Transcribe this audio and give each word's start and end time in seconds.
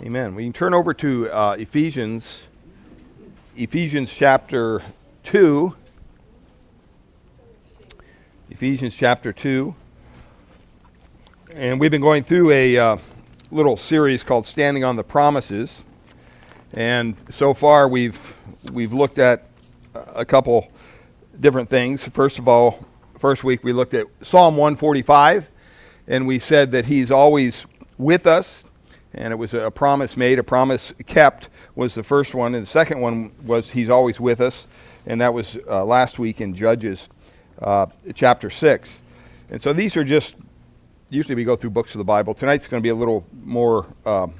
Amen. 0.00 0.36
We 0.36 0.44
can 0.44 0.52
turn 0.52 0.74
over 0.74 0.94
to 0.94 1.28
uh, 1.28 1.56
Ephesians, 1.58 2.42
Ephesians 3.56 4.14
chapter 4.14 4.80
2. 5.24 5.74
Ephesians 8.48 8.94
chapter 8.94 9.32
2. 9.32 9.74
And 11.52 11.80
we've 11.80 11.90
been 11.90 12.00
going 12.00 12.22
through 12.22 12.52
a 12.52 12.78
uh, 12.78 12.96
little 13.50 13.76
series 13.76 14.22
called 14.22 14.46
Standing 14.46 14.84
on 14.84 14.94
the 14.94 15.02
Promises. 15.02 15.82
And 16.72 17.16
so 17.28 17.52
far 17.52 17.88
we've, 17.88 18.36
we've 18.72 18.92
looked 18.92 19.18
at 19.18 19.46
a 19.94 20.24
couple 20.24 20.70
different 21.40 21.68
things. 21.68 22.04
First 22.04 22.38
of 22.38 22.46
all, 22.46 22.86
first 23.18 23.42
week 23.42 23.64
we 23.64 23.72
looked 23.72 23.94
at 23.94 24.06
Psalm 24.22 24.56
145, 24.56 25.48
and 26.06 26.24
we 26.24 26.38
said 26.38 26.70
that 26.70 26.86
He's 26.86 27.10
always 27.10 27.66
with 27.98 28.28
us 28.28 28.62
and 29.14 29.32
it 29.32 29.36
was 29.36 29.54
a 29.54 29.70
promise 29.70 30.16
made, 30.16 30.38
a 30.38 30.42
promise 30.42 30.92
kept 31.06 31.48
was 31.74 31.94
the 31.94 32.02
first 32.02 32.34
one, 32.34 32.54
and 32.54 32.66
the 32.66 32.70
second 32.70 33.00
one 33.00 33.32
was 33.44 33.70
He's 33.70 33.88
always 33.88 34.20
with 34.20 34.40
us, 34.40 34.66
and 35.06 35.20
that 35.20 35.32
was 35.32 35.56
uh, 35.68 35.84
last 35.84 36.18
week 36.18 36.40
in 36.40 36.54
Judges 36.54 37.08
uh, 37.62 37.86
chapter 38.14 38.50
six. 38.50 39.00
And 39.50 39.60
so 39.60 39.72
these 39.72 39.96
are 39.96 40.04
just 40.04 40.36
usually 41.10 41.34
we 41.34 41.44
go 41.44 41.56
through 41.56 41.70
books 41.70 41.94
of 41.94 41.98
the 41.98 42.04
Bible. 42.04 42.34
Tonight's 42.34 42.66
going 42.66 42.82
to 42.82 42.86
be 42.86 42.90
a 42.90 42.94
little 42.94 43.24
more 43.42 43.86
um, 44.04 44.34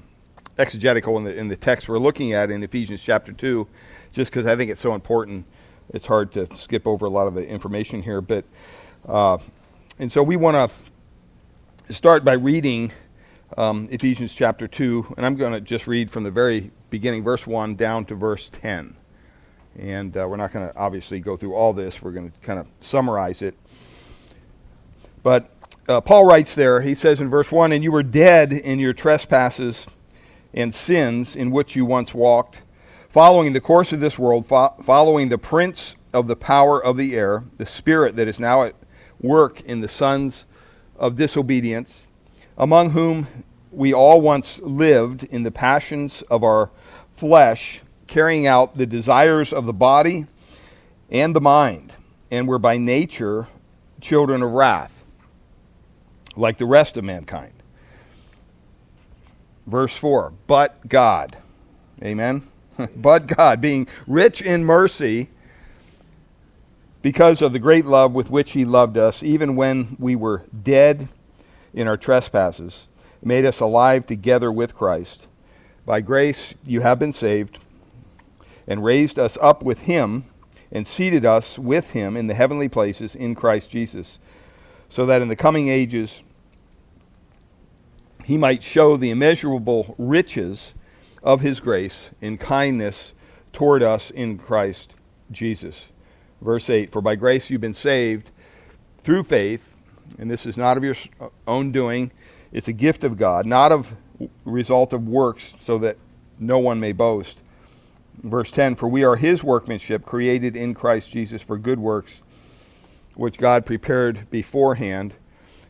exegetical 0.58 1.16
in 1.16 1.24
the 1.24 1.34
in 1.34 1.48
the 1.48 1.56
text 1.56 1.88
we're 1.88 1.98
looking 1.98 2.34
at 2.34 2.50
in 2.50 2.62
Ephesians 2.62 3.02
chapter 3.02 3.32
two, 3.32 3.66
just 4.12 4.30
because 4.30 4.46
I 4.46 4.56
think 4.56 4.70
it's 4.70 4.80
so 4.80 4.94
important. 4.94 5.46
It's 5.94 6.06
hard 6.06 6.32
to 6.32 6.46
skip 6.54 6.86
over 6.86 7.06
a 7.06 7.10
lot 7.10 7.26
of 7.26 7.34
the 7.34 7.46
information 7.46 8.02
here, 8.02 8.20
but 8.20 8.44
uh, 9.08 9.38
and 9.98 10.12
so 10.12 10.22
we 10.22 10.36
want 10.36 10.70
to 11.88 11.94
start 11.94 12.24
by 12.24 12.34
reading 12.34 12.92
um, 13.56 13.88
Ephesians 13.90 14.32
chapter 14.32 14.68
2, 14.68 15.14
and 15.16 15.24
I'm 15.24 15.34
going 15.34 15.52
to 15.52 15.60
just 15.60 15.86
read 15.86 16.10
from 16.10 16.24
the 16.24 16.30
very 16.30 16.70
beginning, 16.90 17.24
verse 17.24 17.46
1, 17.46 17.76
down 17.76 18.04
to 18.06 18.14
verse 18.14 18.50
10. 18.52 18.96
And 19.78 20.16
uh, 20.16 20.26
we're 20.28 20.36
not 20.36 20.52
going 20.52 20.68
to 20.68 20.76
obviously 20.76 21.20
go 21.20 21.36
through 21.36 21.54
all 21.54 21.72
this, 21.72 22.02
we're 22.02 22.12
going 22.12 22.30
to 22.30 22.38
kind 22.40 22.58
of 22.58 22.66
summarize 22.80 23.42
it. 23.42 23.54
But 25.22 25.50
uh, 25.88 26.00
Paul 26.00 26.26
writes 26.26 26.54
there, 26.54 26.80
he 26.82 26.94
says 26.94 27.20
in 27.20 27.30
verse 27.30 27.50
1 27.50 27.72
And 27.72 27.82
you 27.82 27.92
were 27.92 28.02
dead 28.02 28.52
in 28.52 28.78
your 28.78 28.92
trespasses 28.92 29.86
and 30.52 30.74
sins 30.74 31.36
in 31.36 31.50
which 31.50 31.76
you 31.76 31.84
once 31.84 32.14
walked, 32.14 32.62
following 33.08 33.52
the 33.52 33.60
course 33.60 33.92
of 33.92 34.00
this 34.00 34.18
world, 34.18 34.46
fo- 34.46 34.74
following 34.84 35.28
the 35.28 35.38
prince 35.38 35.96
of 36.12 36.26
the 36.26 36.36
power 36.36 36.82
of 36.82 36.96
the 36.96 37.14
air, 37.14 37.44
the 37.56 37.66
spirit 37.66 38.16
that 38.16 38.28
is 38.28 38.38
now 38.38 38.62
at 38.62 38.74
work 39.20 39.60
in 39.62 39.80
the 39.80 39.88
sons 39.88 40.44
of 40.96 41.16
disobedience 41.16 42.08
among 42.58 42.90
whom 42.90 43.28
we 43.78 43.94
all 43.94 44.20
once 44.20 44.58
lived 44.58 45.22
in 45.22 45.44
the 45.44 45.52
passions 45.52 46.22
of 46.22 46.42
our 46.42 46.68
flesh, 47.14 47.80
carrying 48.08 48.44
out 48.44 48.76
the 48.76 48.86
desires 48.86 49.52
of 49.52 49.66
the 49.66 49.72
body 49.72 50.26
and 51.10 51.34
the 51.34 51.40
mind, 51.40 51.94
and 52.28 52.48
were 52.48 52.58
by 52.58 52.76
nature 52.76 53.46
children 54.00 54.42
of 54.42 54.50
wrath, 54.50 54.92
like 56.34 56.58
the 56.58 56.66
rest 56.66 56.96
of 56.96 57.04
mankind. 57.04 57.52
Verse 59.64 59.96
4 59.96 60.32
But 60.48 60.88
God, 60.88 61.36
amen? 62.02 62.48
but 62.96 63.28
God, 63.28 63.60
being 63.60 63.86
rich 64.08 64.42
in 64.42 64.64
mercy, 64.64 65.28
because 67.00 67.42
of 67.42 67.52
the 67.52 67.60
great 67.60 67.86
love 67.86 68.12
with 68.12 68.28
which 68.28 68.50
He 68.50 68.64
loved 68.64 68.98
us, 68.98 69.22
even 69.22 69.54
when 69.54 69.96
we 70.00 70.16
were 70.16 70.42
dead 70.64 71.08
in 71.72 71.86
our 71.86 71.96
trespasses, 71.96 72.87
made 73.22 73.44
us 73.44 73.60
alive 73.60 74.06
together 74.06 74.50
with 74.50 74.74
Christ. 74.74 75.26
By 75.84 76.00
grace 76.00 76.54
you 76.64 76.80
have 76.80 76.98
been 76.98 77.12
saved, 77.12 77.58
and 78.66 78.84
raised 78.84 79.18
us 79.18 79.38
up 79.40 79.62
with 79.62 79.80
him, 79.80 80.24
and 80.70 80.86
seated 80.86 81.24
us 81.24 81.58
with 81.58 81.90
him 81.92 82.16
in 82.16 82.26
the 82.26 82.34
heavenly 82.34 82.68
places 82.68 83.14
in 83.14 83.34
Christ 83.34 83.70
Jesus, 83.70 84.18
so 84.88 85.06
that 85.06 85.22
in 85.22 85.28
the 85.28 85.36
coming 85.36 85.68
ages 85.68 86.22
he 88.24 88.36
might 88.36 88.62
show 88.62 88.96
the 88.96 89.10
immeasurable 89.10 89.94
riches 89.96 90.74
of 91.22 91.40
his 91.40 91.60
grace 91.60 92.10
in 92.20 92.36
kindness 92.36 93.14
toward 93.54 93.82
us 93.82 94.10
in 94.10 94.36
Christ 94.36 94.92
Jesus. 95.30 95.88
Verse 96.42 96.68
8 96.68 96.92
For 96.92 97.00
by 97.00 97.16
grace 97.16 97.48
you've 97.48 97.62
been 97.62 97.72
saved 97.72 98.30
through 99.02 99.24
faith 99.24 99.72
and 100.18 100.30
this 100.30 100.46
is 100.46 100.56
not 100.56 100.76
of 100.76 100.84
your 100.84 100.96
own 101.46 101.72
doing. 101.72 102.10
It's 102.52 102.68
a 102.68 102.72
gift 102.72 103.04
of 103.04 103.16
God, 103.16 103.46
not 103.46 103.72
of 103.72 103.94
result 104.44 104.92
of 104.92 105.06
works, 105.06 105.54
so 105.58 105.78
that 105.78 105.96
no 106.38 106.58
one 106.58 106.80
may 106.80 106.92
boast. 106.92 107.38
Verse 108.22 108.50
10 108.50 108.76
For 108.76 108.88
we 108.88 109.04
are 109.04 109.16
his 109.16 109.44
workmanship, 109.44 110.04
created 110.04 110.56
in 110.56 110.74
Christ 110.74 111.10
Jesus 111.10 111.42
for 111.42 111.58
good 111.58 111.78
works, 111.78 112.22
which 113.14 113.38
God 113.38 113.66
prepared 113.66 114.30
beforehand 114.30 115.14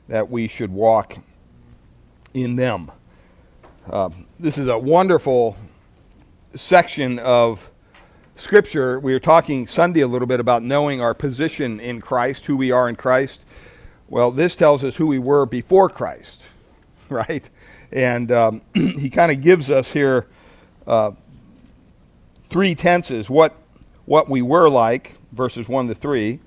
that 0.08 0.30
we 0.30 0.48
should 0.48 0.72
walk 0.72 1.18
in 2.34 2.56
them. 2.56 2.90
Uh, 3.88 4.10
this 4.38 4.58
is 4.58 4.68
a 4.68 4.78
wonderful 4.78 5.56
section 6.54 7.18
of 7.18 7.70
Scripture. 8.36 9.00
We 9.00 9.12
were 9.12 9.20
talking 9.20 9.66
Sunday 9.66 10.00
a 10.00 10.06
little 10.06 10.26
bit 10.26 10.40
about 10.40 10.62
knowing 10.62 11.00
our 11.00 11.14
position 11.14 11.80
in 11.80 12.00
Christ, 12.00 12.46
who 12.46 12.56
we 12.56 12.70
are 12.70 12.88
in 12.88 12.96
Christ. 12.96 13.40
Well, 14.08 14.30
this 14.30 14.56
tells 14.56 14.84
us 14.84 14.96
who 14.96 15.06
we 15.06 15.18
were 15.18 15.44
before 15.44 15.88
Christ, 15.88 16.40
right? 17.10 17.48
And 17.92 18.30
um, 18.32 18.62
he 18.74 19.10
kind 19.10 19.32
of 19.32 19.40
gives 19.40 19.70
us 19.70 19.92
here 19.92 20.26
uh, 20.86 21.12
three 22.48 22.74
tenses 22.74 23.28
what, 23.30 23.54
what 24.04 24.28
we 24.28 24.42
were 24.42 24.68
like, 24.68 25.14
verses 25.32 25.68
1 25.68 25.88
to 25.88 25.94
3, 25.94 26.40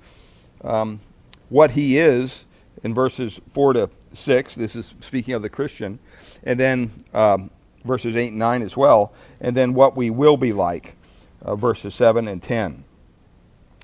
um, 0.64 1.00
what 1.48 1.72
he 1.72 1.98
is 1.98 2.44
in 2.82 2.94
verses 2.94 3.40
4 3.52 3.72
to 3.74 3.90
6. 4.12 4.54
This 4.54 4.76
is 4.76 4.94
speaking 5.00 5.34
of 5.34 5.42
the 5.42 5.48
Christian. 5.48 5.98
And 6.44 6.58
then 6.58 6.90
um, 7.14 7.50
verses 7.84 8.16
8 8.16 8.28
and 8.28 8.38
9 8.38 8.62
as 8.62 8.76
well. 8.76 9.12
And 9.40 9.56
then 9.56 9.74
what 9.74 9.96
we 9.96 10.10
will 10.10 10.36
be 10.36 10.52
like, 10.52 10.96
uh, 11.42 11.56
verses 11.56 11.94
7 11.94 12.28
and 12.28 12.42
10. 12.42 12.84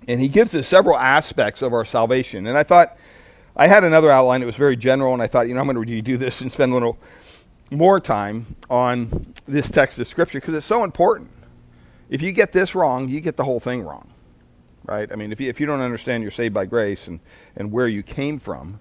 And 0.07 0.21
he 0.21 0.29
gives 0.29 0.55
us 0.55 0.67
several 0.67 0.97
aspects 0.97 1.63
of 1.63 1.73
our 1.73 1.85
salvation. 1.85 2.47
And 2.47 2.57
I 2.57 2.63
thought 2.63 2.98
I 3.61 3.67
had 3.67 3.83
another 3.83 4.09
outline 4.09 4.39
that 4.41 4.47
was 4.47 4.55
very 4.55 4.77
general, 4.77 5.13
and 5.15 5.21
I 5.21 5.27
thought, 5.27 5.49
you 5.49 5.55
know, 5.55 5.61
I'm 5.61 5.67
going 5.67 5.85
to 5.85 6.03
redo 6.03 6.17
this 6.17 6.43
and 6.43 6.53
spend 6.53 6.71
a 6.71 6.75
little 6.75 6.97
more 7.73 7.99
time 7.99 8.55
on 8.71 9.27
this 9.47 9.69
text 9.69 9.99
of 9.99 10.07
Scripture 10.07 10.39
because 10.39 10.55
it's 10.55 10.65
so 10.65 10.85
important. 10.85 11.29
If 12.09 12.23
you 12.23 12.31
get 12.31 12.53
this 12.53 12.77
wrong, 12.77 13.09
you 13.09 13.21
get 13.21 13.37
the 13.37 13.43
whole 13.43 13.59
thing 13.59 13.83
wrong, 13.83 14.09
right? 14.85 15.11
I 15.11 15.17
mean, 15.17 15.33
if 15.33 15.41
you, 15.41 15.49
if 15.49 15.59
you 15.59 15.67
don't 15.67 15.81
understand 15.81 16.23
you're 16.23 16.31
saved 16.31 16.55
by 16.55 16.67
grace 16.67 17.09
and, 17.09 17.19
and 17.57 17.73
where 17.73 17.89
you 17.89 18.05
came 18.05 18.39
from 18.39 18.79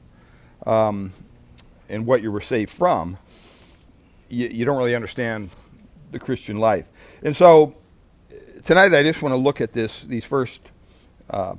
um, 0.68 1.12
and 1.90 2.06
what 2.06 2.22
you 2.22 2.32
were 2.32 2.40
saved 2.40 2.70
from, 2.70 3.18
you, 4.30 4.48
you 4.48 4.64
don't 4.64 4.78
really 4.78 4.96
understand 4.96 5.50
the 6.12 6.20
Christian 6.20 6.60
life. 6.60 6.86
And 7.24 7.36
so 7.36 7.76
tonight 8.64 8.94
I 8.94 9.02
just 9.02 9.24
want 9.24 9.34
to 9.34 9.38
look 9.38 9.60
at 9.60 9.74
this 9.74 10.04
these 10.04 10.24
first 10.24 10.70
uh, 11.32 11.56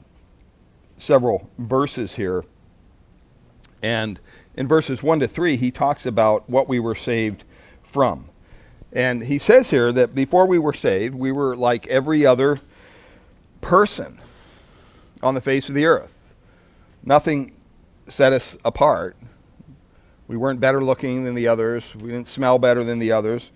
several 0.98 1.50
verses 1.58 2.14
here 2.14 2.44
and 3.82 4.18
in 4.56 4.66
verses 4.66 5.02
1 5.02 5.20
to 5.20 5.28
3, 5.28 5.56
he 5.56 5.70
talks 5.70 6.04
about 6.04 6.48
what 6.50 6.68
we 6.68 6.80
were 6.80 6.94
saved 6.94 7.44
from. 7.82 8.28
And 8.92 9.22
he 9.22 9.38
says 9.38 9.70
here 9.70 9.92
that 9.92 10.14
before 10.14 10.46
we 10.46 10.58
were 10.58 10.72
saved, 10.72 11.14
we 11.14 11.30
were 11.30 11.54
like 11.54 11.86
every 11.86 12.26
other 12.26 12.60
person 13.60 14.18
on 15.22 15.34
the 15.34 15.40
face 15.40 15.68
of 15.68 15.74
the 15.74 15.86
earth. 15.86 16.14
Nothing 17.04 17.54
set 18.08 18.32
us 18.32 18.56
apart. 18.64 19.16
We 20.26 20.36
weren't 20.36 20.60
better 20.60 20.82
looking 20.82 21.24
than 21.24 21.34
the 21.34 21.48
others. 21.48 21.94
We 21.94 22.10
didn't 22.10 22.26
smell 22.26 22.58
better 22.58 22.82
than 22.84 22.98
the 22.98 23.12
others. 23.12 23.50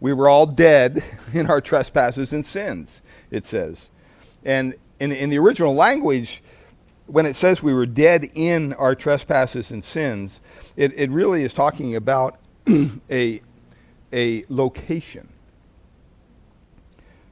We 0.00 0.12
were 0.12 0.28
all 0.28 0.46
dead 0.46 1.02
in 1.32 1.46
our 1.46 1.60
trespasses 1.60 2.32
and 2.32 2.44
sins, 2.44 3.02
it 3.30 3.46
says. 3.46 3.88
And 4.44 4.74
in, 4.98 5.12
in 5.12 5.30
the 5.30 5.38
original 5.38 5.74
language, 5.74 6.42
when 7.06 7.26
it 7.26 7.34
says 7.34 7.62
we 7.62 7.74
were 7.74 7.86
dead 7.86 8.30
in 8.34 8.72
our 8.74 8.94
trespasses 8.94 9.70
and 9.70 9.82
sins, 9.84 10.40
it, 10.76 10.92
it 10.96 11.10
really 11.10 11.42
is 11.42 11.52
talking 11.52 11.96
about 11.96 12.38
a, 13.10 13.40
a 14.12 14.44
location, 14.48 15.28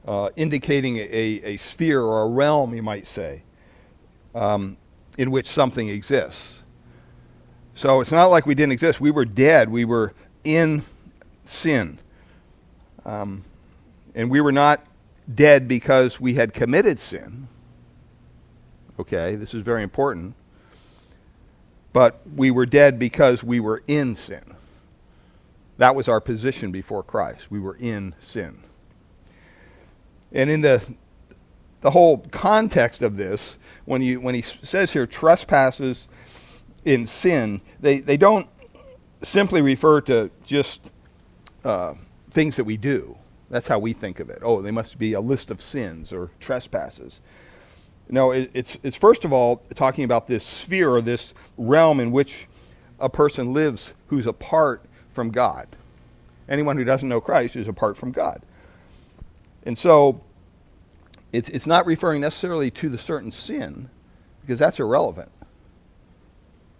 uh, 0.07 0.29
indicating 0.35 0.97
a, 0.97 1.41
a 1.43 1.57
sphere 1.57 2.01
or 2.01 2.23
a 2.23 2.27
realm, 2.27 2.73
you 2.73 2.83
might 2.83 3.07
say, 3.07 3.43
um, 4.35 4.77
in 5.17 5.31
which 5.31 5.47
something 5.47 5.89
exists. 5.89 6.59
So 7.73 8.01
it's 8.01 8.11
not 8.11 8.25
like 8.25 8.45
we 8.45 8.55
didn't 8.55 8.73
exist. 8.73 8.99
We 8.99 9.11
were 9.11 9.25
dead. 9.25 9.69
We 9.69 9.85
were 9.85 10.13
in 10.43 10.83
sin. 11.45 11.99
Um, 13.05 13.45
and 14.13 14.29
we 14.29 14.41
were 14.41 14.51
not 14.51 14.85
dead 15.33 15.67
because 15.67 16.19
we 16.19 16.33
had 16.33 16.53
committed 16.53 16.99
sin 16.99 17.47
Okay, 19.01 19.35
this 19.35 19.55
is 19.55 19.63
very 19.63 19.81
important. 19.81 20.35
But 21.91 22.21
we 22.35 22.51
were 22.51 22.67
dead 22.67 22.99
because 22.99 23.43
we 23.43 23.59
were 23.59 23.81
in 23.87 24.15
sin. 24.15 24.55
That 25.79 25.95
was 25.95 26.07
our 26.07 26.21
position 26.21 26.71
before 26.71 27.01
Christ. 27.01 27.49
We 27.49 27.59
were 27.59 27.75
in 27.79 28.13
sin. 28.19 28.61
And 30.31 30.51
in 30.51 30.61
the 30.61 30.85
the 31.81 31.89
whole 31.89 32.19
context 32.29 33.01
of 33.01 33.17
this, 33.17 33.57
when 33.85 34.03
you 34.03 34.21
when 34.21 34.35
he 34.35 34.43
says 34.43 34.91
here 34.91 35.07
trespasses 35.07 36.07
in 36.85 37.07
sin, 37.07 37.59
they, 37.79 38.01
they 38.01 38.17
don't 38.17 38.47
simply 39.23 39.63
refer 39.63 39.99
to 40.01 40.29
just 40.45 40.91
uh, 41.65 41.95
things 42.29 42.55
that 42.55 42.65
we 42.65 42.77
do. 42.77 43.17
That's 43.49 43.67
how 43.67 43.79
we 43.79 43.93
think 43.93 44.19
of 44.19 44.29
it. 44.29 44.39
Oh, 44.43 44.61
they 44.61 44.69
must 44.69 44.99
be 44.99 45.13
a 45.13 45.21
list 45.21 45.49
of 45.49 45.59
sins 45.59 46.13
or 46.13 46.29
trespasses. 46.39 47.19
No, 48.11 48.31
it, 48.31 48.51
it's, 48.53 48.77
it's 48.83 48.97
first 48.97 49.25
of 49.25 49.31
all 49.31 49.57
talking 49.73 50.03
about 50.03 50.27
this 50.27 50.43
sphere 50.43 50.89
or 50.89 51.01
this 51.01 51.33
realm 51.57 51.99
in 51.99 52.11
which 52.11 52.47
a 52.99 53.09
person 53.09 53.53
lives 53.53 53.93
who's 54.07 54.27
apart 54.27 54.83
from 55.13 55.31
God. 55.31 55.67
Anyone 56.47 56.77
who 56.77 56.83
doesn't 56.83 57.07
know 57.07 57.21
Christ 57.21 57.55
is 57.55 57.67
apart 57.67 57.97
from 57.97 58.11
God. 58.11 58.41
And 59.63 59.77
so 59.77 60.21
it's, 61.31 61.47
it's 61.49 61.65
not 61.65 61.85
referring 61.85 62.21
necessarily 62.21 62.69
to 62.71 62.89
the 62.89 62.97
certain 62.97 63.31
sin, 63.31 63.89
because 64.41 64.59
that's 64.59 64.79
irrelevant. 64.79 65.31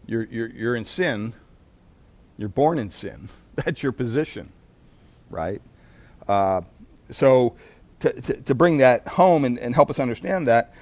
You're, 0.06 0.24
you're, 0.26 0.50
you're 0.50 0.76
in 0.76 0.84
sin. 0.84 1.34
You're 2.38 2.50
born 2.50 2.78
in 2.78 2.90
sin. 2.90 3.30
That's 3.56 3.84
your 3.84 3.92
position, 3.92 4.52
right? 5.30 5.62
Uh, 6.28 6.62
so 7.12 7.56
to, 8.00 8.14
to, 8.22 8.42
to, 8.42 8.56
bring 8.56 8.78
that 8.80 9.08
home 9.08 9.46
and, 9.46 9.60
and 9.60 9.76
help 9.76 9.90
us 9.90 10.00
understand 10.00 10.48
that, 10.48 10.74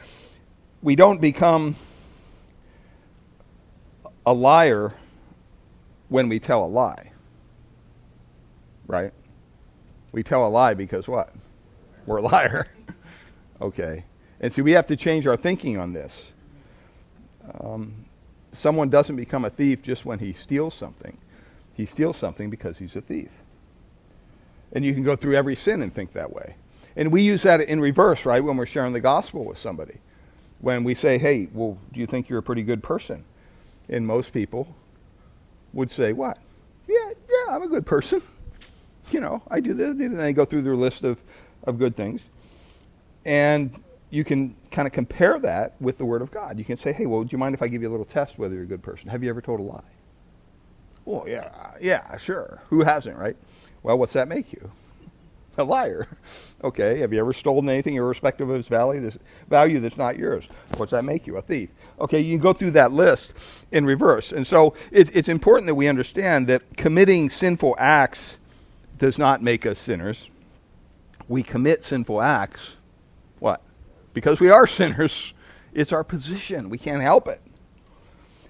we 0.82 0.96
don't 0.96 1.20
become 1.20 1.76
a 4.26 4.34
liar 4.34 4.94
when 6.08 6.30
we 6.30 6.40
tell 6.40 6.64
a 6.64 6.68
lie, 6.68 7.12
right? 8.88 9.12
We 10.12 10.24
tell 10.24 10.48
a 10.48 10.50
lie 10.50 10.74
because 10.74 11.08
what? 11.08 11.34
We're 12.06 12.18
a 12.18 12.22
liar. 12.22 12.68
okay. 13.62 14.06
And 14.40 14.52
so 14.52 14.64
we 14.64 14.72
have 14.72 14.88
to 14.88 14.96
change 14.96 15.28
our 15.28 15.38
thinking 15.38 15.78
on 15.78 15.94
this. 15.94 16.32
Um, 17.60 18.06
someone 18.52 18.90
doesn't 18.90 19.16
become 19.16 19.46
a 19.46 19.50
thief 19.50 19.82
just 19.82 20.06
when 20.06 20.20
he 20.20 20.34
steals 20.34 20.74
something. 20.74 21.18
He 21.74 21.86
steals 21.86 22.18
something 22.18 22.50
because 22.50 22.78
he's 22.78 22.96
a 22.96 23.02
thief. 23.02 23.32
And 24.72 24.86
you 24.86 24.94
can 24.94 25.04
go 25.04 25.16
through 25.16 25.36
every 25.36 25.56
sin 25.56 25.82
and 25.82 25.94
think 25.94 26.14
that 26.14 26.32
way. 26.32 26.56
And 26.96 27.12
we 27.12 27.22
use 27.22 27.44
that 27.44 27.62
in 27.62 27.80
reverse, 27.80 28.26
right, 28.26 28.44
when 28.44 28.58
we're 28.58 28.66
sharing 28.66 28.94
the 28.94 29.00
gospel 29.00 29.46
with 29.46 29.58
somebody. 29.58 30.00
When 30.62 30.84
we 30.84 30.94
say, 30.94 31.18
hey, 31.18 31.48
well, 31.54 31.78
do 31.94 32.00
you 32.00 32.06
think 32.06 32.30
you're 32.30 32.40
a 32.40 32.44
pretty 32.44 32.64
good 32.64 32.84
person? 32.84 33.24
And 33.88 34.06
most 34.06 34.34
people 34.34 34.76
would 35.74 35.90
say, 35.90 36.14
what? 36.14 36.38
Yeah, 36.88 37.12
yeah, 37.30 37.56
I'm 37.56 37.64
a 37.64 37.68
good 37.68 37.86
person. 37.86 38.22
You 39.12 39.22
know, 39.22 39.42
I 39.50 39.60
do 39.60 39.74
this. 39.74 39.90
And 39.90 40.20
they 40.20 40.34
go 40.34 40.46
through 40.46 40.62
their 40.62 40.76
list 40.76 41.04
of, 41.04 41.20
of 41.64 41.80
good 41.80 41.96
things. 41.96 42.30
And 43.26 43.84
you 44.12 44.24
can 44.24 44.56
kind 44.70 44.88
of 44.88 44.92
compare 44.92 45.40
that 45.40 45.74
with 45.80 45.98
the 45.98 46.06
Word 46.06 46.22
of 46.22 46.30
God. 46.30 46.60
You 46.60 46.64
can 46.64 46.76
say, 46.76 46.94
hey, 46.94 47.08
well, 47.08 47.24
do 47.24 47.30
you 47.32 47.40
mind 47.40 47.56
if 47.56 47.64
I 47.64 47.68
give 47.70 47.82
you 47.82 47.90
a 47.90 47.92
little 47.92 48.06
test 48.06 48.38
whether 48.38 48.54
you're 48.54 48.66
a 48.66 48.68
good 48.68 48.84
person? 48.84 49.10
Have 49.10 49.24
you 49.24 49.30
ever 49.32 49.42
told 49.42 49.60
a 49.60 49.64
lie? 49.64 49.82
Well, 51.06 51.26
yeah, 51.28 51.72
yeah, 51.82 52.18
sure. 52.18 52.62
Who 52.70 52.84
hasn't, 52.84 53.18
right? 53.18 53.36
Well, 53.82 53.98
what's 53.98 54.14
that 54.14 54.28
make 54.28 54.54
you? 54.54 54.72
A 55.60 55.64
liar. 55.64 56.08
Okay, 56.62 57.00
have 57.00 57.14
you 57.14 57.20
ever 57.20 57.32
stolen 57.32 57.70
anything 57.70 57.96
irrespective 57.96 58.50
of 58.50 58.56
its 58.58 58.68
value, 58.68 59.00
this 59.00 59.18
value 59.48 59.80
that's 59.80 59.96
not 59.96 60.18
yours? 60.18 60.46
What's 60.76 60.92
that 60.92 61.06
make 61.06 61.26
you? 61.26 61.38
A 61.38 61.42
thief. 61.42 61.70
Okay, 62.02 62.20
you 62.20 62.34
can 62.34 62.42
go 62.42 62.52
through 62.52 62.72
that 62.72 62.92
list 62.92 63.32
in 63.72 63.86
reverse. 63.86 64.34
And 64.34 64.46
so 64.46 64.74
it, 64.92 65.16
it's 65.16 65.30
important 65.30 65.68
that 65.68 65.76
we 65.76 65.88
understand 65.88 66.48
that 66.48 66.76
committing 66.76 67.30
sinful 67.30 67.76
acts 67.80 68.38
does 68.98 69.18
not 69.18 69.42
make 69.42 69.66
us 69.66 69.80
sinners. 69.80 70.30
We 71.30 71.44
commit 71.44 71.86
sinful 71.86 72.22
acts, 72.22 72.74
what? 73.40 73.62
because 74.14 74.40
we 74.40 74.50
are 74.50 74.68
sinners. 74.80 75.34
It's 75.74 75.92
our 75.94 76.04
position. 76.04 76.70
We 76.70 76.78
can't 76.78 77.02
help 77.02 77.28
it. 77.28 77.42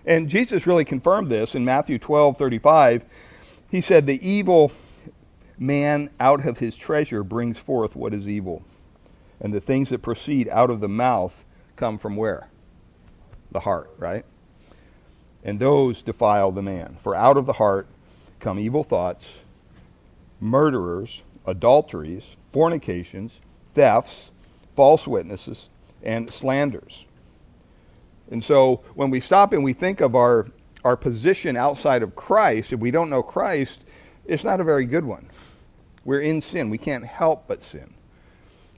And 0.06 0.30
Jesus 0.30 0.66
really 0.66 0.86
confirmed 0.86 1.30
this 1.30 1.56
in 1.56 1.66
Matthew 1.66 2.00
12 2.00 2.38
35. 2.38 3.04
He 3.70 3.82
said, 3.82 4.08
The 4.08 4.28
evil 4.28 4.72
man 5.60 6.10
out 6.20 6.46
of 6.46 6.58
his 6.58 6.76
treasure 6.76 7.24
brings 7.24 7.58
forth 7.60 7.96
what 7.96 8.14
is 8.14 8.28
evil. 8.28 8.64
And 9.40 9.54
the 9.54 9.62
things 9.62 9.90
that 9.90 10.02
proceed 10.02 10.50
out 10.50 10.70
of 10.70 10.80
the 10.80 10.90
mouth 10.90 11.44
come 11.76 11.98
from 11.98 12.16
where? 12.16 12.48
The 13.52 13.62
heart, 13.62 13.92
right? 13.98 14.26
And 15.44 15.60
those 15.60 16.02
defile 16.02 16.52
the 16.52 16.62
man. 16.62 16.98
For 17.04 17.14
out 17.14 17.38
of 17.38 17.46
the 17.46 17.54
heart 17.54 17.88
come 18.40 18.58
evil 18.60 18.84
thoughts, 18.84 19.28
murderers, 20.40 21.24
adulteries, 21.46 22.36
fornications, 22.52 23.34
thefts 23.74 24.32
false 24.80 25.06
witnesses, 25.06 25.70
and 26.04 26.32
slanders. 26.32 27.04
And 28.32 28.42
so 28.42 28.80
when 28.96 29.10
we 29.10 29.20
stop 29.20 29.52
and 29.52 29.62
we 29.62 29.74
think 29.74 30.00
of 30.00 30.16
our, 30.16 30.48
our 30.86 30.96
position 30.96 31.58
outside 31.58 32.02
of 32.02 32.16
Christ, 32.16 32.72
if 32.72 32.80
we 32.80 32.90
don't 32.90 33.10
know 33.10 33.22
Christ, 33.22 33.82
it's 34.26 34.46
not 34.46 34.62
a 34.62 34.64
very 34.64 34.86
good 34.86 35.04
one. 35.04 35.29
We're 36.06 36.22
in 36.22 36.42
sin. 36.42 36.70
We 36.70 36.78
can't 36.78 37.06
help 37.06 37.48
but 37.48 37.62
sin. 37.62 37.94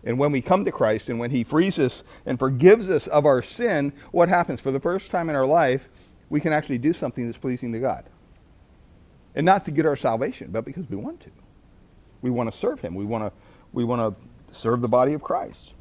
And 0.03 0.17
when 0.17 0.31
we 0.31 0.41
come 0.41 0.65
to 0.65 0.71
Christ 0.71 1.09
and 1.09 1.19
when 1.19 1.31
He 1.31 1.43
frees 1.43 1.77
us 1.77 2.03
and 2.25 2.39
forgives 2.39 2.89
us 2.89 3.07
of 3.07 3.25
our 3.25 3.43
sin, 3.43 3.93
what 4.11 4.29
happens? 4.29 4.59
For 4.59 4.71
the 4.71 4.79
first 4.79 5.11
time 5.11 5.29
in 5.29 5.35
our 5.35 5.45
life, 5.45 5.89
we 6.29 6.39
can 6.39 6.53
actually 6.53 6.79
do 6.79 6.93
something 6.93 7.25
that's 7.25 7.37
pleasing 7.37 7.71
to 7.73 7.79
God. 7.79 8.05
And 9.35 9.45
not 9.45 9.65
to 9.65 9.71
get 9.71 9.85
our 9.85 9.95
salvation, 9.95 10.49
but 10.51 10.65
because 10.65 10.89
we 10.89 10.97
want 10.97 11.21
to. 11.21 11.29
We 12.21 12.29
want 12.29 12.51
to 12.51 12.57
serve 12.57 12.79
Him. 12.79 12.95
We 12.95 13.05
want 13.05 13.23
to, 13.23 13.31
we 13.73 13.83
want 13.83 14.17
to 14.17 14.57
serve 14.57 14.81
the 14.81 14.87
body 14.87 15.13
of 15.13 15.21
Christ. 15.21 15.73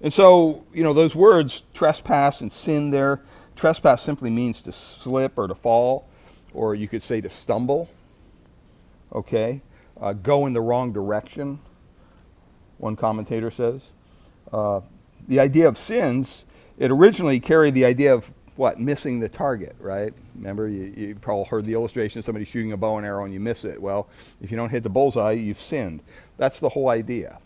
And 0.00 0.12
so, 0.12 0.64
you 0.72 0.82
know, 0.82 0.92
those 0.92 1.14
words, 1.14 1.64
trespass 1.72 2.40
and 2.40 2.52
sin 2.52 2.90
there, 2.90 3.20
trespass 3.54 4.02
simply 4.02 4.30
means 4.30 4.60
to 4.62 4.72
slip 4.72 5.32
or 5.36 5.48
to 5.48 5.54
fall, 5.54 6.06
or 6.52 6.74
you 6.74 6.88
could 6.88 7.02
say 7.02 7.20
to 7.20 7.30
stumble, 7.30 7.88
okay? 9.12 9.62
Uh, 10.00 10.12
go 10.12 10.46
in 10.46 10.52
the 10.52 10.60
wrong 10.60 10.92
direction, 10.92 11.58
one 12.78 12.96
commentator 12.96 13.50
says. 13.50 13.90
Uh, 14.52 14.80
the 15.28 15.40
idea 15.40 15.66
of 15.66 15.78
sins, 15.78 16.44
it 16.78 16.90
originally 16.90 17.40
carried 17.40 17.74
the 17.74 17.84
idea 17.84 18.14
of 18.14 18.30
what? 18.56 18.80
Missing 18.80 19.20
the 19.20 19.28
target, 19.28 19.76
right? 19.78 20.14
Remember, 20.34 20.68
you, 20.68 20.92
you 20.96 21.14
probably 21.16 21.44
heard 21.44 21.66
the 21.66 21.74
illustration 21.74 22.20
of 22.20 22.24
somebody 22.24 22.44
shooting 22.44 22.72
a 22.72 22.76
bow 22.76 22.96
and 22.96 23.06
arrow 23.06 23.24
and 23.24 23.34
you 23.34 23.40
miss 23.40 23.64
it. 23.64 23.80
Well, 23.80 24.08
if 24.40 24.50
you 24.50 24.56
don't 24.56 24.70
hit 24.70 24.82
the 24.82 24.88
bullseye, 24.88 25.32
you've 25.32 25.60
sinned. 25.60 26.02
That's 26.38 26.58
the 26.60 26.68
whole 26.70 26.88
idea. 26.88 27.38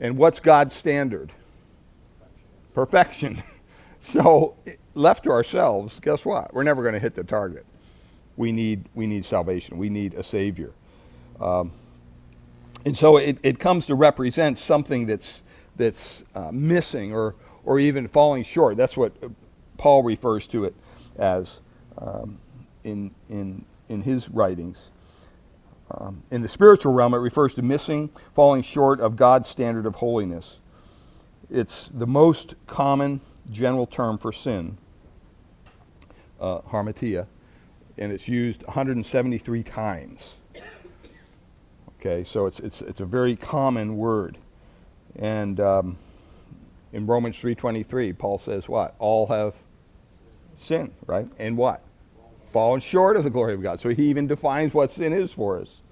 And 0.00 0.16
what's 0.16 0.40
God's 0.40 0.74
standard? 0.74 1.32
perfection. 2.74 3.42
So, 4.02 4.56
left 4.94 5.24
to 5.24 5.30
ourselves, 5.30 6.00
guess 6.00 6.24
what? 6.24 6.54
We're 6.54 6.62
never 6.62 6.80
going 6.80 6.94
to 6.94 6.98
hit 6.98 7.14
the 7.14 7.22
target. 7.22 7.66
We 8.38 8.50
need, 8.50 8.86
we 8.94 9.06
need 9.06 9.26
salvation. 9.26 9.76
We 9.76 9.90
need 9.90 10.14
a 10.14 10.22
Savior. 10.22 10.72
Um, 11.40 11.72
and 12.84 12.96
so 12.96 13.16
it, 13.16 13.38
it 13.42 13.58
comes 13.58 13.86
to 13.86 13.94
represent 13.94 14.58
something 14.58 15.06
that's, 15.06 15.42
that's 15.76 16.24
uh, 16.34 16.50
missing 16.52 17.12
or, 17.12 17.34
or 17.64 17.78
even 17.78 18.08
falling 18.08 18.44
short. 18.44 18.76
That's 18.76 18.96
what 18.96 19.12
Paul 19.76 20.02
refers 20.02 20.46
to 20.48 20.64
it 20.64 20.74
as 21.18 21.60
um, 21.98 22.38
in, 22.84 23.10
in, 23.28 23.64
in 23.88 24.02
his 24.02 24.28
writings. 24.28 24.90
Um, 25.90 26.22
in 26.30 26.40
the 26.42 26.48
spiritual 26.48 26.92
realm, 26.92 27.14
it 27.14 27.18
refers 27.18 27.54
to 27.56 27.62
missing, 27.62 28.10
falling 28.34 28.62
short 28.62 29.00
of 29.00 29.16
God's 29.16 29.48
standard 29.48 29.86
of 29.86 29.96
holiness. 29.96 30.58
It's 31.50 31.88
the 31.88 32.06
most 32.06 32.54
common 32.66 33.20
general 33.50 33.86
term 33.86 34.16
for 34.16 34.32
sin, 34.32 34.78
uh, 36.40 36.60
hamartia, 36.60 37.26
and 37.98 38.12
it's 38.12 38.28
used 38.28 38.62
173 38.62 39.62
times. 39.64 40.34
Okay, 42.00 42.24
so 42.24 42.46
it's, 42.46 42.60
it's, 42.60 42.80
it's 42.80 43.00
a 43.00 43.04
very 43.04 43.36
common 43.36 43.98
word. 43.98 44.38
And 45.16 45.60
um, 45.60 45.98
in 46.94 47.06
Romans 47.06 47.36
3.23, 47.36 48.16
Paul 48.16 48.38
says 48.38 48.70
what? 48.70 48.94
All 48.98 49.26
have 49.26 49.54
sinned, 50.56 50.94
right? 51.06 51.28
And 51.38 51.58
what? 51.58 51.82
Fallen 52.46 52.80
short 52.80 53.18
of 53.18 53.24
the 53.24 53.28
glory 53.28 53.52
of 53.52 53.62
God. 53.62 53.80
So 53.80 53.90
he 53.90 54.08
even 54.08 54.26
defines 54.26 54.72
what 54.72 54.90
sin 54.90 55.12
is 55.12 55.34
for 55.34 55.60
us. 55.60 55.82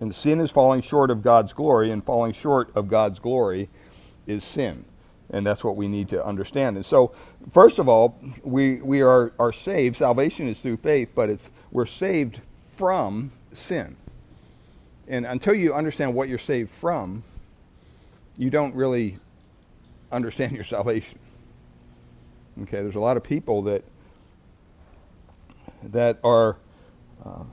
And 0.00 0.12
sin 0.12 0.40
is 0.40 0.50
falling 0.50 0.82
short 0.82 1.12
of 1.12 1.22
God's 1.22 1.52
glory, 1.52 1.92
and 1.92 2.04
falling 2.04 2.32
short 2.32 2.74
of 2.74 2.88
God's 2.88 3.20
glory 3.20 3.68
is 4.26 4.42
sin. 4.42 4.84
And 5.30 5.46
that's 5.46 5.62
what 5.62 5.76
we 5.76 5.86
need 5.86 6.08
to 6.08 6.26
understand. 6.26 6.74
And 6.74 6.84
so, 6.84 7.12
first 7.52 7.78
of 7.78 7.88
all, 7.88 8.18
we, 8.42 8.82
we 8.82 9.00
are, 9.00 9.32
are 9.38 9.52
saved. 9.52 9.96
Salvation 9.96 10.48
is 10.48 10.58
through 10.58 10.78
faith, 10.78 11.10
but 11.14 11.30
it's, 11.30 11.50
we're 11.70 11.86
saved 11.86 12.40
from 12.76 13.30
sin. 13.52 13.96
And 15.08 15.26
until 15.26 15.54
you 15.54 15.74
understand 15.74 16.14
what 16.14 16.28
you're 16.28 16.38
saved 16.38 16.70
from, 16.70 17.22
you 18.36 18.50
don't 18.50 18.74
really 18.74 19.18
understand 20.10 20.52
your 20.52 20.64
salvation. 20.64 21.18
Okay, 22.62 22.82
there's 22.82 22.94
a 22.94 23.00
lot 23.00 23.16
of 23.16 23.24
people 23.24 23.62
that 23.62 23.84
that 25.92 26.18
are 26.24 26.56
uh, 27.24 27.44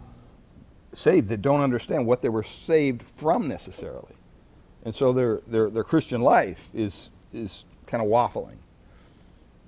saved 0.93 1.29
that 1.29 1.41
don't 1.41 1.61
understand 1.61 2.05
what 2.05 2.21
they 2.21 2.29
were 2.29 2.43
saved 2.43 3.03
from 3.17 3.47
necessarily. 3.47 4.13
And 4.83 4.93
so 4.93 5.13
their, 5.13 5.41
their, 5.47 5.69
their 5.69 5.83
Christian 5.83 6.21
life 6.21 6.69
is, 6.73 7.09
is 7.33 7.65
kind 7.85 8.03
of 8.03 8.09
waffling. 8.09 8.57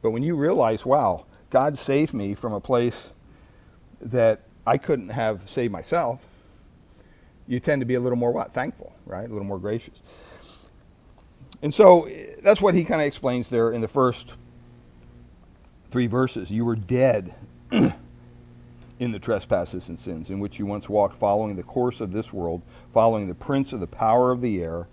But 0.02 0.12
when 0.12 0.24
you 0.24 0.36
realize, 0.36 0.86
wow, 0.86 1.25
God 1.50 1.78
saved 1.78 2.13
me 2.13 2.34
from 2.34 2.54
a 2.54 2.60
place 2.60 3.12
that 4.02 4.42
I 4.66 4.78
couldn't 4.78 5.10
have 5.10 5.50
saved 5.50 5.72
myself, 5.72 6.20
you 7.47 7.59
tend 7.59 7.81
to 7.81 7.85
be 7.85 7.95
a 7.95 8.00
little 8.00 8.17
more 8.17 8.31
what? 8.31 8.53
Thankful, 8.53 8.93
right? 9.05 9.25
A 9.25 9.31
little 9.31 9.43
more 9.43 9.59
gracious. 9.59 10.00
And 11.62 11.73
so 11.73 12.09
that's 12.43 12.62
what 12.62 12.75
he 12.75 12.83
kind 12.83 13.01
of 13.01 13.07
explains 13.07 13.50
there 13.50 13.71
in 13.71 13.81
the 13.81 13.88
first 13.88 14.33
three 15.91 16.07
verses. 16.07 16.51
You 16.51 16.65
were 16.65 16.75
dead 16.75 17.33
in 17.71 19.12
the 19.12 19.19
trespasses 19.19 19.89
and 19.89 19.97
sins 19.97 20.29
in 20.29 20.39
which 20.39 20.59
you 20.59 20.65
once 20.65 20.89
walked, 20.89 21.17
following 21.17 21.55
the 21.55 21.63
course 21.63 22.01
of 22.01 22.12
this 22.12 22.33
world, 22.33 22.62
following 22.93 23.27
the 23.27 23.35
prince 23.35 23.73
of 23.73 23.79
the 23.79 23.88
power 23.88 24.31
of 24.31 24.41
the 24.41 24.62
air, 24.62 24.88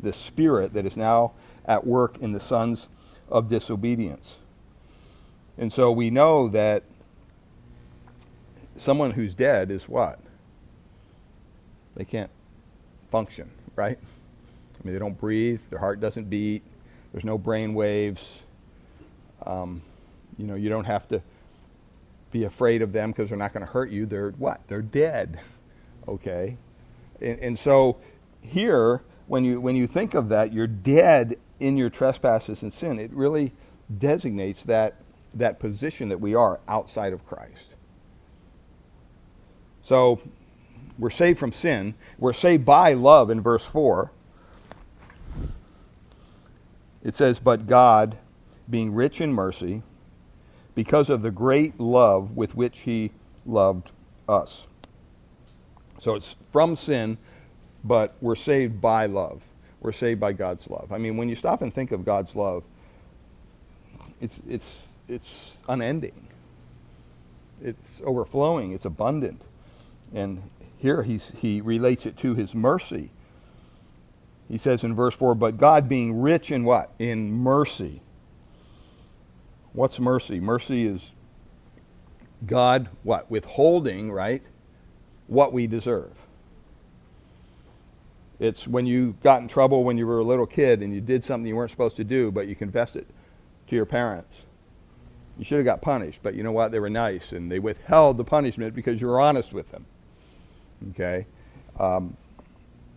the 0.00 0.12
spirit 0.12 0.72
that 0.72 0.86
is 0.86 0.96
now 0.96 1.32
at 1.66 1.86
work 1.86 2.18
in 2.18 2.32
the 2.32 2.40
sons 2.40 2.88
of 3.28 3.48
disobedience. 3.48 4.38
And 5.56 5.72
so 5.72 5.92
we 5.92 6.10
know 6.10 6.48
that 6.48 6.82
someone 8.76 9.12
who's 9.12 9.34
dead 9.34 9.70
is 9.70 9.88
what? 9.88 10.18
They 11.96 12.04
can't 12.04 12.30
function, 13.08 13.50
right? 13.76 13.98
I 13.98 14.86
mean, 14.86 14.94
they 14.94 14.98
don't 14.98 15.18
breathe, 15.18 15.60
their 15.70 15.78
heart 15.78 16.00
doesn't 16.00 16.28
beat, 16.28 16.62
there's 17.12 17.24
no 17.24 17.38
brain 17.38 17.74
waves. 17.74 18.26
Um, 19.46 19.82
you 20.36 20.46
know, 20.46 20.56
you 20.56 20.68
don't 20.68 20.84
have 20.84 21.06
to 21.08 21.22
be 22.32 22.44
afraid 22.44 22.82
of 22.82 22.92
them 22.92 23.12
because 23.12 23.28
they're 23.28 23.38
not 23.38 23.52
going 23.52 23.64
to 23.64 23.70
hurt 23.70 23.90
you. 23.90 24.04
They're 24.06 24.30
what? 24.32 24.60
They're 24.68 24.82
dead. 24.82 25.40
Okay? 26.06 26.58
And, 27.22 27.38
and 27.40 27.58
so 27.58 27.96
here, 28.42 29.00
when 29.26 29.42
you, 29.42 29.58
when 29.58 29.74
you 29.74 29.86
think 29.86 30.12
of 30.12 30.28
that, 30.28 30.52
you're 30.52 30.66
dead 30.66 31.38
in 31.60 31.78
your 31.78 31.88
trespasses 31.88 32.60
and 32.60 32.70
sin. 32.70 32.98
It 32.98 33.10
really 33.10 33.52
designates 33.96 34.64
that, 34.64 34.96
that 35.32 35.58
position 35.58 36.10
that 36.10 36.20
we 36.20 36.34
are 36.34 36.60
outside 36.68 37.14
of 37.14 37.24
Christ. 37.24 37.68
So 39.82 40.20
we're 40.98 41.10
saved 41.10 41.38
from 41.38 41.52
sin. 41.52 41.94
We're 42.18 42.32
saved 42.32 42.64
by 42.64 42.92
love 42.92 43.30
in 43.30 43.40
verse 43.40 43.64
4. 43.66 44.10
It 47.02 47.14
says, 47.14 47.38
But 47.38 47.66
God, 47.66 48.16
being 48.68 48.94
rich 48.94 49.20
in 49.20 49.32
mercy, 49.32 49.82
because 50.74 51.08
of 51.08 51.22
the 51.22 51.30
great 51.30 51.78
love 51.78 52.36
with 52.36 52.54
which 52.54 52.80
he 52.80 53.10
loved 53.46 53.90
us. 54.28 54.66
So 55.98 56.14
it's 56.14 56.34
from 56.52 56.76
sin, 56.76 57.18
but 57.82 58.14
we're 58.20 58.34
saved 58.34 58.80
by 58.80 59.06
love. 59.06 59.42
We're 59.80 59.92
saved 59.92 60.20
by 60.20 60.32
God's 60.32 60.68
love. 60.68 60.92
I 60.92 60.98
mean, 60.98 61.16
when 61.16 61.28
you 61.28 61.36
stop 61.36 61.62
and 61.62 61.72
think 61.72 61.92
of 61.92 62.04
God's 62.04 62.34
love, 62.34 62.64
it's, 64.20 64.34
it's, 64.48 64.88
it's 65.08 65.58
unending, 65.68 66.28
it's 67.62 68.00
overflowing, 68.02 68.72
it's 68.72 68.86
abundant. 68.86 69.42
And 70.14 70.42
here 70.84 71.02
he's, 71.02 71.32
he 71.40 71.62
relates 71.62 72.04
it 72.04 72.14
to 72.18 72.34
his 72.34 72.54
mercy. 72.54 73.10
He 74.50 74.58
says 74.58 74.84
in 74.84 74.94
verse 74.94 75.14
4, 75.14 75.34
But 75.34 75.56
God 75.56 75.88
being 75.88 76.20
rich 76.20 76.50
in 76.50 76.62
what? 76.62 76.92
In 76.98 77.32
mercy. 77.32 78.02
What's 79.72 79.98
mercy? 79.98 80.40
Mercy 80.40 80.86
is 80.86 81.12
God, 82.44 82.90
what? 83.02 83.30
Withholding, 83.30 84.12
right? 84.12 84.42
What 85.26 85.54
we 85.54 85.66
deserve. 85.66 86.12
It's 88.38 88.68
when 88.68 88.84
you 88.84 89.16
got 89.22 89.40
in 89.40 89.48
trouble 89.48 89.84
when 89.84 89.96
you 89.96 90.06
were 90.06 90.18
a 90.18 90.24
little 90.24 90.44
kid 90.44 90.82
and 90.82 90.94
you 90.94 91.00
did 91.00 91.24
something 91.24 91.46
you 91.46 91.56
weren't 91.56 91.70
supposed 91.70 91.96
to 91.96 92.04
do, 92.04 92.30
but 92.30 92.46
you 92.46 92.54
confessed 92.54 92.94
it 92.94 93.06
to 93.68 93.74
your 93.74 93.86
parents. 93.86 94.44
You 95.38 95.46
should 95.46 95.56
have 95.56 95.64
got 95.64 95.80
punished, 95.80 96.20
but 96.22 96.34
you 96.34 96.42
know 96.42 96.52
what? 96.52 96.72
They 96.72 96.78
were 96.78 96.90
nice 96.90 97.32
and 97.32 97.50
they 97.50 97.58
withheld 97.58 98.18
the 98.18 98.24
punishment 98.24 98.74
because 98.74 99.00
you 99.00 99.06
were 99.06 99.18
honest 99.18 99.54
with 99.54 99.70
them. 99.70 99.86
Okay? 100.90 101.26
Um, 101.78 102.16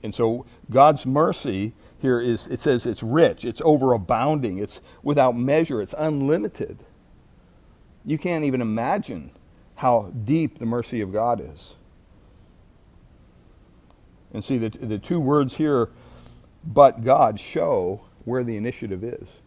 and 0.03 0.13
so 0.13 0.45
God's 0.69 1.05
mercy 1.05 1.73
here 1.99 2.19
is, 2.21 2.47
it 2.47 2.59
says 2.59 2.85
it's 2.85 3.01
rich, 3.01 3.43
it's 3.43 3.61
overabounding, 3.61 4.61
it's 4.61 4.81
without 5.03 5.35
measure, 5.35 5.81
it's 5.81 5.95
unlimited. 5.97 6.77
You 8.05 8.17
can't 8.17 8.45
even 8.45 8.61
imagine 8.61 9.31
how 9.75 10.13
deep 10.23 10.59
the 10.59 10.65
mercy 10.65 11.01
of 11.01 11.11
God 11.11 11.41
is. 11.41 11.75
And 14.33 14.43
see, 14.43 14.57
the, 14.57 14.69
the 14.69 14.99
two 14.99 15.19
words 15.19 15.55
here, 15.55 15.89
but 16.63 17.03
God, 17.03 17.39
show 17.39 18.01
where 18.25 18.43
the 18.43 18.57
initiative 18.57 19.03
is. 19.03 19.39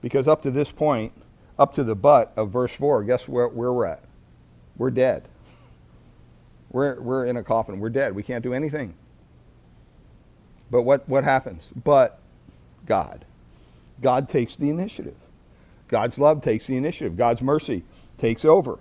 Because 0.00 0.26
up 0.26 0.42
to 0.42 0.50
this 0.50 0.70
point, 0.70 1.12
up 1.58 1.74
to 1.74 1.84
the 1.84 1.94
but 1.94 2.32
of 2.36 2.50
verse 2.50 2.72
4, 2.72 3.04
guess 3.04 3.28
where, 3.28 3.48
where 3.48 3.72
we're 3.72 3.86
at? 3.86 4.04
We're 4.76 4.90
dead. 4.90 5.28
We're, 6.70 7.00
we're 7.00 7.26
in 7.26 7.36
a 7.36 7.42
coffin. 7.42 7.80
We're 7.80 7.90
dead. 7.90 8.14
We 8.14 8.22
can't 8.22 8.42
do 8.42 8.52
anything. 8.52 8.94
But 10.70 10.82
what, 10.82 11.08
what 11.08 11.24
happens? 11.24 11.68
But 11.84 12.18
God. 12.86 13.24
God 14.02 14.28
takes 14.28 14.56
the 14.56 14.70
initiative. 14.70 15.16
God's 15.88 16.18
love 16.18 16.42
takes 16.42 16.66
the 16.66 16.76
initiative. 16.76 17.16
God's 17.16 17.40
mercy 17.40 17.84
takes 18.18 18.44
over. 18.44 18.78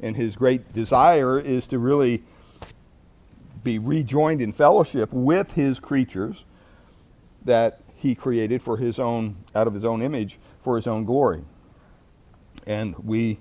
And 0.00 0.16
his 0.16 0.36
great 0.36 0.74
desire 0.74 1.38
is 1.38 1.66
to 1.68 1.78
really 1.78 2.22
be 3.62 3.78
rejoined 3.78 4.40
in 4.40 4.52
fellowship 4.52 5.12
with 5.12 5.52
his 5.52 5.80
creatures 5.80 6.44
that 7.44 7.80
he 7.94 8.14
created 8.14 8.62
for 8.62 8.76
his 8.76 8.98
own, 8.98 9.36
out 9.54 9.66
of 9.66 9.74
his 9.74 9.84
own 9.84 10.02
image, 10.02 10.38
for 10.62 10.76
his 10.76 10.86
own 10.86 11.04
glory. 11.04 11.42
And 12.66 12.96
we 12.98 13.38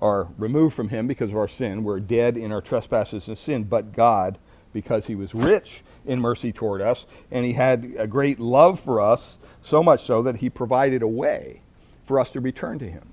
are 0.00 0.28
removed 0.38 0.74
from 0.74 0.88
him 0.88 1.06
because 1.06 1.30
of 1.30 1.36
our 1.36 1.48
sin. 1.48 1.82
We're 1.84 2.00
dead 2.00 2.36
in 2.36 2.52
our 2.52 2.60
trespasses 2.60 3.28
and 3.28 3.36
sin, 3.36 3.64
but 3.64 3.92
God, 3.92 4.38
because 4.72 5.06
he 5.06 5.14
was 5.14 5.34
rich 5.34 5.82
in 6.06 6.20
mercy 6.20 6.52
toward 6.52 6.80
us, 6.80 7.06
and 7.30 7.44
he 7.44 7.52
had 7.52 7.94
a 7.98 8.06
great 8.06 8.38
love 8.38 8.80
for 8.80 9.00
us, 9.00 9.38
so 9.62 9.82
much 9.82 10.04
so 10.04 10.22
that 10.22 10.36
he 10.36 10.48
provided 10.48 11.02
a 11.02 11.08
way 11.08 11.60
for 12.06 12.20
us 12.20 12.30
to 12.32 12.40
return 12.40 12.78
to 12.78 12.88
him. 12.88 13.12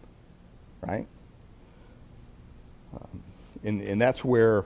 Right? 0.82 1.08
Um, 2.94 3.24
and, 3.64 3.82
and 3.82 4.02
that's 4.02 4.24
where, 4.24 4.66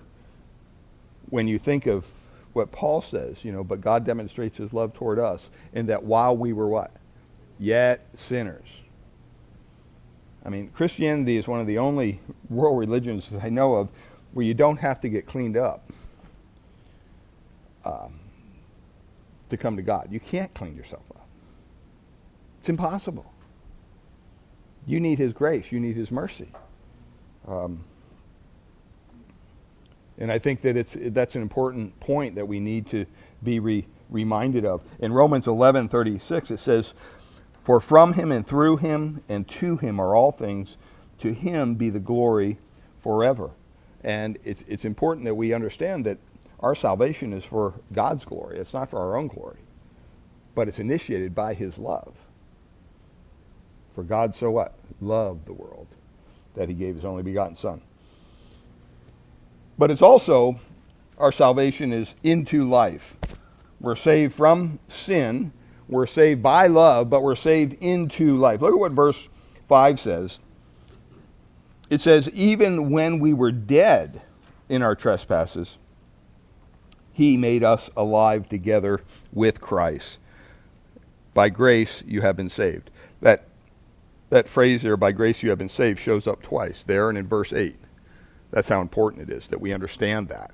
when 1.29 1.47
you 1.47 1.57
think 1.57 1.87
of 1.87 2.05
what 2.53 2.71
Paul 2.71 3.01
says, 3.01 3.45
you 3.45 3.51
know, 3.51 3.63
but 3.63 3.79
God 3.79 4.05
demonstrates 4.05 4.57
his 4.57 4.73
love 4.73 4.93
toward 4.93 5.19
us, 5.19 5.49
in 5.73 5.85
that 5.85 6.03
while 6.03 6.35
we 6.35 6.51
were 6.51 6.67
what? 6.67 6.91
Yet 7.57 8.05
sinners. 8.13 8.67
I 10.49 10.51
mean, 10.51 10.71
Christianity 10.73 11.37
is 11.37 11.47
one 11.47 11.59
of 11.59 11.67
the 11.67 11.77
only 11.77 12.19
world 12.49 12.79
religions 12.79 13.29
that 13.29 13.43
I 13.43 13.49
know 13.49 13.75
of 13.75 13.89
where 14.33 14.43
you 14.43 14.55
don't 14.55 14.77
have 14.77 14.99
to 15.01 15.07
get 15.07 15.27
cleaned 15.27 15.55
up 15.55 15.91
um, 17.85 18.19
to 19.51 19.57
come 19.57 19.75
to 19.75 19.83
God. 19.83 20.07
You 20.09 20.19
can't 20.19 20.51
clean 20.55 20.75
yourself 20.75 21.03
up. 21.11 21.27
It's 22.61 22.69
impossible. 22.69 23.31
You 24.87 24.99
need 24.99 25.19
His 25.19 25.33
grace. 25.33 25.71
You 25.71 25.79
need 25.79 25.95
His 25.95 26.09
mercy. 26.09 26.49
Um, 27.47 27.83
and 30.17 30.31
I 30.31 30.39
think 30.39 30.63
that 30.63 30.75
it's 30.75 30.97
that's 30.99 31.35
an 31.35 31.43
important 31.43 31.99
point 31.99 32.33
that 32.33 32.47
we 32.47 32.59
need 32.59 32.87
to 32.87 33.05
be 33.43 33.59
re, 33.59 33.85
reminded 34.09 34.65
of. 34.65 34.81
In 34.97 35.13
Romans 35.13 35.45
11:36 35.45 36.49
it 36.49 36.59
says, 36.59 36.95
"For 37.69 37.79
from 37.79 38.13
him 38.13 38.31
and 38.31 38.47
through 38.47 38.77
him 38.77 39.21
and 39.29 39.47
to 39.47 39.77
him 39.77 39.99
are 39.99 40.15
all 40.15 40.31
things; 40.31 40.75
to 41.19 41.35
him 41.35 41.75
be 41.75 41.91
the 41.91 41.99
glory 41.99 42.57
forever." 42.99 43.51
And 44.03 44.39
it's 44.43 44.63
it's 44.67 44.85
important 44.85 45.25
that 45.25 45.35
we 45.35 45.53
understand 45.53 46.03
that 46.07 46.17
our 46.61 46.73
salvation 46.73 47.31
is 47.31 47.45
for 47.45 47.75
God's 47.93 48.25
glory. 48.25 48.57
It's 48.57 48.73
not 48.73 48.89
for 48.89 48.97
our 48.97 49.15
own 49.15 49.27
glory. 49.27 49.59
But 50.55 50.67
it's 50.67 50.79
initiated 50.79 51.35
by 51.35 51.53
his 51.53 51.77
love. 51.77 52.15
For 53.93 54.03
God 54.03 54.33
so 54.33 54.49
what? 54.49 54.73
Loved 54.99 55.45
the 55.45 55.53
world 55.53 55.85
that 56.55 56.69
he 56.69 56.73
gave 56.73 56.95
his 56.95 57.05
only 57.05 57.21
begotten 57.21 57.53
Son. 57.53 57.81
But 59.77 59.91
it's 59.91 60.01
also, 60.01 60.59
our 61.19 61.31
salvation 61.31 61.93
is 61.93 62.15
into 62.23 62.67
life. 62.67 63.15
We're 63.79 63.95
saved 63.95 64.33
from 64.33 64.79
sin. 64.87 65.53
We're 65.89 66.05
saved 66.05 66.43
by 66.43 66.67
love, 66.67 67.09
but 67.09 67.23
we're 67.23 67.35
saved 67.35 67.81
into 67.83 68.37
life. 68.37 68.61
Look 68.61 68.73
at 68.73 68.79
what 68.79 68.91
verse 68.91 69.27
5 69.67 69.99
says. 69.99 70.39
It 71.89 71.99
says, 71.99 72.29
Even 72.29 72.91
when 72.91 73.19
we 73.19 73.33
were 73.33 73.51
dead 73.51 74.21
in 74.69 74.83
our 74.83 74.95
trespasses, 74.95 75.79
he 77.11 77.37
made 77.37 77.63
us 77.63 77.89
alive 77.97 78.47
together 78.47 79.01
with 79.33 79.59
Christ. 79.59 80.19
By 81.33 81.49
grace 81.49 82.03
you 82.05 82.21
have 82.21 82.37
been 82.37 82.49
saved. 82.49 82.91
That, 83.21 83.47
that 84.29 84.47
phrase 84.47 84.83
there, 84.83 84.95
by 84.95 85.11
grace 85.11 85.41
you 85.41 85.49
have 85.49 85.57
been 85.57 85.69
saved, 85.69 85.99
shows 85.99 86.27
up 86.27 86.43
twice, 86.43 86.83
there 86.83 87.09
and 87.09 87.17
in 87.17 87.27
verse 87.27 87.51
8. 87.51 87.75
That's 88.51 88.69
how 88.69 88.81
important 88.81 89.29
it 89.29 89.33
is 89.35 89.47
that 89.47 89.59
we 89.59 89.73
understand 89.73 90.27
that. 90.29 90.51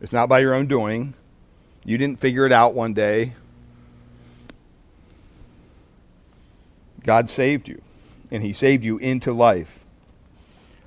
It's 0.00 0.12
not 0.12 0.28
by 0.28 0.40
your 0.40 0.54
own 0.54 0.66
doing. 0.66 1.14
You 1.84 1.98
didn't 1.98 2.20
figure 2.20 2.46
it 2.46 2.52
out 2.52 2.74
one 2.74 2.94
day. 2.94 3.34
God 7.04 7.28
saved 7.28 7.68
you, 7.68 7.80
and 8.30 8.42
He 8.42 8.52
saved 8.52 8.84
you 8.84 8.98
into 8.98 9.32
life. 9.32 9.78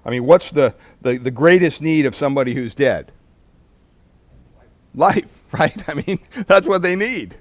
I 0.06 0.10
mean, 0.10 0.26
what's 0.26 0.52
the, 0.52 0.74
the, 1.02 1.18
the 1.18 1.32
greatest 1.32 1.82
need 1.82 2.06
of 2.06 2.16
somebody 2.16 2.54
who's 2.54 2.74
dead? 2.74 3.12
Life, 4.96 5.42
right? 5.52 5.90
I 5.90 5.94
mean, 6.06 6.20
that's 6.48 6.68
what 6.68 6.82
they 6.82 6.96
need. 6.96 7.36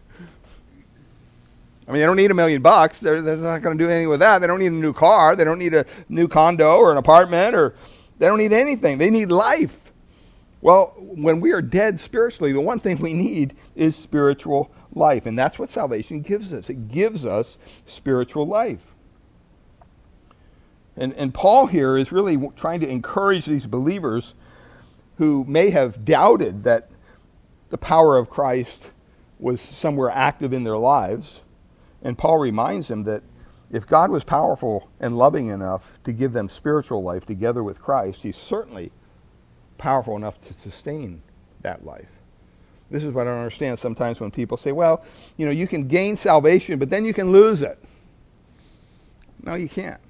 I 1.88 1.92
mean, 1.92 2.00
they 2.00 2.06
don't 2.06 2.16
need 2.16 2.30
a 2.30 2.34
million 2.34 2.62
bucks. 2.62 3.00
They're, 3.00 3.20
they're 3.20 3.36
not 3.36 3.62
going 3.62 3.76
to 3.76 3.84
do 3.84 3.90
anything 3.90 4.08
with 4.08 4.20
that. 4.20 4.38
They 4.40 4.46
don't 4.46 4.60
need 4.60 4.66
a 4.66 4.70
new 4.70 4.92
car. 4.92 5.34
They 5.34 5.42
don't 5.42 5.58
need 5.58 5.74
a 5.74 5.84
new 6.08 6.28
condo 6.28 6.76
or 6.76 6.92
an 6.92 6.98
apartment, 6.98 7.56
or 7.56 7.74
they 8.18 8.26
don't 8.26 8.38
need 8.38 8.52
anything. 8.52 8.98
They 8.98 9.10
need 9.10 9.32
life. 9.32 9.76
Well, 10.60 10.94
when 10.98 11.40
we 11.40 11.52
are 11.52 11.62
dead 11.62 11.98
spiritually, 11.98 12.52
the 12.52 12.60
one 12.60 12.78
thing 12.78 12.98
we 12.98 13.14
need 13.14 13.56
is 13.74 13.96
spiritual 13.96 14.70
life. 14.94 15.26
And 15.26 15.38
that's 15.38 15.58
what 15.58 15.70
salvation 15.70 16.20
gives 16.20 16.52
us 16.52 16.68
it 16.70 16.88
gives 16.88 17.24
us 17.24 17.58
spiritual 17.86 18.46
life. 18.46 18.94
And, 20.96 21.14
and 21.14 21.32
Paul 21.32 21.66
here 21.66 21.96
is 21.96 22.12
really 22.12 22.36
trying 22.56 22.80
to 22.80 22.88
encourage 22.88 23.46
these 23.46 23.66
believers 23.66 24.34
who 25.16 25.44
may 25.46 25.70
have 25.70 26.04
doubted 26.04 26.64
that 26.64 26.90
the 27.70 27.78
power 27.78 28.16
of 28.16 28.28
Christ 28.28 28.90
was 29.38 29.60
somewhere 29.60 30.10
active 30.10 30.52
in 30.52 30.64
their 30.64 30.76
lives. 30.76 31.40
And 32.02 32.18
Paul 32.18 32.38
reminds 32.38 32.88
them 32.88 33.04
that 33.04 33.22
if 33.70 33.86
God 33.86 34.10
was 34.10 34.24
powerful 34.24 34.90
and 34.98 35.16
loving 35.16 35.46
enough 35.46 35.98
to 36.04 36.12
give 36.12 36.32
them 36.32 36.48
spiritual 36.48 37.02
life 37.02 37.24
together 37.24 37.62
with 37.62 37.80
Christ, 37.80 38.22
he's 38.22 38.36
certainly 38.36 38.90
powerful 39.78 40.16
enough 40.16 40.40
to 40.42 40.54
sustain 40.54 41.22
that 41.62 41.84
life. 41.84 42.19
This 42.90 43.04
is 43.04 43.14
what 43.14 43.22
I 43.26 43.30
don't 43.30 43.38
understand 43.38 43.78
sometimes 43.78 44.18
when 44.18 44.30
people 44.30 44.56
say, 44.56 44.72
well, 44.72 45.04
you 45.36 45.46
know, 45.46 45.52
you 45.52 45.68
can 45.68 45.86
gain 45.86 46.16
salvation, 46.16 46.78
but 46.78 46.90
then 46.90 47.04
you 47.04 47.14
can 47.14 47.30
lose 47.30 47.62
it. 47.62 47.78
No, 49.42 49.54
you 49.54 49.68
can't. 49.68 50.00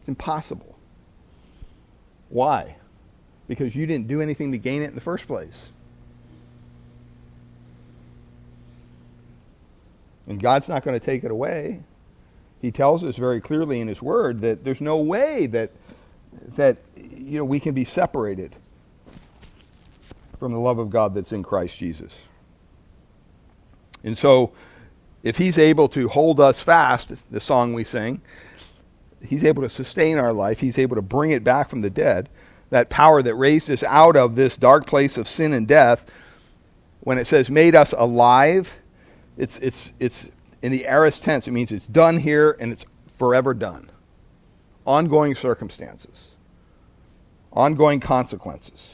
It's 0.00 0.08
impossible. 0.08 0.78
Why? 2.28 2.76
Because 3.48 3.74
you 3.74 3.86
didn't 3.86 4.06
do 4.06 4.20
anything 4.20 4.52
to 4.52 4.58
gain 4.58 4.82
it 4.82 4.88
in 4.88 4.94
the 4.94 5.00
first 5.00 5.26
place. 5.26 5.70
And 10.26 10.40
God's 10.40 10.68
not 10.68 10.84
going 10.84 10.98
to 10.98 11.04
take 11.04 11.24
it 11.24 11.30
away. 11.30 11.82
He 12.60 12.70
tells 12.70 13.04
us 13.04 13.16
very 13.16 13.40
clearly 13.40 13.80
in 13.80 13.88
his 13.88 14.02
word 14.02 14.40
that 14.40 14.64
there's 14.64 14.80
no 14.80 14.98
way 14.98 15.46
that 15.46 15.70
that 16.56 16.76
you 16.96 17.38
know 17.38 17.44
we 17.44 17.58
can 17.58 17.74
be 17.74 17.84
separated 17.84 18.54
from 20.38 20.52
the 20.52 20.58
love 20.58 20.78
of 20.78 20.90
God 20.90 21.14
that's 21.14 21.32
in 21.32 21.42
Christ 21.42 21.78
Jesus. 21.78 22.14
And 24.04 24.16
so 24.16 24.52
if 25.22 25.38
he's 25.38 25.58
able 25.58 25.88
to 25.90 26.08
hold 26.08 26.40
us 26.40 26.60
fast, 26.60 27.12
the 27.30 27.40
song 27.40 27.74
we 27.74 27.84
sing, 27.84 28.20
he's 29.20 29.42
able 29.42 29.62
to 29.62 29.68
sustain 29.68 30.18
our 30.18 30.32
life, 30.32 30.60
he's 30.60 30.78
able 30.78 30.96
to 30.96 31.02
bring 31.02 31.32
it 31.32 31.42
back 31.42 31.68
from 31.68 31.80
the 31.80 31.90
dead, 31.90 32.28
that 32.70 32.88
power 32.90 33.22
that 33.22 33.34
raised 33.34 33.70
us 33.70 33.82
out 33.82 34.16
of 34.16 34.36
this 34.36 34.56
dark 34.56 34.86
place 34.86 35.16
of 35.16 35.26
sin 35.26 35.52
and 35.52 35.66
death, 35.66 36.04
when 37.00 37.18
it 37.18 37.26
says 37.26 37.50
made 37.50 37.74
us 37.74 37.94
alive, 37.96 38.72
it's, 39.36 39.58
it's, 39.58 39.92
it's 39.98 40.30
in 40.62 40.72
the 40.72 40.86
aorist 40.86 41.22
tense. 41.22 41.46
It 41.46 41.52
means 41.52 41.70
it's 41.70 41.86
done 41.86 42.18
here 42.18 42.56
and 42.58 42.72
it's 42.72 42.84
forever 43.08 43.54
done. 43.54 43.90
Ongoing 44.84 45.34
circumstances, 45.34 46.30
ongoing 47.52 48.00
consequences, 48.00 48.90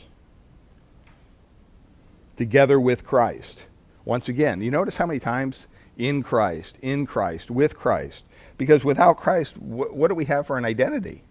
together 2.42 2.80
with 2.80 3.04
Christ. 3.04 3.60
Once 4.04 4.28
again, 4.28 4.60
you 4.60 4.68
notice 4.72 4.96
how 4.96 5.06
many 5.06 5.20
times 5.20 5.68
in 5.96 6.24
Christ, 6.24 6.76
in 6.82 7.06
Christ, 7.06 7.52
with 7.52 7.76
Christ. 7.76 8.24
Because 8.58 8.82
without 8.82 9.16
Christ, 9.16 9.54
wh- 9.54 9.94
what 9.94 10.08
do 10.08 10.16
we 10.16 10.24
have 10.24 10.48
for 10.48 10.58
an 10.58 10.64
identity? 10.64 11.22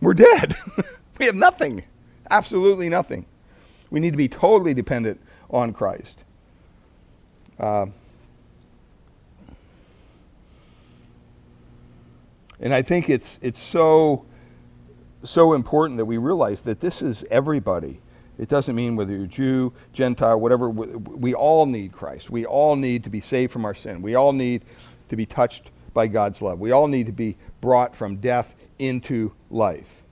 We're 0.00 0.14
dead. 0.14 0.54
we 1.18 1.26
have 1.26 1.34
nothing. 1.34 1.82
Absolutely 2.30 2.88
nothing. 2.88 3.26
We 3.90 3.98
need 3.98 4.12
to 4.12 4.16
be 4.16 4.28
totally 4.28 4.72
dependent 4.72 5.20
on 5.50 5.72
Christ. 5.72 6.20
Uh, 7.58 7.86
and 12.60 12.72
I 12.72 12.82
think 12.82 13.10
it's, 13.10 13.40
it's 13.42 13.58
so, 13.58 14.26
so 15.24 15.54
important 15.54 15.96
that 15.96 16.04
we 16.04 16.18
realize 16.18 16.62
that 16.62 16.78
this 16.78 17.02
is 17.02 17.24
everybody. 17.32 18.00
It 18.38 18.48
doesn't 18.48 18.74
mean 18.74 18.96
whether 18.96 19.12
you're 19.12 19.26
Jew, 19.26 19.72
Gentile, 19.92 20.40
whatever. 20.40 20.70
We 20.70 21.34
all 21.34 21.66
need 21.66 21.92
Christ. 21.92 22.30
We 22.30 22.46
all 22.46 22.76
need 22.76 23.04
to 23.04 23.10
be 23.10 23.20
saved 23.20 23.52
from 23.52 23.64
our 23.64 23.74
sin. 23.74 24.02
We 24.02 24.14
all 24.14 24.32
need 24.32 24.64
to 25.10 25.16
be 25.16 25.26
touched 25.26 25.70
by 25.92 26.06
God's 26.06 26.40
love. 26.40 26.58
We 26.58 26.72
all 26.72 26.88
need 26.88 27.06
to 27.06 27.12
be 27.12 27.36
brought 27.60 27.94
from 27.94 28.16
death 28.16 28.54
into 28.78 29.32
life. 29.50 30.02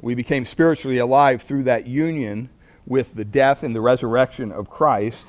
We 0.00 0.14
became 0.14 0.44
spiritually 0.44 0.98
alive 0.98 1.42
through 1.42 1.64
that 1.64 1.86
union 1.86 2.50
with 2.86 3.14
the 3.14 3.24
death 3.24 3.62
and 3.62 3.74
the 3.74 3.80
resurrection 3.80 4.50
of 4.52 4.70
Christ. 4.70 5.26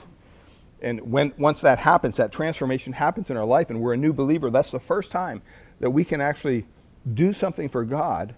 And 0.82 1.12
when, 1.12 1.34
once 1.38 1.62
that 1.62 1.80
happens, 1.80 2.16
that 2.18 2.32
transformation 2.32 2.94
happens 2.94 3.30
in 3.30 3.38
our 3.38 3.46
life, 3.46 3.70
and 3.70 3.82
we're 3.82 3.94
a 3.94 3.98
new 3.98 4.14
believer, 4.14 4.50
that's 4.50 4.72
the 4.72 4.80
first 4.80 5.12
time 5.12 5.42
that 5.80 5.92
we 5.92 6.04
can 6.04 6.22
actually 6.22 6.66
do 7.14 7.34
something 7.34 7.70
for 7.70 7.84
God 7.84 8.34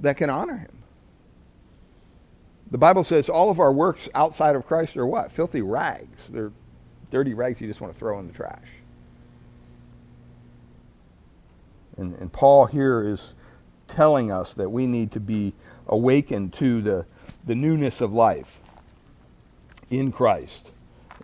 that 0.00 0.16
can 0.16 0.30
honor 0.30 0.56
Him. 0.56 0.77
The 2.70 2.78
Bible 2.78 3.04
says 3.04 3.28
all 3.28 3.50
of 3.50 3.60
our 3.60 3.72
works 3.72 4.08
outside 4.14 4.54
of 4.54 4.66
Christ 4.66 4.96
are 4.96 5.06
what? 5.06 5.32
Filthy 5.32 5.62
rags. 5.62 6.28
They're 6.28 6.52
dirty 7.10 7.34
rags 7.34 7.60
you 7.60 7.66
just 7.66 7.80
want 7.80 7.94
to 7.94 7.98
throw 7.98 8.18
in 8.18 8.26
the 8.26 8.32
trash. 8.32 8.66
And, 11.96 12.14
and 12.18 12.32
Paul 12.32 12.66
here 12.66 13.02
is 13.02 13.34
telling 13.88 14.30
us 14.30 14.54
that 14.54 14.70
we 14.70 14.86
need 14.86 15.12
to 15.12 15.20
be 15.20 15.54
awakened 15.86 16.52
to 16.54 16.82
the, 16.82 17.06
the 17.46 17.54
newness 17.54 18.00
of 18.00 18.12
life 18.12 18.58
in 19.90 20.12
Christ. 20.12 20.70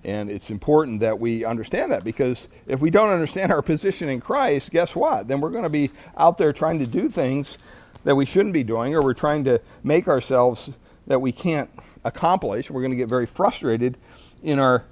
And 0.02 0.30
it's 0.30 0.50
important 0.50 1.00
that 1.00 1.18
we 1.18 1.44
understand 1.44 1.92
that 1.92 2.04
because 2.04 2.48
if 2.66 2.80
we 2.80 2.90
don't 2.90 3.11
understand 3.11 3.52
our 3.52 3.62
position 3.62 4.09
in 4.09 4.20
Christ, 4.20 4.70
guess 4.70 4.94
what? 4.94 5.28
Then 5.28 5.40
we're 5.40 5.50
going 5.50 5.64
to 5.64 5.70
be 5.70 5.90
out 6.16 6.38
there 6.38 6.52
trying 6.52 6.78
to 6.80 6.87
do 6.87 7.09
things 7.09 7.57
that 8.04 8.14
we 8.14 8.26
shouldn't 8.26 8.52
be 8.52 8.64
doing, 8.64 8.94
or 8.94 9.02
we're 9.02 9.14
trying 9.14 9.44
to 9.44 9.61
make 9.83 10.09
ourselves 10.09 10.70
that 11.06 11.20
we 11.20 11.32
can't 11.32 11.70
accomplish. 12.04 12.70
We're 12.70 12.80
going 12.80 12.92
to 12.92 12.96
get 12.96 13.08
very 13.08 13.26
frustrated 13.26 13.96
in 14.42 14.58
our 14.58 14.84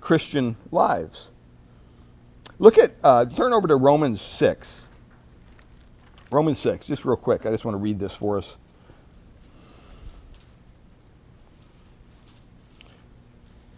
Christian 0.00 0.56
lives. 0.70 1.30
Look 2.58 2.78
at, 2.78 2.94
uh, 3.02 3.26
turn 3.26 3.52
over 3.52 3.66
to 3.68 3.76
Romans 3.76 4.20
6. 4.20 4.86
Romans 6.30 6.58
6, 6.58 6.86
just 6.86 7.04
real 7.04 7.16
quick. 7.16 7.46
I 7.46 7.50
just 7.50 7.64
want 7.64 7.74
to 7.74 7.78
read 7.78 7.98
this 7.98 8.14
for 8.14 8.38
us. 8.38 8.56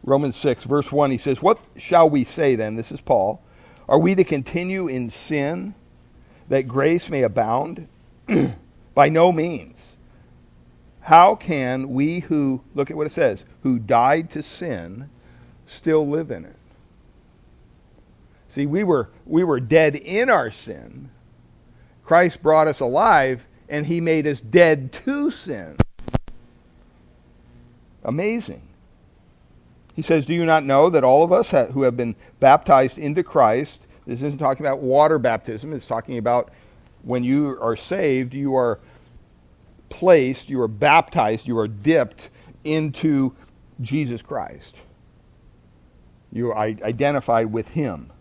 Romans 0.05 0.37
6, 0.37 0.65
verse 0.65 0.93
1, 0.93 1.11
he 1.11 1.19
says, 1.19 1.43
What 1.43 1.59
shall 1.77 2.09
we 2.09 2.23
say 2.23 2.55
then? 2.55 2.77
This 2.77 2.93
is 2.93 3.01
Paul. 3.01 3.43
Are 3.89 3.99
we 3.99 4.15
to 4.15 4.25
continue 4.25 4.87
in 4.87 5.11
sin 5.11 5.75
that 6.49 6.69
grace 6.69 7.11
may 7.11 7.23
abound? 7.23 7.89
By 8.95 9.09
no 9.09 9.33
means. 9.33 9.96
How 11.07 11.37
can 11.37 11.91
we 11.91 12.19
who, 12.19 12.63
look 12.75 12.91
at 12.91 12.97
what 12.97 13.07
it 13.07 13.13
says, 13.13 13.45
who 13.63 13.79
died 13.79 14.29
to 14.33 14.43
sin, 14.43 15.09
still 15.65 16.05
live 16.09 16.33
in 16.33 16.45
it? 16.45 16.57
See, 18.49 18.67
we 18.67 18.83
were, 18.83 19.11
we 19.25 19.45
were 19.45 19.61
dead 19.61 19.95
in 19.95 20.29
our 20.29 20.51
sin. 20.51 21.11
Christ 22.05 22.43
brought 22.43 22.67
us 22.67 22.81
alive, 22.81 23.47
and 23.69 23.87
he 23.87 24.01
made 24.01 24.27
us 24.27 24.41
dead 24.41 24.93
to 25.05 25.31
sin. 25.31 25.77
Amazing. 28.03 28.63
He 29.95 30.03
says, 30.03 30.27
Do 30.27 30.35
you 30.35 30.45
not 30.45 30.65
know 30.65 30.91
that 30.91 31.05
all 31.05 31.23
of 31.23 31.31
us 31.31 31.53
who 31.71 31.83
have 31.83 31.97
been 31.97 32.17
baptized 32.41 32.99
into 32.99 33.23
Christ, 33.23 33.87
this 34.09 34.23
isn't 34.23 34.39
talking 34.39 34.67
about 34.67 34.81
water 34.81 35.21
baptism, 35.21 35.73
it's 35.73 35.87
talking 35.87 36.19
about 36.19 36.51
when 37.05 37.23
you 37.23 37.57
are 37.63 37.77
saved, 37.77 38.35
you 38.35 38.57
are 38.57 38.81
placed, 39.89 40.49
you 40.49 40.61
are 40.61 40.69
baptized, 40.69 41.47
you 41.47 41.59
are 41.59 41.69
dipped 41.69 42.31
into 42.65 43.35
Jesus 43.81 44.23
Christ. 44.23 44.77
You 46.33 46.53
are 46.53 46.59
identified 46.59 47.53
with 47.53 47.69
him. 47.69 48.13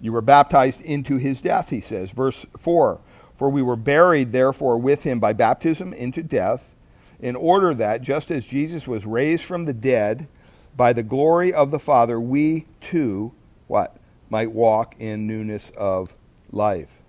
You 0.00 0.12
were 0.12 0.20
baptized 0.20 0.80
into 0.80 1.16
his 1.16 1.40
death, 1.40 1.70
he 1.70 1.80
says. 1.80 2.10
Verse 2.10 2.46
4 2.58 3.00
For 3.36 3.48
we 3.48 3.62
were 3.62 3.76
buried, 3.76 4.32
therefore, 4.32 4.78
with 4.78 5.04
him 5.04 5.20
by 5.20 5.32
baptism 5.32 5.92
into 5.92 6.22
death, 6.22 6.74
in 7.20 7.36
order 7.36 7.72
that, 7.74 8.02
just 8.02 8.30
as 8.30 8.44
Jesus 8.44 8.86
was 8.86 9.06
raised 9.06 9.44
from 9.44 9.64
the 9.64 9.72
dead 9.72 10.26
by 10.76 10.92
the 10.92 11.02
glory 11.02 11.52
of 11.52 11.70
the 11.70 11.78
Father, 11.78 12.20
we 12.20 12.66
too, 12.80 13.32
what? 13.68 13.96
Might 14.28 14.52
walk 14.52 14.96
in 14.98 15.26
newness 15.26 15.70
of 15.76 16.14
life. 16.50 17.01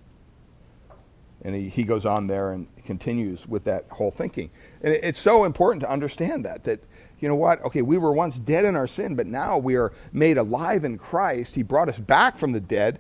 And 1.44 1.56
he, 1.56 1.70
he 1.70 1.84
goes 1.84 2.06
on 2.06 2.28
there 2.28 2.54
and 2.54 2.68
continues 2.86 3.48
with 3.48 3.66
that 3.66 3.86
whole 3.90 4.12
thinking. 4.12 4.50
And 4.82 4.94
it, 4.94 5.04
it's 5.04 5.20
so 5.20 5.44
important 5.44 5.82
to 5.82 5.90
understand 5.90 6.46
that, 6.46 6.64
that, 6.64 6.80
you 7.20 7.28
know 7.28 7.36
what? 7.36 7.62
Okay, 7.64 7.82
we 7.82 7.98
were 7.98 8.14
once 8.14 8.40
dead 8.40 8.66
in 8.66 8.76
our 8.76 8.88
sin, 8.88 9.16
but 9.16 9.28
now 9.28 9.58
we 9.58 9.76
are 9.76 9.94
made 10.12 10.38
alive 10.38 10.84
in 10.84 10.98
Christ. 10.98 11.56
He 11.56 11.64
brought 11.64 11.90
us 11.90 12.00
back 12.00 12.38
from 12.38 12.52
the 12.52 12.60
dead. 12.60 13.00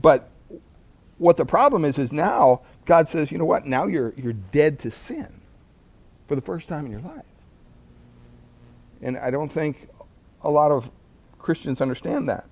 But 0.00 0.30
what 1.18 1.36
the 1.36 1.44
problem 1.44 1.84
is, 1.84 1.98
is 1.98 2.12
now 2.12 2.62
God 2.88 3.06
says, 3.06 3.30
you 3.30 3.36
know 3.36 3.44
what? 3.44 3.66
Now 3.66 3.86
you're, 3.86 4.14
you're 4.16 4.32
dead 4.32 4.78
to 4.80 4.90
sin 4.90 5.28
for 6.26 6.34
the 6.34 6.40
first 6.40 6.68
time 6.68 6.86
in 6.86 6.92
your 6.92 7.02
life. 7.02 7.24
And 9.02 9.18
I 9.18 9.30
don't 9.30 9.52
think 9.52 9.88
a 10.42 10.50
lot 10.50 10.70
of 10.70 10.90
Christians 11.38 11.80
understand 11.80 12.28
that. 12.30 12.46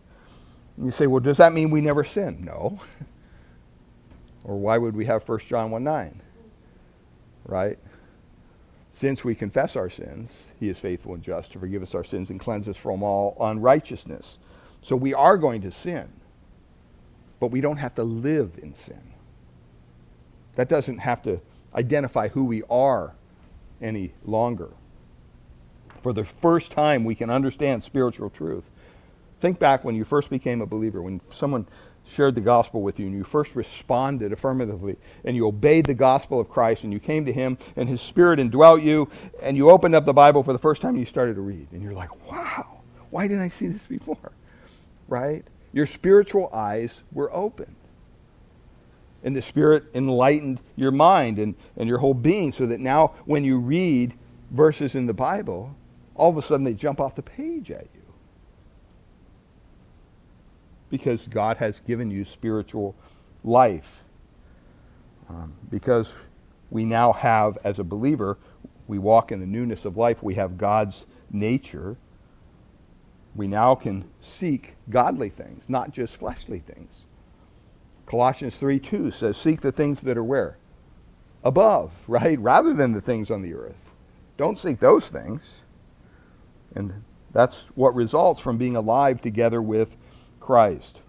And 0.76 0.86
you 0.86 0.92
say, 0.92 1.06
well, 1.06 1.20
does 1.20 1.38
that 1.38 1.54
mean 1.54 1.70
we 1.70 1.80
never 1.80 2.04
sin? 2.04 2.44
No. 2.44 2.78
or 4.46 4.56
why 4.56 4.78
would 4.78 4.94
we 4.96 5.04
have 5.06 5.28
1 5.28 5.40
John 5.40 5.70
1 5.70 5.82
9? 5.82 6.22
Right? 7.44 7.78
Since 8.92 9.24
we 9.24 9.34
confess 9.34 9.76
our 9.76 9.90
sins, 9.90 10.46
he 10.58 10.68
is 10.68 10.78
faithful 10.78 11.14
and 11.14 11.22
just 11.22 11.52
to 11.52 11.58
forgive 11.58 11.82
us 11.82 11.94
our 11.94 12.04
sins 12.04 12.30
and 12.30 12.40
cleanse 12.40 12.66
us 12.66 12.76
from 12.76 13.02
all 13.02 13.36
unrighteousness. 13.40 14.38
So 14.80 14.96
we 14.96 15.12
are 15.12 15.36
going 15.36 15.60
to 15.62 15.70
sin, 15.70 16.08
but 17.40 17.48
we 17.48 17.60
don't 17.60 17.76
have 17.76 17.94
to 17.96 18.04
live 18.04 18.52
in 18.62 18.74
sin. 18.74 19.12
That 20.54 20.68
doesn't 20.68 20.98
have 20.98 21.22
to 21.24 21.40
identify 21.74 22.28
who 22.28 22.44
we 22.44 22.62
are 22.70 23.14
any 23.82 24.14
longer. 24.24 24.70
For 26.02 26.12
the 26.12 26.24
first 26.24 26.70
time, 26.70 27.04
we 27.04 27.16
can 27.16 27.30
understand 27.30 27.82
spiritual 27.82 28.30
truth. 28.30 28.64
Think 29.40 29.58
back 29.58 29.84
when 29.84 29.96
you 29.96 30.04
first 30.04 30.30
became 30.30 30.62
a 30.62 30.66
believer, 30.66 31.02
when 31.02 31.20
someone 31.30 31.66
shared 32.08 32.34
the 32.34 32.40
gospel 32.40 32.82
with 32.82 32.98
you 32.98 33.06
and 33.06 33.14
you 33.14 33.24
first 33.24 33.54
responded 33.56 34.32
affirmatively 34.32 34.96
and 35.24 35.36
you 35.36 35.46
obeyed 35.46 35.86
the 35.86 35.94
gospel 35.94 36.40
of 36.40 36.48
Christ 36.48 36.84
and 36.84 36.92
you 36.92 37.00
came 37.00 37.24
to 37.26 37.32
him 37.32 37.58
and 37.76 37.88
his 37.88 38.00
spirit 38.00 38.38
indwelt 38.38 38.82
you 38.82 39.10
and 39.42 39.56
you 39.56 39.70
opened 39.70 39.94
up 39.94 40.06
the 40.06 40.14
Bible 40.14 40.42
for 40.42 40.52
the 40.52 40.58
first 40.58 40.82
time 40.82 40.90
and 40.90 41.00
you 41.00 41.06
started 41.06 41.34
to 41.34 41.40
read 41.40 41.66
and 41.72 41.82
you're 41.82 41.94
like, 41.94 42.30
wow, 42.30 42.80
why 43.10 43.26
didn't 43.26 43.42
I 43.42 43.48
see 43.48 43.68
this 43.68 43.86
before? 43.86 44.32
Right? 45.08 45.44
Your 45.72 45.86
spiritual 45.86 46.48
eyes 46.52 47.02
were 47.12 47.32
open. 47.34 47.76
And 49.22 49.34
the 49.34 49.42
Spirit 49.42 49.84
enlightened 49.94 50.60
your 50.76 50.92
mind 50.92 51.38
and, 51.38 51.54
and 51.76 51.88
your 51.88 51.98
whole 51.98 52.14
being 52.14 52.52
so 52.52 52.66
that 52.66 52.80
now 52.80 53.14
when 53.24 53.44
you 53.44 53.58
read 53.58 54.14
verses 54.50 54.94
in 54.94 55.06
the 55.06 55.12
Bible, 55.12 55.74
all 56.14 56.30
of 56.30 56.36
a 56.36 56.42
sudden 56.42 56.64
they 56.64 56.74
jump 56.74 57.00
off 57.00 57.14
the 57.14 57.22
page 57.22 57.70
at 57.70 57.88
you. 57.94 57.95
Because 60.90 61.26
God 61.26 61.56
has 61.58 61.80
given 61.80 62.10
you 62.10 62.24
spiritual 62.24 62.94
life. 63.42 64.04
Um, 65.28 65.54
because 65.70 66.14
we 66.70 66.84
now 66.84 67.12
have, 67.12 67.58
as 67.64 67.78
a 67.78 67.84
believer, 67.84 68.38
we 68.86 68.98
walk 68.98 69.32
in 69.32 69.40
the 69.40 69.46
newness 69.46 69.84
of 69.84 69.96
life. 69.96 70.22
We 70.22 70.34
have 70.34 70.56
God's 70.56 71.06
nature. 71.30 71.96
We 73.34 73.46
now 73.48 73.74
can 73.74 74.08
seek 74.20 74.76
godly 74.88 75.28
things, 75.28 75.68
not 75.68 75.92
just 75.92 76.16
fleshly 76.16 76.60
things. 76.60 77.04
Colossians 78.06 78.56
3 78.56 78.78
2 78.78 79.10
says, 79.10 79.36
Seek 79.36 79.60
the 79.60 79.72
things 79.72 80.00
that 80.02 80.16
are 80.16 80.24
where? 80.24 80.58
Above, 81.44 81.92
right? 82.08 82.38
Rather 82.38 82.72
than 82.72 82.92
the 82.92 83.00
things 83.00 83.30
on 83.30 83.42
the 83.42 83.54
earth. 83.54 83.90
Don't 84.36 84.58
seek 84.58 84.78
those 84.78 85.08
things. 85.08 85.62
And 86.74 87.02
that's 87.32 87.64
what 87.74 87.94
results 87.94 88.40
from 88.40 88.58
being 88.58 88.76
alive 88.76 89.20
together 89.20 89.60
with 89.60 89.96
Christ. 90.46 91.00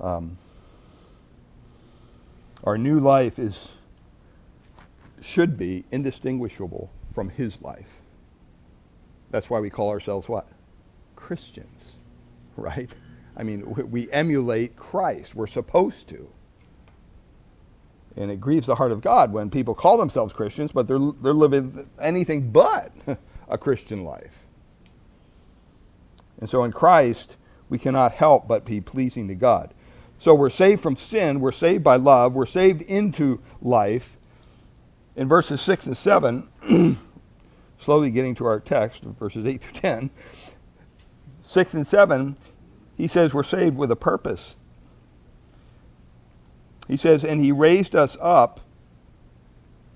Um, 0.00 0.38
our 2.64 2.78
new 2.78 2.98
life 2.98 3.38
is 3.38 3.72
should 5.20 5.58
be 5.58 5.84
indistinguishable 5.90 6.90
from 7.14 7.28
his 7.28 7.60
life. 7.60 7.90
That's 9.30 9.50
why 9.50 9.60
we 9.60 9.68
call 9.68 9.90
ourselves 9.90 10.30
what? 10.30 10.48
Christians, 11.14 11.98
right? 12.56 12.88
I 13.36 13.42
mean, 13.42 13.64
we 13.90 14.10
emulate 14.10 14.76
Christ. 14.76 15.34
We're 15.34 15.46
supposed 15.46 16.08
to. 16.08 16.26
And 18.16 18.30
it 18.30 18.40
grieves 18.40 18.66
the 18.66 18.76
heart 18.76 18.92
of 18.92 19.02
God 19.02 19.30
when 19.30 19.50
people 19.50 19.74
call 19.74 19.98
themselves 19.98 20.32
Christians, 20.32 20.72
but 20.72 20.88
they're, 20.88 21.12
they're 21.20 21.34
living 21.34 21.86
anything 22.00 22.50
but 22.50 22.92
a 23.48 23.58
Christian 23.58 24.04
life. 24.04 24.39
And 26.40 26.48
so 26.48 26.64
in 26.64 26.72
Christ, 26.72 27.36
we 27.68 27.78
cannot 27.78 28.12
help 28.12 28.48
but 28.48 28.64
be 28.64 28.80
pleasing 28.80 29.28
to 29.28 29.34
God. 29.34 29.74
So 30.18 30.34
we're 30.34 30.50
saved 30.50 30.82
from 30.82 30.96
sin, 30.96 31.40
we're 31.40 31.52
saved 31.52 31.82
by 31.84 31.96
love, 31.96 32.34
we're 32.34 32.46
saved 32.46 32.82
into 32.82 33.40
life. 33.62 34.16
In 35.16 35.28
verses 35.28 35.60
6 35.60 35.86
and 35.86 35.96
7, 35.96 36.98
slowly 37.78 38.10
getting 38.10 38.34
to 38.36 38.44
our 38.44 38.60
text, 38.60 39.02
verses 39.02 39.46
8 39.46 39.60
through 39.60 39.72
10, 39.72 40.10
6 41.42 41.74
and 41.74 41.86
7, 41.86 42.36
he 42.96 43.06
says 43.06 43.32
we're 43.32 43.42
saved 43.42 43.76
with 43.76 43.90
a 43.90 43.96
purpose. 43.96 44.58
He 46.86 46.96
says, 46.96 47.24
and 47.24 47.40
he 47.40 47.52
raised 47.52 47.94
us 47.94 48.16
up 48.20 48.60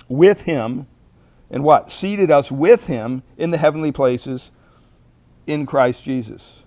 with 0.09 0.43
him 0.43 0.87
and 1.51 1.63
what? 1.63 1.91
Seated 1.91 2.31
us 2.31 2.51
with 2.51 2.87
him 2.87 3.23
in 3.37 3.51
the 3.51 3.59
heavenly 3.59 3.93
places 3.93 4.51
in 5.47 5.67
Christ 5.67 6.05
Jesus. 6.05 6.61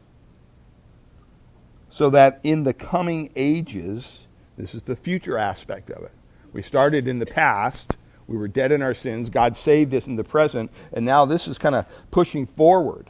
So 1.90 2.10
that 2.12 2.40
in 2.44 2.64
the 2.64 2.74
coming 2.74 3.32
ages, 3.36 4.28
this 4.58 4.76
is 4.76 4.84
the 4.84 4.96
future 4.96 5.38
aspect 5.38 5.90
of 5.90 6.04
it. 6.04 6.12
We 6.54 6.62
started 6.62 7.08
in 7.08 7.20
the 7.20 7.26
past, 7.26 7.98
we 8.28 8.38
were 8.38 8.48
dead 8.48 8.72
in 8.72 8.82
our 8.82 8.94
sins, 8.94 9.30
God 9.30 9.56
saved 9.56 9.94
us 9.94 10.08
in 10.08 10.16
the 10.16 10.24
present, 10.24 10.72
and 10.94 11.06
now 11.06 11.26
this 11.26 11.48
is 11.48 11.58
kind 11.58 11.76
of 11.76 11.86
pushing 12.12 12.46
forward 12.46 13.10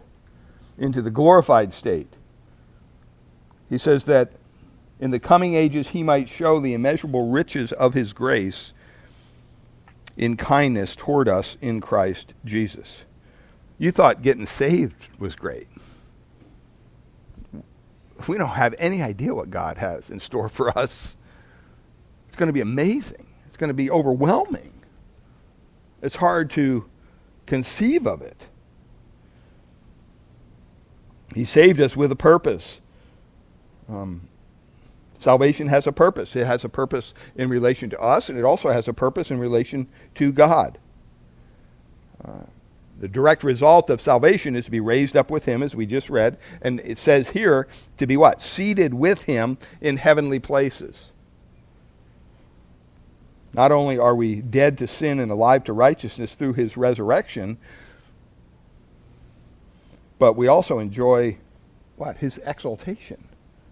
into 0.77 1.01
the 1.01 1.11
glorified 1.11 1.73
state. 1.73 2.13
He 3.69 3.77
says 3.77 4.05
that 4.05 4.31
in 4.99 5.11
the 5.11 5.19
coming 5.19 5.53
ages 5.53 5.89
he 5.89 6.03
might 6.03 6.29
show 6.29 6.59
the 6.59 6.73
immeasurable 6.73 7.29
riches 7.29 7.71
of 7.73 7.93
his 7.93 8.13
grace 8.13 8.73
in 10.15 10.35
kindness 10.35 10.95
toward 10.95 11.27
us 11.27 11.57
in 11.61 11.79
Christ 11.81 12.33
Jesus. 12.45 13.03
You 13.77 13.91
thought 13.91 14.21
getting 14.21 14.47
saved 14.47 15.07
was 15.19 15.35
great. 15.35 15.67
We 18.27 18.37
don't 18.37 18.49
have 18.49 18.73
any 18.79 19.03
idea 19.03 19.35
what 19.35 19.51
God 19.51 19.77
has 19.77 20.09
in 20.09 20.19
store 20.19 20.49
for 20.49 20.77
us. 20.77 21.15
It's 22.27 22.35
going 22.35 22.47
to 22.47 22.53
be 22.53 22.61
amazing. 22.61 23.27
It's 23.47 23.57
going 23.57 23.69
to 23.69 23.75
be 23.75 23.91
overwhelming. 23.91 24.73
It's 26.01 26.15
hard 26.15 26.49
to 26.51 26.85
conceive 27.45 28.07
of 28.07 28.21
it. 28.21 28.47
He 31.35 31.45
saved 31.45 31.79
us 31.79 31.95
with 31.95 32.11
a 32.11 32.15
purpose. 32.15 32.81
Um, 33.87 34.27
salvation 35.19 35.67
has 35.67 35.85
a 35.85 35.91
purpose. 35.91 36.35
It 36.35 36.45
has 36.47 36.63
a 36.63 36.69
purpose 36.69 37.13
in 37.35 37.49
relation 37.49 37.89
to 37.91 37.99
us, 37.99 38.29
and 38.29 38.37
it 38.37 38.43
also 38.43 38.71
has 38.71 38.87
a 38.87 38.93
purpose 38.93 39.29
in 39.29 39.39
relation 39.39 39.87
to 40.15 40.31
God. 40.31 40.79
Uh, 42.25 42.43
the 42.99 43.07
direct 43.07 43.43
result 43.43 43.89
of 43.89 44.01
salvation 44.01 44.55
is 44.55 44.65
to 44.65 44.71
be 44.71 44.79
raised 44.79 45.15
up 45.15 45.29
with 45.29 45.45
him, 45.45 45.61
as 45.61 45.75
we 45.75 45.85
just 45.85 46.09
read. 46.09 46.37
And 46.61 46.79
it 46.79 46.97
says 46.97 47.29
here 47.29 47.67
to 47.97 48.07
be 48.07 48.17
what? 48.17 48.41
Seated 48.41 48.93
with 48.93 49.23
him 49.23 49.57
in 49.81 49.97
heavenly 49.97 50.39
places. 50.39 51.11
Not 53.53 53.71
only 53.71 53.97
are 53.97 54.15
we 54.15 54.35
dead 54.41 54.77
to 54.79 54.87
sin 54.87 55.19
and 55.19 55.31
alive 55.31 55.63
to 55.65 55.73
righteousness 55.73 56.35
through 56.35 56.53
his 56.53 56.77
resurrection, 56.77 57.57
but 60.19 60.33
we 60.33 60.47
also 60.47 60.79
enjoy 60.79 61.37
what? 61.95 62.17
His 62.17 62.39
exaltation 62.45 63.27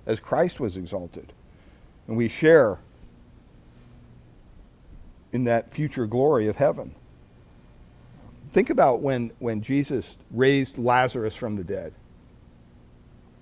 as 0.05 0.19
Christ 0.19 0.59
was 0.59 0.77
exalted. 0.77 1.33
And 2.07 2.15
we 2.15 2.27
share 2.27 2.77
in 5.33 5.43
that 5.45 5.73
future 5.73 6.05
glory 6.05 6.47
of 6.47 6.57
heaven. 6.57 6.93
Think 8.55 8.69
about 8.69 9.01
when, 9.01 9.33
when 9.39 9.61
Jesus 9.61 10.15
raised 10.31 10.77
Lazarus 10.77 11.35
from 11.35 11.57
the 11.57 11.63
dead. 11.65 11.93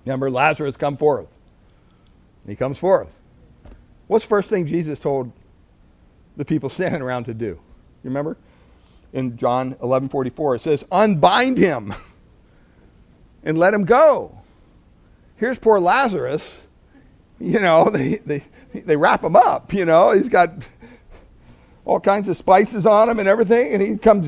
Remember, 0.04 0.28
Lazarus, 0.28 0.76
come 0.76 0.96
forth. 0.96 1.28
And 2.42 2.50
he 2.50 2.56
comes 2.56 2.78
forth. 2.78 3.06
What's 4.08 4.24
the 4.24 4.28
first 4.28 4.50
thing 4.50 4.66
Jesus 4.66 4.98
told 4.98 5.30
the 6.36 6.44
people 6.44 6.68
standing 6.68 7.00
around 7.00 7.26
to 7.26 7.32
do? 7.32 7.46
You 7.46 7.60
remember? 8.02 8.36
In 9.12 9.36
John 9.36 9.76
11 9.80 10.08
44, 10.08 10.56
it 10.56 10.62
says, 10.62 10.84
Unbind 10.90 11.58
him 11.58 11.94
and 13.44 13.56
let 13.56 13.72
him 13.72 13.84
go. 13.84 14.36
Here's 15.36 15.60
poor 15.60 15.78
Lazarus. 15.78 16.62
You 17.38 17.60
know, 17.60 17.88
they, 17.92 18.16
they, 18.16 18.44
they 18.72 18.96
wrap 18.96 19.22
him 19.22 19.36
up. 19.36 19.72
You 19.72 19.84
know, 19.84 20.10
he's 20.10 20.28
got 20.28 20.50
all 21.84 22.00
kinds 22.00 22.28
of 22.28 22.36
spices 22.36 22.86
on 22.86 23.08
him 23.08 23.18
and 23.18 23.28
everything, 23.28 23.74
and 23.74 23.82
he 23.82 23.96
comes 23.96 24.26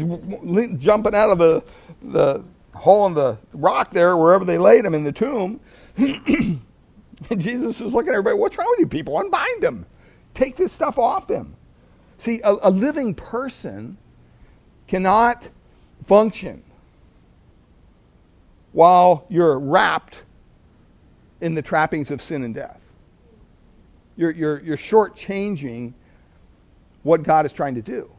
jumping 0.78 1.14
out 1.14 1.30
of 1.30 1.38
the, 1.38 1.64
the 2.02 2.44
hole 2.74 3.06
in 3.06 3.14
the 3.14 3.38
rock 3.52 3.90
there, 3.90 4.16
wherever 4.16 4.44
they 4.44 4.58
laid 4.58 4.84
him 4.84 4.94
in 4.94 5.04
the 5.04 5.12
tomb. 5.12 5.60
and 5.96 6.60
Jesus 7.38 7.80
is 7.80 7.92
looking 7.92 8.10
at 8.10 8.14
everybody, 8.14 8.36
what's 8.36 8.58
wrong 8.58 8.68
with 8.70 8.80
you 8.80 8.86
people? 8.86 9.18
Unbind 9.18 9.64
him. 9.64 9.86
Take 10.34 10.56
this 10.56 10.72
stuff 10.72 10.98
off 10.98 11.30
him. 11.30 11.56
See, 12.18 12.40
a, 12.44 12.56
a 12.62 12.70
living 12.70 13.14
person 13.14 13.96
cannot 14.86 15.48
function 16.06 16.62
while 18.72 19.24
you're 19.30 19.58
wrapped 19.58 20.22
in 21.40 21.54
the 21.54 21.62
trappings 21.62 22.10
of 22.10 22.20
sin 22.20 22.42
and 22.42 22.54
death. 22.54 22.80
You're, 24.16 24.30
you're, 24.30 24.60
you're 24.60 24.76
shortchanging 24.76 25.94
what 27.06 27.22
God 27.22 27.46
is 27.46 27.52
trying 27.52 27.76
to 27.76 27.82
do. 27.82 28.10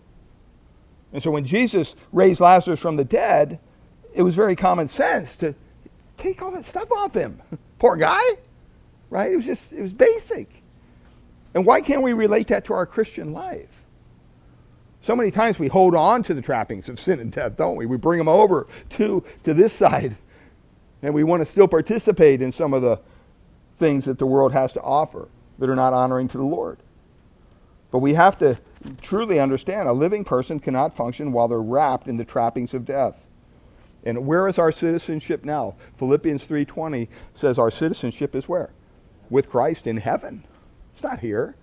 And 1.13 1.21
so 1.21 1.29
when 1.29 1.45
Jesus 1.45 1.95
raised 2.11 2.39
Lazarus 2.39 2.79
from 2.79 2.95
the 2.95 3.03
dead, 3.03 3.59
it 4.13 4.21
was 4.23 4.33
very 4.33 4.55
common 4.55 4.87
sense 4.87 5.35
to 5.37 5.53
take 6.15 6.41
all 6.41 6.51
that 6.51 6.65
stuff 6.65 6.91
off 6.91 7.13
him. 7.13 7.41
Poor 7.79 7.95
guy, 7.95 8.21
right? 9.09 9.31
It 9.31 9.35
was 9.35 9.45
just, 9.45 9.71
it 9.71 9.81
was 9.81 9.93
basic. 9.93 10.63
And 11.53 11.65
why 11.65 11.81
can't 11.81 12.01
we 12.01 12.13
relate 12.13 12.47
that 12.47 12.65
to 12.65 12.73
our 12.73 12.85
Christian 12.85 13.33
life? 13.33 13.69
So 15.01 15.15
many 15.15 15.31
times 15.31 15.59
we 15.59 15.67
hold 15.67 15.95
on 15.95 16.23
to 16.23 16.33
the 16.33 16.41
trappings 16.41 16.89
of 16.89 16.99
sin 16.99 17.19
and 17.19 17.31
death, 17.31 17.55
don't 17.57 17.75
we? 17.75 17.85
We 17.85 17.97
bring 17.97 18.17
them 18.17 18.27
over 18.27 18.67
to, 18.91 19.23
to 19.43 19.53
this 19.53 19.73
side. 19.73 20.17
And 21.01 21.13
we 21.13 21.23
want 21.23 21.41
to 21.41 21.45
still 21.45 21.67
participate 21.67 22.41
in 22.41 22.51
some 22.51 22.73
of 22.73 22.81
the 22.81 22.99
things 23.77 24.05
that 24.05 24.17
the 24.17 24.25
world 24.25 24.53
has 24.53 24.73
to 24.73 24.81
offer 24.81 25.27
that 25.59 25.69
are 25.69 25.75
not 25.75 25.93
honoring 25.93 26.27
to 26.29 26.37
the 26.37 26.43
Lord. 26.43 26.79
But 27.91 27.99
we 27.99 28.13
have 28.15 28.37
to 28.39 28.57
truly 29.01 29.39
understand 29.39 29.87
a 29.87 29.93
living 29.93 30.23
person 30.23 30.59
cannot 30.59 30.95
function 30.95 31.31
while 31.31 31.47
they're 31.47 31.61
wrapped 31.61 32.07
in 32.07 32.17
the 32.17 32.25
trappings 32.25 32.73
of 32.73 32.85
death. 32.85 33.15
And 34.03 34.25
where 34.25 34.47
is 34.47 34.57
our 34.57 34.71
citizenship 34.71 35.43
now? 35.43 35.75
Philippians 35.97 36.43
3:20 36.43 37.09
says 37.33 37.57
our 37.57 37.71
citizenship 37.71 38.35
is 38.35 38.47
where? 38.47 38.69
With 39.29 39.49
Christ 39.49 39.87
in 39.87 39.97
heaven. 39.97 40.43
It's 40.93 41.03
not 41.03 41.19
here. 41.19 41.55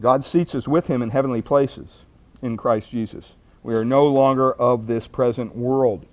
God 0.00 0.24
seats 0.24 0.54
us 0.54 0.66
with 0.66 0.88
him 0.88 1.02
in 1.02 1.10
heavenly 1.10 1.42
places 1.42 2.02
in 2.42 2.56
Christ 2.56 2.90
Jesus. 2.90 3.34
We 3.62 3.74
are 3.74 3.84
no 3.84 4.06
longer 4.06 4.52
of 4.52 4.86
this 4.86 5.06
present 5.06 5.56
world. 5.56 6.06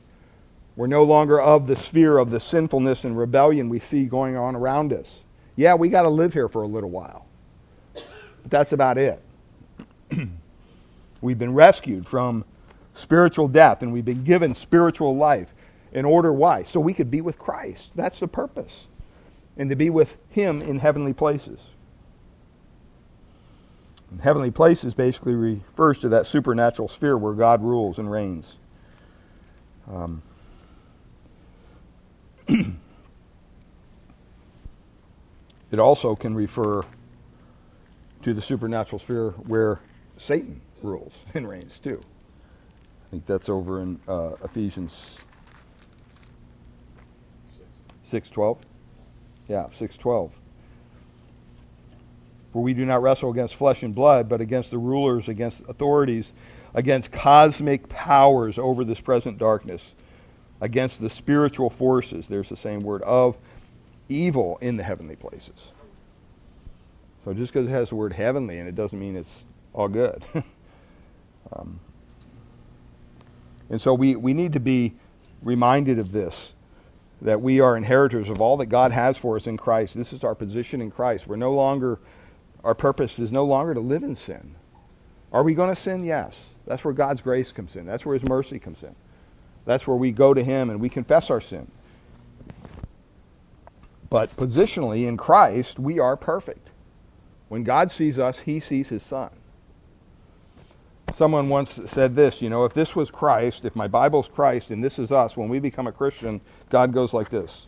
We're 0.75 0.87
no 0.87 1.03
longer 1.03 1.39
of 1.39 1.67
the 1.67 1.75
sphere 1.75 2.17
of 2.17 2.31
the 2.31 2.39
sinfulness 2.39 3.03
and 3.03 3.17
rebellion 3.17 3.69
we 3.69 3.79
see 3.79 4.05
going 4.05 4.37
on 4.37 4.55
around 4.55 4.93
us. 4.93 5.19
Yeah, 5.55 5.75
we 5.75 5.89
got 5.89 6.03
to 6.03 6.09
live 6.09 6.33
here 6.33 6.47
for 6.47 6.61
a 6.61 6.67
little 6.67 6.89
while. 6.89 7.25
But 8.41 8.51
that's 8.51 8.71
about 8.71 8.97
it. 8.97 9.21
we've 11.21 11.39
been 11.39 11.53
rescued 11.53 12.07
from 12.07 12.43
spiritual 12.93 13.47
death 13.47 13.81
and 13.81 13.93
we've 13.93 14.05
been 14.05 14.23
given 14.23 14.53
spiritual 14.53 15.15
life. 15.15 15.53
In 15.93 16.05
order 16.05 16.31
why? 16.31 16.63
So 16.63 16.79
we 16.79 16.93
could 16.93 17.11
be 17.11 17.21
with 17.21 17.37
Christ. 17.37 17.91
That's 17.95 18.19
the 18.19 18.27
purpose. 18.27 18.87
And 19.57 19.69
to 19.69 19.75
be 19.75 19.89
with 19.89 20.17
him 20.29 20.61
in 20.61 20.79
heavenly 20.79 21.13
places. 21.13 21.69
And 24.09 24.21
heavenly 24.21 24.51
places 24.51 24.93
basically 24.93 25.35
refers 25.35 25.99
to 25.99 26.09
that 26.09 26.25
supernatural 26.25 26.87
sphere 26.87 27.17
where 27.17 27.33
God 27.33 27.61
rules 27.61 27.97
and 27.97 28.11
reigns. 28.11 28.57
Um, 29.89 30.21
it 32.47 32.73
also 35.79 36.15
can 36.15 36.35
refer 36.35 36.83
to 38.23 38.33
the 38.33 38.41
supernatural 38.41 38.99
sphere 38.99 39.31
where 39.47 39.79
Satan 40.17 40.61
rules 40.81 41.13
and 41.33 41.47
reigns 41.47 41.79
too. 41.79 41.99
I 43.07 43.11
think 43.11 43.25
that's 43.25 43.49
over 43.49 43.81
in 43.81 43.99
uh, 44.07 44.31
Ephesians 44.43 45.17
6:12. 48.07 48.57
Yeah, 49.47 49.67
6:12. 49.77 50.31
For 52.53 52.61
we 52.61 52.73
do 52.73 52.85
not 52.85 53.01
wrestle 53.01 53.31
against 53.31 53.55
flesh 53.55 53.81
and 53.81 53.95
blood, 53.95 54.27
but 54.27 54.41
against 54.41 54.71
the 54.71 54.77
rulers, 54.77 55.29
against 55.29 55.61
authorities, 55.69 56.33
against 56.73 57.11
cosmic 57.11 57.87
powers 57.87 58.57
over 58.57 58.83
this 58.83 58.99
present 58.99 59.37
darkness, 59.37 59.93
against 60.59 60.99
the 60.99 61.09
spiritual 61.09 61.69
forces, 61.69 62.27
there's 62.27 62.49
the 62.49 62.57
same 62.57 62.81
word, 62.81 63.01
of 63.03 63.37
evil 64.09 64.57
in 64.61 64.75
the 64.77 64.83
heavenly 64.83 65.15
places. 65.15 65.71
So 67.23 67.33
just 67.33 67.53
because 67.53 67.67
it 67.67 67.71
has 67.71 67.89
the 67.89 67.95
word 67.95 68.13
heavenly 68.13 68.57
in 68.57 68.67
it 68.67 68.75
doesn't 68.75 68.99
mean 68.99 69.15
it's 69.15 69.45
all 69.73 69.87
good. 69.87 70.23
um, 71.53 71.79
and 73.69 73.79
so 73.79 73.93
we, 73.93 74.15
we 74.15 74.33
need 74.33 74.53
to 74.53 74.59
be 74.59 74.93
reminded 75.41 75.99
of 75.99 76.11
this 76.11 76.53
that 77.21 77.39
we 77.39 77.59
are 77.59 77.77
inheritors 77.77 78.29
of 78.29 78.41
all 78.41 78.57
that 78.57 78.65
God 78.65 78.91
has 78.91 79.17
for 79.17 79.35
us 79.35 79.45
in 79.45 79.55
Christ. 79.55 79.93
This 79.93 80.11
is 80.11 80.23
our 80.23 80.33
position 80.33 80.81
in 80.81 80.89
Christ. 80.89 81.27
We're 81.27 81.35
no 81.35 81.53
longer, 81.53 81.99
our 82.63 82.73
purpose 82.73 83.19
is 83.19 83.31
no 83.31 83.45
longer 83.45 83.75
to 83.75 83.79
live 83.79 84.01
in 84.01 84.15
sin. 84.15 84.55
Are 85.31 85.43
we 85.43 85.53
going 85.53 85.73
to 85.73 85.79
sin? 85.79 86.03
Yes. 86.03 86.37
That's 86.65 86.83
where 86.83 86.95
God's 86.95 87.21
grace 87.21 87.51
comes 87.51 87.75
in. 87.75 87.85
That's 87.85 88.05
where 88.05 88.17
His 88.17 88.27
mercy 88.27 88.57
comes 88.57 88.81
in. 88.81 88.95
That's 89.65 89.85
where 89.85 89.95
we 89.95 90.11
go 90.11 90.33
to 90.33 90.43
Him 90.43 90.71
and 90.71 90.81
we 90.81 90.89
confess 90.89 91.29
our 91.29 91.41
sin. 91.41 91.69
But 94.09 94.35
positionally 94.35 95.07
in 95.07 95.15
Christ, 95.15 95.77
we 95.77 95.99
are 95.99 96.17
perfect. 96.17 96.70
When 97.51 97.65
God 97.65 97.91
sees 97.91 98.17
us, 98.17 98.39
he 98.39 98.61
sees 98.61 98.87
his 98.87 99.03
son. 99.03 99.29
Someone 101.13 101.49
once 101.49 101.81
said 101.85 102.15
this, 102.15 102.41
you 102.41 102.49
know, 102.49 102.63
if 102.63 102.73
this 102.73 102.95
was 102.95 103.11
Christ, 103.11 103.65
if 103.65 103.75
my 103.75 103.89
Bible's 103.89 104.29
Christ 104.29 104.69
and 104.69 104.81
this 104.81 104.97
is 104.97 105.11
us, 105.11 105.35
when 105.35 105.49
we 105.49 105.59
become 105.59 105.85
a 105.85 105.91
Christian, 105.91 106.39
God 106.69 106.93
goes 106.93 107.11
like 107.11 107.29
this. 107.29 107.67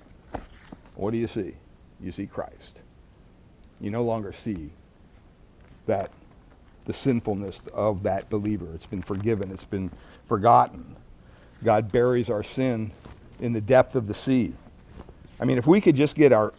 What 0.95 1.11
do 1.11 1.17
you 1.17 1.27
see? 1.27 1.55
You 1.99 2.13
see 2.13 2.27
Christ. 2.27 2.79
You 3.81 3.91
no 3.91 4.03
longer 4.03 4.31
see 4.31 4.69
that 5.85 6.11
the 6.85 6.93
sinfulness 6.93 7.61
of 7.73 8.03
that 8.03 8.29
believer. 8.29 8.69
It's 8.73 8.85
been 8.85 9.01
forgiven, 9.01 9.51
it's 9.51 9.65
been 9.65 9.91
forgotten. 10.29 10.95
God 11.61 11.91
buries 11.91 12.29
our 12.29 12.41
sin 12.41 12.93
in 13.41 13.51
the 13.51 13.59
depth 13.59 13.97
of 13.97 14.07
the 14.07 14.13
sea. 14.13 14.53
I 15.41 15.43
mean, 15.43 15.57
if 15.57 15.67
we 15.67 15.81
could 15.81 15.97
just 15.97 16.15
get 16.15 16.31
our 16.31 16.53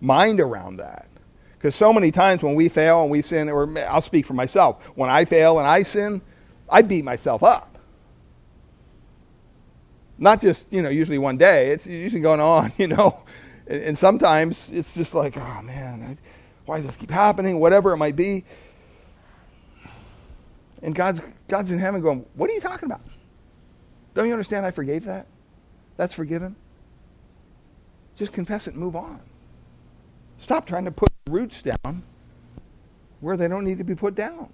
mind 0.00 0.38
around 0.38 0.76
that, 0.76 1.08
because 1.62 1.76
so 1.76 1.92
many 1.92 2.10
times 2.10 2.42
when 2.42 2.56
we 2.56 2.68
fail 2.68 3.02
and 3.02 3.10
we 3.10 3.22
sin, 3.22 3.48
or 3.48 3.72
I'll 3.88 4.00
speak 4.00 4.26
for 4.26 4.34
myself, 4.34 4.82
when 4.96 5.08
I 5.08 5.24
fail 5.24 5.60
and 5.60 5.68
I 5.68 5.84
sin, 5.84 6.20
I 6.68 6.82
beat 6.82 7.04
myself 7.04 7.44
up. 7.44 7.78
Not 10.18 10.42
just, 10.42 10.66
you 10.72 10.82
know, 10.82 10.88
usually 10.88 11.18
one 11.18 11.36
day, 11.36 11.68
it's 11.68 11.86
usually 11.86 12.20
going 12.20 12.40
on, 12.40 12.72
you 12.78 12.88
know. 12.88 13.22
And, 13.68 13.80
and 13.80 13.96
sometimes 13.98 14.70
it's 14.72 14.92
just 14.92 15.14
like, 15.14 15.36
oh 15.36 15.62
man, 15.62 16.02
I, 16.02 16.16
why 16.66 16.78
does 16.78 16.86
this 16.86 16.96
keep 16.96 17.12
happening? 17.12 17.60
Whatever 17.60 17.92
it 17.92 17.96
might 17.96 18.16
be. 18.16 18.44
And 20.82 20.96
God's, 20.96 21.20
God's 21.46 21.70
in 21.70 21.78
heaven 21.78 22.00
going, 22.00 22.26
what 22.34 22.50
are 22.50 22.54
you 22.54 22.60
talking 22.60 22.86
about? 22.86 23.02
Don't 24.14 24.26
you 24.26 24.32
understand 24.32 24.66
I 24.66 24.72
forgave 24.72 25.04
that? 25.04 25.28
That's 25.96 26.12
forgiven. 26.12 26.56
Just 28.16 28.32
confess 28.32 28.66
it 28.66 28.74
and 28.74 28.82
move 28.82 28.96
on. 28.96 29.20
Stop 30.42 30.66
trying 30.66 30.84
to 30.86 30.90
put 30.90 31.08
roots 31.30 31.62
down 31.62 32.02
where 33.20 33.36
they 33.36 33.46
don't 33.46 33.64
need 33.64 33.78
to 33.78 33.84
be 33.84 33.94
put 33.94 34.16
down. 34.16 34.48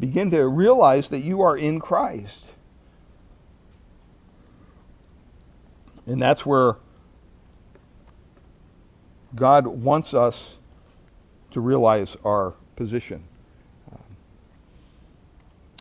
Begin 0.00 0.32
to 0.32 0.48
realize 0.48 1.08
that 1.10 1.20
you 1.20 1.40
are 1.40 1.56
in 1.56 1.78
Christ. 1.78 2.44
And 6.04 6.20
that's 6.20 6.44
where 6.44 6.74
God 9.36 9.68
wants 9.68 10.12
us 10.12 10.56
to 11.52 11.60
realize 11.60 12.16
our 12.24 12.54
position. 12.74 13.22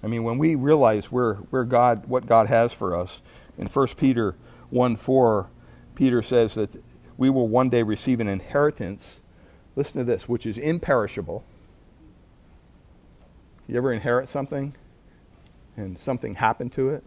I 0.04 0.08
mean, 0.08 0.24
when 0.24 0.38
we 0.38 0.54
realize 0.54 1.12
where, 1.12 1.34
where 1.34 1.63
God, 1.63 2.06
what 2.06 2.28
God 2.28 2.45
has 2.47 2.71
for 2.71 2.95
us, 2.95 3.21
in 3.58 3.65
1 3.65 3.88
Peter 3.97 4.36
1 4.69 4.95
4, 4.95 5.47
Peter 6.02 6.24
says 6.24 6.56
that 6.56 6.72
we 7.16 7.30
will 7.30 7.48
one 7.48 7.70
day 7.70 7.84
receive 7.84 8.20
an 8.20 8.28
inheritance. 8.28 9.20
Listen 9.76 10.00
to 10.00 10.04
this, 10.04 10.28
which 10.28 10.48
is 10.48 10.58
imperishable. 10.58 11.44
You 13.68 13.78
ever 13.78 13.94
inherit 13.94 14.28
something 14.28 14.74
and 15.78 16.00
something 16.00 16.34
happened 16.34 16.74
to 16.74 16.90
it? 16.90 17.04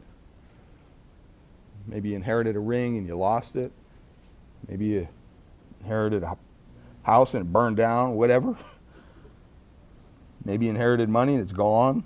Maybe 1.89 2.11
you 2.11 2.15
inherited 2.15 2.55
a 2.55 2.61
ring 2.61 2.97
and 2.97 3.05
you 3.05 3.17
lost 3.17 3.57
it. 3.57 3.73
Maybe 4.69 4.85
you 4.85 5.09
inherited 5.81 6.23
a 6.23 6.37
house 7.03 7.35
and 7.35 7.45
it 7.45 7.53
burned 7.53 7.77
down, 7.77 8.15
whatever. 8.15 8.55
Maybe 10.45 10.67
you 10.67 10.71
inherited 10.71 11.09
money 11.09 11.33
and 11.33 11.43
it's 11.43 11.51
gone. 11.51 12.05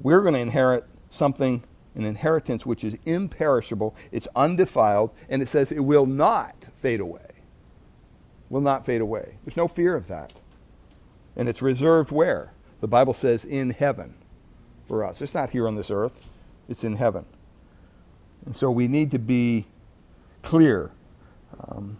We're 0.00 0.20
going 0.22 0.34
to 0.34 0.38
inherit 0.38 0.86
something 1.10 1.64
an 1.96 2.04
inheritance 2.04 2.64
which 2.64 2.84
is 2.84 2.96
imperishable, 3.04 3.96
it's 4.12 4.28
undefiled, 4.36 5.10
and 5.28 5.42
it 5.42 5.48
says 5.48 5.72
it 5.72 5.80
will 5.80 6.06
not 6.06 6.54
fade 6.80 7.00
away. 7.00 7.22
Will 8.48 8.60
not 8.60 8.86
fade 8.86 9.00
away. 9.00 9.38
There's 9.44 9.56
no 9.56 9.66
fear 9.66 9.96
of 9.96 10.06
that. 10.06 10.32
And 11.34 11.48
it's 11.48 11.62
reserved 11.62 12.12
where? 12.12 12.52
The 12.80 12.86
Bible 12.86 13.14
says 13.14 13.44
in 13.44 13.70
heaven 13.70 14.14
for 14.86 15.02
us. 15.02 15.20
It's 15.20 15.34
not 15.34 15.50
here 15.50 15.66
on 15.66 15.74
this 15.74 15.90
earth, 15.90 16.12
it's 16.68 16.84
in 16.84 16.96
heaven. 16.96 17.24
And 18.44 18.56
so 18.56 18.70
we 18.70 18.86
need 18.86 19.10
to 19.10 19.18
be 19.18 19.66
clear 20.42 20.92
Um, 21.58 21.96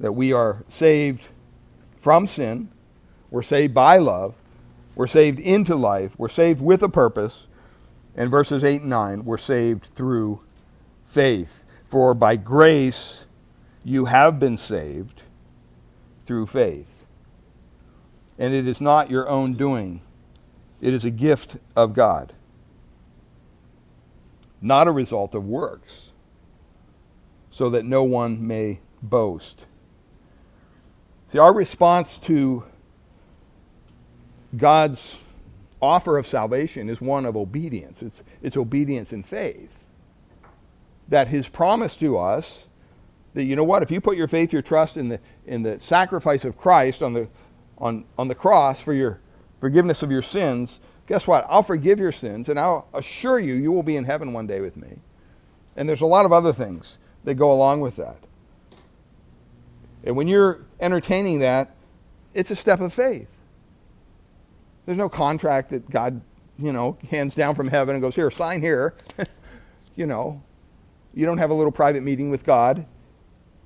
that 0.00 0.12
we 0.12 0.32
are 0.32 0.64
saved 0.68 1.28
from 2.00 2.26
sin, 2.26 2.68
we're 3.30 3.42
saved 3.42 3.72
by 3.72 3.96
love, 3.96 4.34
we're 4.94 5.06
saved 5.06 5.40
into 5.40 5.76
life, 5.76 6.12
we're 6.18 6.28
saved 6.28 6.60
with 6.60 6.82
a 6.82 6.88
purpose, 6.88 7.46
and 8.16 8.30
verses 8.30 8.62
8 8.62 8.82
and 8.82 8.90
9, 8.90 9.24
we're 9.24 9.38
saved 9.38 9.86
through 9.86 10.44
faith. 11.06 11.64
For 11.88 12.14
by 12.14 12.36
grace 12.36 13.24
you 13.84 14.06
have 14.06 14.38
been 14.38 14.56
saved 14.56 15.22
through 16.26 16.46
faith. 16.46 17.06
And 18.38 18.54
it 18.54 18.66
is 18.66 18.80
not 18.80 19.10
your 19.10 19.28
own 19.28 19.54
doing, 19.54 20.00
it 20.80 20.94
is 20.94 21.04
a 21.04 21.10
gift 21.10 21.56
of 21.76 21.94
God, 21.94 22.32
not 24.60 24.88
a 24.88 24.92
result 24.92 25.34
of 25.34 25.46
works, 25.46 26.10
so 27.50 27.70
that 27.70 27.84
no 27.84 28.02
one 28.02 28.46
may 28.46 28.80
boast. 29.02 29.66
See, 31.28 31.38
our 31.38 31.52
response 31.52 32.18
to 32.18 32.64
God's 34.56 35.16
offer 35.82 36.16
of 36.16 36.26
salvation 36.26 36.88
is 36.88 37.00
one 37.00 37.26
of 37.26 37.36
obedience. 37.36 38.02
It's, 38.02 38.22
it's 38.40 38.56
obedience 38.56 39.12
in 39.12 39.22
faith. 39.24 39.70
That 41.08 41.28
his 41.28 41.48
promise 41.48 41.96
to 41.96 42.16
us, 42.16 42.66
that 43.34 43.42
you 43.42 43.56
know 43.56 43.64
what, 43.64 43.82
if 43.82 43.90
you 43.90 44.00
put 44.00 44.16
your 44.16 44.28
faith, 44.28 44.52
your 44.52 44.62
trust 44.62 44.96
in 44.96 45.08
the, 45.08 45.20
in 45.46 45.62
the 45.62 45.80
sacrifice 45.80 46.44
of 46.44 46.56
Christ 46.56 47.02
on 47.02 47.12
the, 47.12 47.28
on, 47.78 48.04
on 48.16 48.28
the 48.28 48.34
cross 48.34 48.80
for 48.80 48.94
your 48.94 49.18
forgiveness 49.60 50.02
of 50.02 50.10
your 50.10 50.22
sins, 50.22 50.78
guess 51.08 51.26
what? 51.26 51.44
I'll 51.48 51.62
forgive 51.62 51.98
your 51.98 52.12
sins 52.12 52.48
and 52.48 52.58
I'll 52.58 52.86
assure 52.94 53.40
you, 53.40 53.54
you 53.54 53.72
will 53.72 53.82
be 53.82 53.96
in 53.96 54.04
heaven 54.04 54.32
one 54.32 54.46
day 54.46 54.60
with 54.60 54.76
me. 54.76 54.98
And 55.76 55.88
there's 55.88 56.00
a 56.00 56.06
lot 56.06 56.24
of 56.24 56.32
other 56.32 56.52
things 56.52 56.98
that 57.24 57.34
go 57.34 57.52
along 57.52 57.80
with 57.80 57.96
that. 57.96 58.18
And 60.04 60.16
when 60.16 60.28
you're 60.28 60.60
entertaining 60.80 61.40
that, 61.40 61.74
it's 62.34 62.50
a 62.50 62.56
step 62.56 62.80
of 62.80 62.92
faith. 62.92 63.28
There's 64.86 64.98
no 64.98 65.08
contract 65.08 65.70
that 65.70 65.88
God, 65.90 66.20
you 66.58 66.72
know, 66.72 66.98
hands 67.10 67.34
down 67.34 67.54
from 67.54 67.68
heaven 67.68 67.94
and 67.94 68.02
goes, 68.02 68.14
here, 68.14 68.30
sign 68.30 68.60
here. 68.60 68.94
you 69.96 70.06
know, 70.06 70.42
you 71.14 71.26
don't 71.26 71.38
have 71.38 71.50
a 71.50 71.54
little 71.54 71.72
private 71.72 72.02
meeting 72.02 72.30
with 72.30 72.44
God 72.44 72.86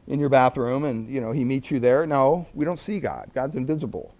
in 0.06 0.20
your 0.20 0.28
bathroom 0.28 0.84
and, 0.84 1.08
you 1.08 1.20
know, 1.20 1.32
he 1.32 1.44
meets 1.44 1.70
you 1.70 1.80
there. 1.80 2.06
No, 2.06 2.46
we 2.54 2.64
don't 2.64 2.78
see 2.78 3.00
God. 3.00 3.30
God's 3.34 3.54
invisible. 3.54 4.14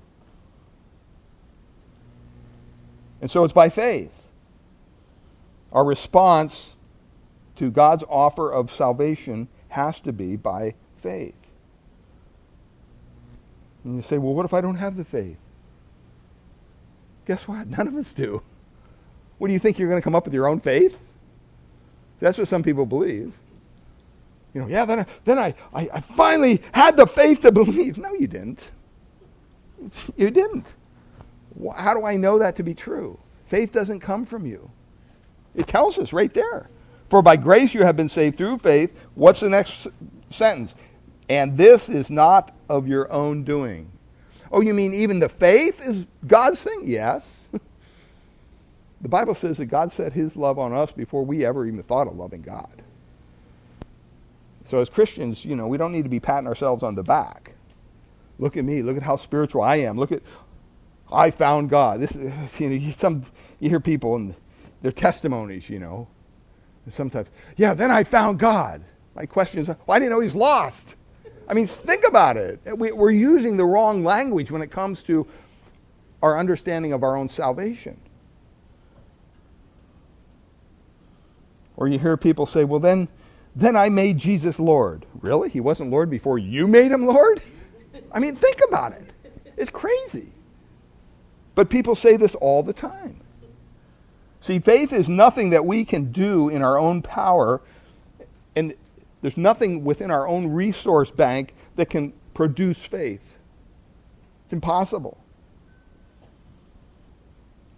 And 3.20 3.30
so 3.30 3.44
it's 3.44 3.52
by 3.52 3.68
faith. 3.68 4.12
Our 5.72 5.84
response 5.84 6.76
to 7.56 7.70
God's 7.70 8.04
offer 8.08 8.50
of 8.52 8.72
salvation 8.72 9.48
has 9.68 10.00
to 10.00 10.12
be 10.12 10.36
by 10.36 10.74
faith. 11.02 11.34
And 13.84 13.96
you 13.96 14.02
say, 14.02 14.18
well, 14.18 14.34
what 14.34 14.44
if 14.44 14.54
I 14.54 14.60
don't 14.60 14.76
have 14.76 14.96
the 14.96 15.04
faith? 15.04 15.38
Guess 17.26 17.46
what? 17.48 17.66
None 17.78 17.88
of 17.88 17.94
us 17.94 18.12
do. 18.12 18.42
What 19.38 19.48
do 19.48 19.52
you 19.52 19.58
think 19.58 19.78
you're 19.78 19.88
going 19.88 20.00
to 20.00 20.04
come 20.04 20.14
up 20.14 20.24
with 20.24 20.34
your 20.34 20.46
own 20.48 20.60
faith? 20.60 21.02
That's 22.20 22.38
what 22.38 22.48
some 22.48 22.62
people 22.62 22.86
believe. 22.86 23.34
You 24.54 24.62
know, 24.62 24.68
yeah, 24.68 24.86
then, 24.86 25.00
I, 25.00 25.06
then 25.24 25.38
I, 25.38 25.54
I, 25.74 25.88
I 25.92 26.00
finally 26.00 26.62
had 26.72 26.96
the 26.96 27.06
faith 27.06 27.42
to 27.42 27.52
believe. 27.52 27.98
No, 27.98 28.12
you 28.14 28.26
didn't. 28.26 28.70
You 30.16 30.30
didn't. 30.30 30.66
How 31.76 31.92
do 31.92 32.06
I 32.06 32.16
know 32.16 32.38
that 32.38 32.56
to 32.56 32.62
be 32.62 32.74
true? 32.74 33.18
Faith 33.46 33.72
doesn't 33.72 34.00
come 34.00 34.24
from 34.24 34.46
you. 34.46 34.70
It 35.54 35.66
tells 35.66 35.98
us 35.98 36.14
right 36.14 36.32
there. 36.32 36.68
For 37.10 37.22
by 37.22 37.36
grace 37.36 37.74
you 37.74 37.82
have 37.82 37.96
been 37.96 38.08
saved 38.08 38.38
through 38.38 38.58
faith. 38.58 38.98
What's 39.14 39.40
the 39.40 39.50
next 39.50 39.86
sentence? 40.30 40.74
And 41.28 41.56
this 41.56 41.88
is 41.88 42.10
not 42.10 42.54
of 42.68 42.88
your 42.88 43.12
own 43.12 43.44
doing. 43.44 43.90
Oh, 44.52 44.60
you 44.60 44.74
mean 44.74 44.94
even 44.94 45.18
the 45.18 45.28
faith 45.28 45.80
is 45.80 46.06
God's 46.26 46.60
thing? 46.60 46.82
Yes. 46.84 47.46
the 49.00 49.08
Bible 49.08 49.34
says 49.34 49.58
that 49.58 49.66
God 49.66 49.92
set 49.92 50.12
his 50.12 50.36
love 50.36 50.58
on 50.58 50.72
us 50.72 50.92
before 50.92 51.24
we 51.24 51.44
ever 51.44 51.66
even 51.66 51.82
thought 51.82 52.06
of 52.06 52.16
loving 52.16 52.42
God. 52.42 52.82
So 54.64 54.78
as 54.78 54.88
Christians, 54.88 55.44
you 55.44 55.54
know, 55.54 55.66
we 55.66 55.78
don't 55.78 55.92
need 55.92 56.04
to 56.04 56.10
be 56.10 56.20
patting 56.20 56.46
ourselves 56.46 56.82
on 56.82 56.94
the 56.94 57.02
back. 57.02 57.52
Look 58.38 58.56
at 58.56 58.64
me. 58.64 58.82
Look 58.82 58.96
at 58.96 59.02
how 59.02 59.16
spiritual 59.16 59.62
I 59.62 59.76
am. 59.76 59.96
Look 59.98 60.12
at 60.12 60.22
I 61.10 61.30
found 61.30 61.70
God. 61.70 62.00
This 62.00 62.16
is, 62.16 62.60
you 62.60 62.68
know, 62.68 62.92
some 62.92 63.24
you 63.60 63.68
hear 63.68 63.80
people 63.80 64.16
and 64.16 64.34
their 64.82 64.92
testimonies, 64.92 65.70
you 65.70 65.78
know. 65.78 66.08
Sometimes, 66.88 67.28
yeah, 67.56 67.74
then 67.74 67.90
I 67.90 68.04
found 68.04 68.38
God. 68.38 68.84
My 69.14 69.26
question 69.26 69.60
is, 69.60 69.68
well, 69.68 69.78
I 69.88 69.98
didn't 69.98 70.12
know 70.12 70.20
he's 70.20 70.36
lost. 70.36 70.94
I 71.48 71.54
mean, 71.54 71.66
think 71.66 72.06
about 72.06 72.36
it. 72.36 72.60
We, 72.76 72.90
are 72.90 73.10
using 73.10 73.56
the 73.56 73.64
wrong 73.64 74.04
language 74.04 74.50
when 74.50 74.62
it 74.62 74.70
comes 74.70 75.02
to 75.04 75.26
our 76.22 76.38
understanding 76.38 76.92
of 76.92 77.02
our 77.02 77.16
own 77.16 77.28
salvation. 77.28 78.00
Or 81.76 81.88
you 81.88 81.98
hear 81.98 82.16
people 82.16 82.46
say, 82.46 82.64
well, 82.64 82.80
then, 82.80 83.08
then 83.54 83.76
I 83.76 83.88
made 83.90 84.18
Jesus 84.18 84.58
Lord. 84.58 85.06
Really? 85.20 85.48
He 85.48 85.60
wasn't 85.60 85.90
Lord 85.90 86.10
before 86.10 86.38
you 86.38 86.66
made 86.66 86.90
him 86.90 87.06
Lord? 87.06 87.42
I 88.12 88.18
mean, 88.18 88.34
think 88.34 88.60
about 88.66 88.92
it. 88.92 89.04
It's 89.56 89.70
crazy. 89.70 90.32
But 91.54 91.70
people 91.70 91.94
say 91.94 92.16
this 92.16 92.34
all 92.34 92.62
the 92.62 92.72
time. 92.72 93.20
See, 94.40 94.58
faith 94.58 94.92
is 94.92 95.08
nothing 95.08 95.50
that 95.50 95.64
we 95.64 95.84
can 95.84 96.12
do 96.12 96.48
in 96.48 96.62
our 96.62 96.78
own 96.78 97.02
power. 97.02 97.60
And 98.54 98.74
there's 99.22 99.36
nothing 99.36 99.84
within 99.84 100.10
our 100.10 100.28
own 100.28 100.48
resource 100.48 101.10
bank 101.10 101.54
that 101.76 101.90
can 101.90 102.12
produce 102.34 102.84
faith. 102.84 103.34
It's 104.44 104.52
impossible. 104.52 105.18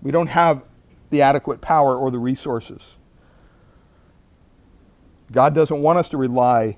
We 0.03 0.11
don't 0.11 0.27
have 0.27 0.63
the 1.11 1.23
adequate 1.23 1.61
power 1.61 1.97
or 1.97 2.11
the 2.11 2.19
resources. 2.19 2.97
God 5.33 5.55
doesn't 5.55 5.81
want 5.81 5.99
us 5.99 6.09
to 6.11 6.17
rely 6.17 6.77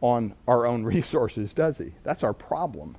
on 0.00 0.34
our 0.46 0.66
own 0.66 0.84
resources, 0.84 1.52
does 1.52 1.78
He? 1.78 1.92
That's 2.02 2.22
our 2.22 2.32
problem. 2.32 2.96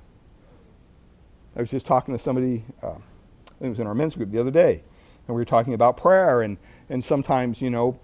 I 1.56 1.60
was 1.60 1.70
just 1.70 1.86
talking 1.86 2.16
to 2.16 2.22
somebody, 2.22 2.64
uh, 2.82 2.94
it 3.60 3.68
was 3.68 3.80
in 3.80 3.86
our 3.86 3.94
men's 3.94 4.14
group 4.14 4.30
the 4.30 4.40
other 4.40 4.50
day, 4.50 4.82
and 5.26 5.34
we 5.34 5.40
were 5.40 5.46
talking 5.46 5.74
about 5.74 5.96
prayer, 5.96 6.42
and, 6.42 6.56
and 6.88 7.02
sometimes, 7.02 7.60
you 7.60 7.70
know, 7.70 7.98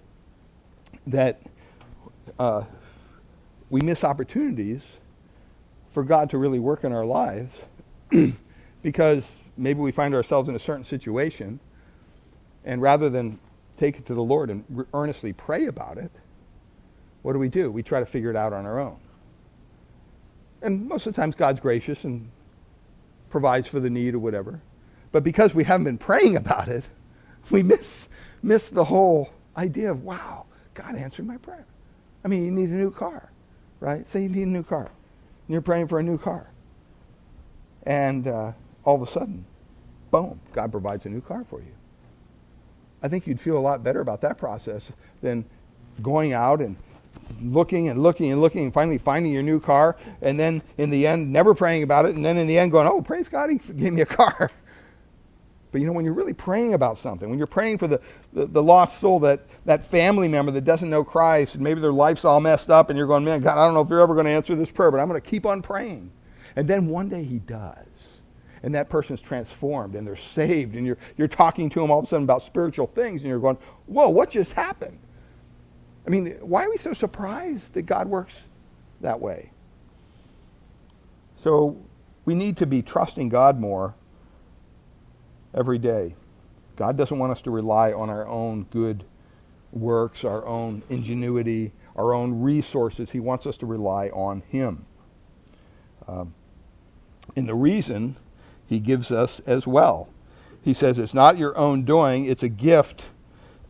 that 1.07 1.41
uh, 2.37 2.63
we 3.69 3.81
miss 3.81 4.03
opportunities 4.03 4.83
for 5.93 6.03
God 6.03 6.29
to 6.29 6.37
really 6.37 6.59
work 6.59 6.83
in 6.83 6.93
our 6.93 7.05
lives 7.05 7.59
because 8.81 9.39
maybe 9.57 9.79
we 9.79 9.91
find 9.91 10.13
ourselves 10.13 10.47
in 10.47 10.55
a 10.55 10.59
certain 10.59 10.83
situation 10.83 11.59
and 12.63 12.81
rather 12.81 13.09
than 13.09 13.39
take 13.77 13.97
it 13.97 14.05
to 14.05 14.13
the 14.13 14.21
Lord 14.21 14.49
and 14.49 14.63
re- 14.69 14.85
earnestly 14.93 15.33
pray 15.33 15.65
about 15.65 15.97
it, 15.97 16.11
what 17.21 17.33
do 17.33 17.39
we 17.39 17.49
do? 17.49 17.71
We 17.71 17.83
try 17.83 17.99
to 17.99 18.05
figure 18.05 18.29
it 18.29 18.35
out 18.35 18.53
on 18.53 18.65
our 18.65 18.79
own. 18.79 18.97
And 20.61 20.87
most 20.87 21.05
of 21.05 21.13
the 21.13 21.21
times 21.21 21.35
God's 21.35 21.59
gracious 21.59 22.03
and 22.03 22.29
provides 23.29 23.67
for 23.67 23.79
the 23.79 23.89
need 23.89 24.15
or 24.15 24.19
whatever. 24.19 24.61
But 25.11 25.23
because 25.23 25.53
we 25.53 25.63
haven't 25.63 25.85
been 25.85 25.97
praying 25.97 26.35
about 26.37 26.67
it, 26.67 26.85
we 27.49 27.63
miss, 27.63 28.07
miss 28.41 28.69
the 28.69 28.85
whole 28.85 29.29
idea 29.55 29.91
of, 29.91 30.03
wow, 30.03 30.45
God 30.73 30.95
answered 30.95 31.25
my 31.25 31.37
prayer. 31.37 31.65
I 32.23 32.27
mean, 32.27 32.45
you 32.45 32.51
need 32.51 32.69
a 32.69 32.73
new 32.73 32.91
car 32.91 33.31
right? 33.79 34.07
Say 34.07 34.23
you 34.23 34.29
need 34.29 34.43
a 34.43 34.47
new 34.47 34.63
car. 34.63 34.85
And 34.85 35.53
you're 35.53 35.61
praying 35.61 35.87
for 35.87 35.99
a 35.99 36.03
new 36.03 36.17
car. 36.17 36.47
And 37.83 38.27
uh, 38.27 38.51
all 38.83 39.01
of 39.01 39.07
a 39.07 39.11
sudden, 39.11 39.45
boom, 40.11 40.39
God 40.53 40.71
provides 40.71 41.05
a 41.05 41.09
new 41.09 41.21
car 41.21 41.45
for 41.49 41.59
you. 41.59 41.71
I 43.01 43.07
think 43.07 43.27
you'd 43.27 43.39
feel 43.39 43.57
a 43.57 43.59
lot 43.59 43.83
better 43.83 44.01
about 44.01 44.21
that 44.21 44.37
process 44.37 44.91
than 45.21 45.45
going 46.01 46.33
out 46.33 46.61
and 46.61 46.75
looking 47.41 47.89
and 47.89 48.01
looking 48.01 48.31
and 48.31 48.41
looking 48.41 48.63
and 48.63 48.73
finally 48.73 48.97
finding 48.97 49.31
your 49.31 49.43
new 49.43 49.59
car 49.59 49.97
and 50.21 50.39
then 50.39 50.61
in 50.77 50.89
the 50.89 51.05
end 51.05 51.31
never 51.31 51.53
praying 51.53 51.83
about 51.83 52.05
it 52.05 52.15
and 52.15 52.25
then 52.25 52.37
in 52.37 52.47
the 52.47 52.57
end 52.57 52.71
going, 52.71 52.87
oh, 52.87 53.01
praise 53.01 53.27
God, 53.27 53.49
he 53.49 53.57
gave 53.73 53.93
me 53.93 54.01
a 54.01 54.05
car. 54.05 54.51
But 55.71 55.81
you 55.81 55.87
know, 55.87 55.93
when 55.93 56.05
you're 56.05 56.13
really 56.13 56.33
praying 56.33 56.73
about 56.73 56.97
something, 56.97 57.29
when 57.29 57.37
you're 57.37 57.47
praying 57.47 57.77
for 57.77 57.87
the, 57.87 57.99
the, 58.33 58.45
the, 58.45 58.63
lost 58.63 58.99
soul, 58.99 59.19
that, 59.21 59.41
that 59.65 59.85
family 59.85 60.27
member 60.27 60.51
that 60.53 60.63
doesn't 60.63 60.89
know 60.89 61.03
Christ, 61.03 61.55
and 61.55 61.63
maybe 61.63 61.81
their 61.81 61.91
life's 61.91 62.23
all 62.23 62.39
messed 62.39 62.69
up, 62.69 62.89
and 62.89 62.97
you're 62.97 63.07
going, 63.07 63.25
man, 63.25 63.41
God, 63.41 63.57
I 63.57 63.65
don't 63.65 63.73
know 63.73 63.81
if 63.81 63.89
you're 63.89 63.99
ever 63.99 64.13
going 64.13 64.25
to 64.25 64.31
answer 64.31 64.55
this 64.55 64.71
prayer, 64.71 64.91
but 64.91 64.99
I'm 64.99 65.09
going 65.09 65.21
to 65.21 65.29
keep 65.29 65.45
on 65.45 65.61
praying. 65.61 66.09
And 66.55 66.67
then 66.67 66.87
one 66.87 67.09
day 67.09 67.23
he 67.23 67.39
does. 67.39 67.85
And 68.63 68.73
that 68.75 68.89
person's 68.89 69.21
transformed 69.21 69.95
and 69.95 70.07
they're 70.07 70.15
saved, 70.15 70.75
and 70.75 70.85
you're, 70.85 70.97
you're 71.17 71.27
talking 71.27 71.69
to 71.69 71.79
them 71.81 71.91
all 71.91 71.99
of 71.99 72.05
a 72.05 72.07
sudden 72.07 72.23
about 72.23 72.43
spiritual 72.43 72.87
things, 72.87 73.21
and 73.21 73.29
you're 73.29 73.39
going, 73.39 73.57
whoa, 73.87 74.09
what 74.09 74.29
just 74.29 74.53
happened? 74.53 74.97
I 76.05 76.09
mean, 76.09 76.37
why 76.41 76.63
are 76.63 76.69
we 76.69 76.77
so 76.77 76.93
surprised 76.93 77.73
that 77.73 77.83
God 77.83 78.07
works 78.07 78.39
that 79.01 79.19
way? 79.19 79.51
So 81.35 81.77
we 82.25 82.33
need 82.33 82.57
to 82.57 82.65
be 82.65 82.81
trusting 82.81 83.29
God 83.29 83.59
more 83.59 83.93
every 85.57 85.79
day. 85.79 86.15
God 86.75 86.95
doesn't 86.95 87.17
want 87.17 87.31
us 87.31 87.41
to 87.41 87.51
rely 87.51 87.91
on 87.91 88.09
our 88.09 88.27
own 88.27 88.65
good 88.65 89.03
works, 89.71 90.23
our 90.23 90.45
own 90.45 90.83
ingenuity, 90.89 91.73
our 91.95 92.13
own 92.13 92.41
resources. 92.41 93.09
He 93.09 93.19
wants 93.19 93.45
us 93.47 93.57
to 93.57 93.65
rely 93.65 94.09
on 94.09 94.43
Him. 94.47 94.85
Um, 96.07 96.33
and 97.35 97.49
the 97.49 97.55
reason 97.55 98.15
He 98.67 98.79
gives 98.79 99.11
us 99.11 99.41
as 99.41 99.65
well. 99.65 100.09
He 100.61 100.73
says 100.73 100.99
it's 100.99 101.13
not 101.13 101.37
your 101.37 101.57
own 101.57 101.83
doing, 101.83 102.25
it's 102.25 102.43
a 102.43 102.49
gift. 102.49 103.05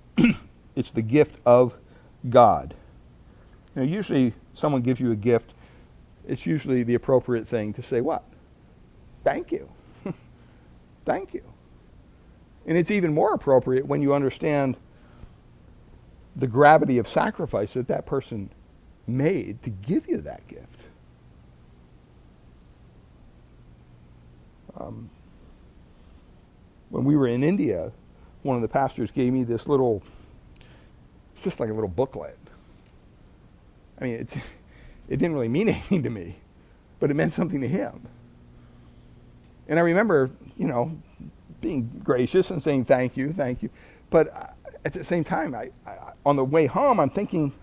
it's 0.75 0.91
the 0.91 1.01
gift 1.01 1.35
of 1.45 1.75
God. 2.29 2.75
Now, 3.75 3.83
usually 3.83 4.33
someone 4.53 4.81
gives 4.81 4.99
you 4.99 5.11
a 5.11 5.15
gift, 5.15 5.53
it's 6.27 6.45
usually 6.45 6.83
the 6.83 6.95
appropriate 6.95 7.47
thing 7.47 7.71
to 7.73 7.81
say, 7.81 8.01
What? 8.01 8.23
Thank 9.23 9.51
you. 9.51 9.69
Thank 11.05 11.33
you. 11.33 11.43
And 12.67 12.77
it's 12.77 12.91
even 12.91 13.13
more 13.13 13.33
appropriate 13.33 13.87
when 13.87 14.01
you 14.01 14.13
understand 14.13 14.75
the 16.35 16.47
gravity 16.47 16.97
of 16.97 17.07
sacrifice 17.07 17.73
that 17.73 17.87
that 17.87 18.05
person 18.05 18.49
made 19.07 19.63
to 19.63 19.69
give 19.69 20.07
you 20.07 20.17
that 20.17 20.45
gift. 20.47 20.83
Um, 24.79 25.09
when 26.89 27.05
we 27.05 27.15
were 27.15 27.27
in 27.27 27.43
India, 27.43 27.91
one 28.43 28.55
of 28.55 28.61
the 28.61 28.67
pastors 28.67 29.09
gave 29.09 29.33
me 29.33 29.43
this 29.43 29.67
little, 29.67 30.03
it's 31.33 31.43
just 31.43 31.59
like 31.59 31.69
a 31.69 31.73
little 31.73 31.89
booklet. 31.89 32.37
I 33.99 34.03
mean, 34.03 34.13
it, 34.15 34.33
it 35.09 35.17
didn't 35.17 35.33
really 35.33 35.47
mean 35.47 35.69
anything 35.69 36.03
to 36.03 36.09
me, 36.09 36.35
but 36.99 37.09
it 37.09 37.15
meant 37.15 37.33
something 37.33 37.61
to 37.61 37.67
him. 37.67 38.01
And 39.67 39.79
I 39.79 39.81
remember, 39.81 40.29
you 40.57 40.67
know, 40.67 40.95
being 41.61 42.01
gracious 42.03 42.51
and 42.51 42.61
saying 42.61 42.85
thank 42.85 43.17
you, 43.17 43.33
thank 43.33 43.63
you. 43.63 43.69
But 44.09 44.33
uh, 44.33 44.47
at 44.85 44.93
the 44.93 45.03
same 45.03 45.23
time, 45.23 45.53
I, 45.55 45.71
I, 45.85 46.11
on 46.25 46.35
the 46.35 46.45
way 46.45 46.65
home, 46.65 46.99
I'm 46.99 47.09
thinking, 47.09 47.53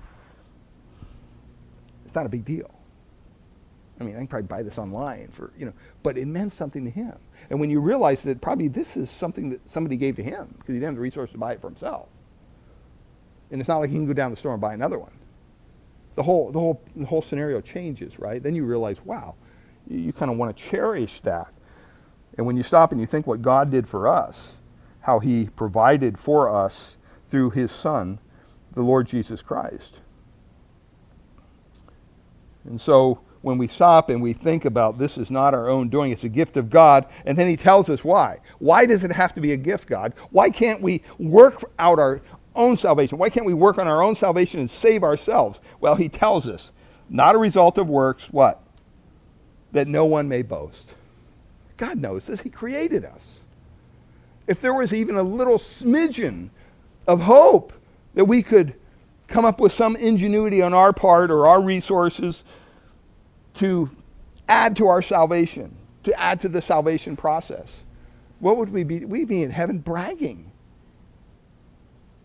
it's 2.04 2.14
not 2.14 2.26
a 2.26 2.28
big 2.28 2.44
deal. 2.44 2.70
I 4.00 4.04
mean, 4.04 4.16
I 4.16 4.18
can 4.18 4.26
probably 4.26 4.48
buy 4.48 4.62
this 4.62 4.78
online 4.78 5.28
for, 5.28 5.52
you 5.56 5.66
know, 5.66 5.72
but 6.02 6.18
it 6.18 6.26
meant 6.26 6.52
something 6.52 6.84
to 6.84 6.90
him. 6.90 7.16
And 7.50 7.60
when 7.60 7.70
you 7.70 7.80
realize 7.80 8.22
that 8.22 8.40
probably 8.40 8.68
this 8.68 8.96
is 8.96 9.08
something 9.08 9.50
that 9.50 9.68
somebody 9.70 9.96
gave 9.96 10.16
to 10.16 10.22
him 10.22 10.48
because 10.58 10.74
he 10.74 10.74
didn't 10.74 10.86
have 10.86 10.94
the 10.96 11.00
resources 11.00 11.32
to 11.32 11.38
buy 11.38 11.52
it 11.52 11.60
for 11.60 11.68
himself. 11.68 12.08
And 13.50 13.60
it's 13.60 13.68
not 13.68 13.78
like 13.78 13.90
he 13.90 13.96
can 13.96 14.06
go 14.06 14.12
down 14.12 14.30
the 14.30 14.36
store 14.36 14.52
and 14.52 14.60
buy 14.60 14.74
another 14.74 14.98
one. 14.98 15.12
The 16.16 16.22
whole, 16.22 16.50
the 16.50 16.58
whole, 16.58 16.82
the 16.96 17.06
whole 17.06 17.22
scenario 17.22 17.60
changes, 17.60 18.18
right? 18.18 18.42
Then 18.42 18.54
you 18.54 18.64
realize, 18.64 18.96
wow, 19.04 19.36
you, 19.88 19.98
you 19.98 20.12
kind 20.12 20.30
of 20.30 20.38
want 20.38 20.56
to 20.56 20.62
cherish 20.62 21.20
that. 21.20 21.52
And 22.36 22.46
when 22.46 22.56
you 22.56 22.62
stop 22.62 22.92
and 22.92 23.00
you 23.00 23.06
think 23.06 23.26
what 23.26 23.42
God 23.42 23.70
did 23.70 23.88
for 23.88 24.08
us, 24.08 24.56
how 25.00 25.18
he 25.20 25.50
provided 25.56 26.18
for 26.18 26.48
us 26.48 26.96
through 27.30 27.50
his 27.50 27.70
Son, 27.70 28.18
the 28.72 28.82
Lord 28.82 29.06
Jesus 29.06 29.42
Christ. 29.42 29.94
And 32.64 32.80
so 32.80 33.20
when 33.42 33.58
we 33.58 33.68
stop 33.68 34.08
and 34.08 34.22
we 34.22 34.32
think 34.32 34.64
about 34.64 34.98
this 34.98 35.18
is 35.18 35.30
not 35.30 35.52
our 35.52 35.68
own 35.68 35.90
doing, 35.90 36.10
it's 36.10 36.24
a 36.24 36.28
gift 36.28 36.56
of 36.56 36.70
God, 36.70 37.06
and 37.26 37.36
then 37.36 37.46
he 37.46 37.56
tells 37.56 37.90
us 37.90 38.02
why. 38.02 38.40
Why 38.58 38.86
does 38.86 39.04
it 39.04 39.12
have 39.12 39.34
to 39.34 39.40
be 39.40 39.52
a 39.52 39.56
gift, 39.56 39.86
God? 39.86 40.14
Why 40.30 40.48
can't 40.48 40.80
we 40.80 41.02
work 41.18 41.62
out 41.78 41.98
our 41.98 42.22
own 42.54 42.76
salvation? 42.76 43.18
Why 43.18 43.28
can't 43.28 43.46
we 43.46 43.54
work 43.54 43.78
on 43.78 43.86
our 43.86 44.02
own 44.02 44.14
salvation 44.14 44.60
and 44.60 44.70
save 44.70 45.04
ourselves? 45.04 45.60
Well, 45.80 45.94
he 45.94 46.08
tells 46.08 46.48
us, 46.48 46.70
not 47.10 47.34
a 47.34 47.38
result 47.38 47.76
of 47.76 47.88
works, 47.88 48.32
what? 48.32 48.62
That 49.72 49.88
no 49.88 50.06
one 50.06 50.26
may 50.26 50.40
boast. 50.40 50.94
God 51.76 51.98
knows 51.98 52.26
this. 52.26 52.40
He 52.40 52.50
created 52.50 53.04
us. 53.04 53.40
If 54.46 54.60
there 54.60 54.74
was 54.74 54.92
even 54.92 55.16
a 55.16 55.22
little 55.22 55.58
smidgen 55.58 56.50
of 57.06 57.20
hope 57.20 57.72
that 58.14 58.26
we 58.26 58.42
could 58.42 58.74
come 59.26 59.44
up 59.44 59.60
with 59.60 59.72
some 59.72 59.96
ingenuity 59.96 60.62
on 60.62 60.74
our 60.74 60.92
part 60.92 61.30
or 61.30 61.46
our 61.46 61.60
resources 61.60 62.44
to 63.54 63.90
add 64.48 64.76
to 64.76 64.86
our 64.86 65.02
salvation, 65.02 65.74
to 66.04 66.20
add 66.20 66.40
to 66.42 66.48
the 66.48 66.60
salvation 66.60 67.16
process, 67.16 67.80
what 68.40 68.56
would 68.58 68.72
we 68.72 68.84
be? 68.84 69.04
We'd 69.04 69.28
be 69.28 69.42
in 69.42 69.50
heaven 69.50 69.78
bragging. 69.78 70.50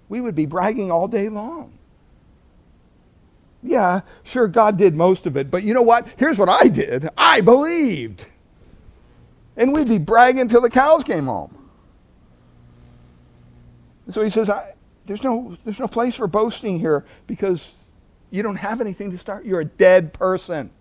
We 0.10 0.22
would 0.22 0.36
be 0.36 0.46
bragging 0.46 0.92
all 0.92 1.08
day 1.08 1.30
long. 1.30 1.74
Yeah, 3.62 4.02
sure, 4.24 4.48
God 4.48 4.78
did 4.78 4.96
most 4.96 5.26
of 5.26 5.36
it, 5.38 5.52
but 5.52 5.64
you 5.64 5.74
know 5.74 5.82
what? 5.82 6.08
Here's 6.18 6.38
what 6.38 6.50
I 6.50 6.68
did 6.68 7.10
I 7.18 7.42
believed. 7.42 8.26
And 9.60 9.74
we'd 9.74 9.90
be 9.90 9.98
bragging 9.98 10.40
until 10.40 10.62
the 10.62 10.70
cows 10.70 11.04
came 11.04 11.26
home. 11.26 11.54
And 14.06 14.14
so 14.14 14.24
he 14.24 14.30
says, 14.30 14.50
there's, 15.06 15.22
no, 15.22 15.58
there's 15.66 15.80
no 15.80 15.88
place 15.88 16.16
for 16.16 16.28
boasting 16.28 16.80
here 16.80 17.06
because 17.28 17.72
you 18.32 18.42
don't 18.42 18.56
have 18.56 18.80
anything 18.80 19.12
to 19.12 19.18
start. 19.18 19.44
You're 19.44 19.60
a 19.60 19.66
dead 19.66 20.14
person. 20.14 20.72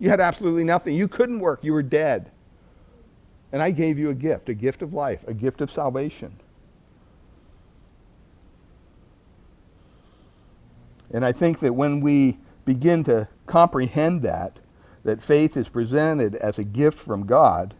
You 0.00 0.10
had 0.10 0.20
absolutely 0.20 0.64
nothing. 0.64 0.96
You 0.96 1.06
couldn't 1.06 1.38
work. 1.38 1.62
You 1.62 1.72
were 1.72 1.82
dead. 1.82 2.32
And 3.52 3.62
I 3.62 3.70
gave 3.70 4.00
you 4.00 4.10
a 4.10 4.14
gift, 4.14 4.48
a 4.48 4.54
gift 4.54 4.82
of 4.82 4.92
life, 4.92 5.24
a 5.28 5.34
gift 5.34 5.60
of 5.60 5.70
salvation. 5.70 6.34
And 11.12 11.24
I 11.24 11.30
think 11.30 11.60
that 11.60 11.72
when 11.72 12.00
we 12.00 12.38
begin 12.64 13.04
to 13.04 13.28
comprehend 13.46 14.22
that, 14.22 14.58
that 15.04 15.22
faith 15.22 15.56
is 15.56 15.68
presented 15.68 16.34
as 16.36 16.58
a 16.58 16.64
gift 16.64 16.98
from 16.98 17.26
God, 17.26 17.74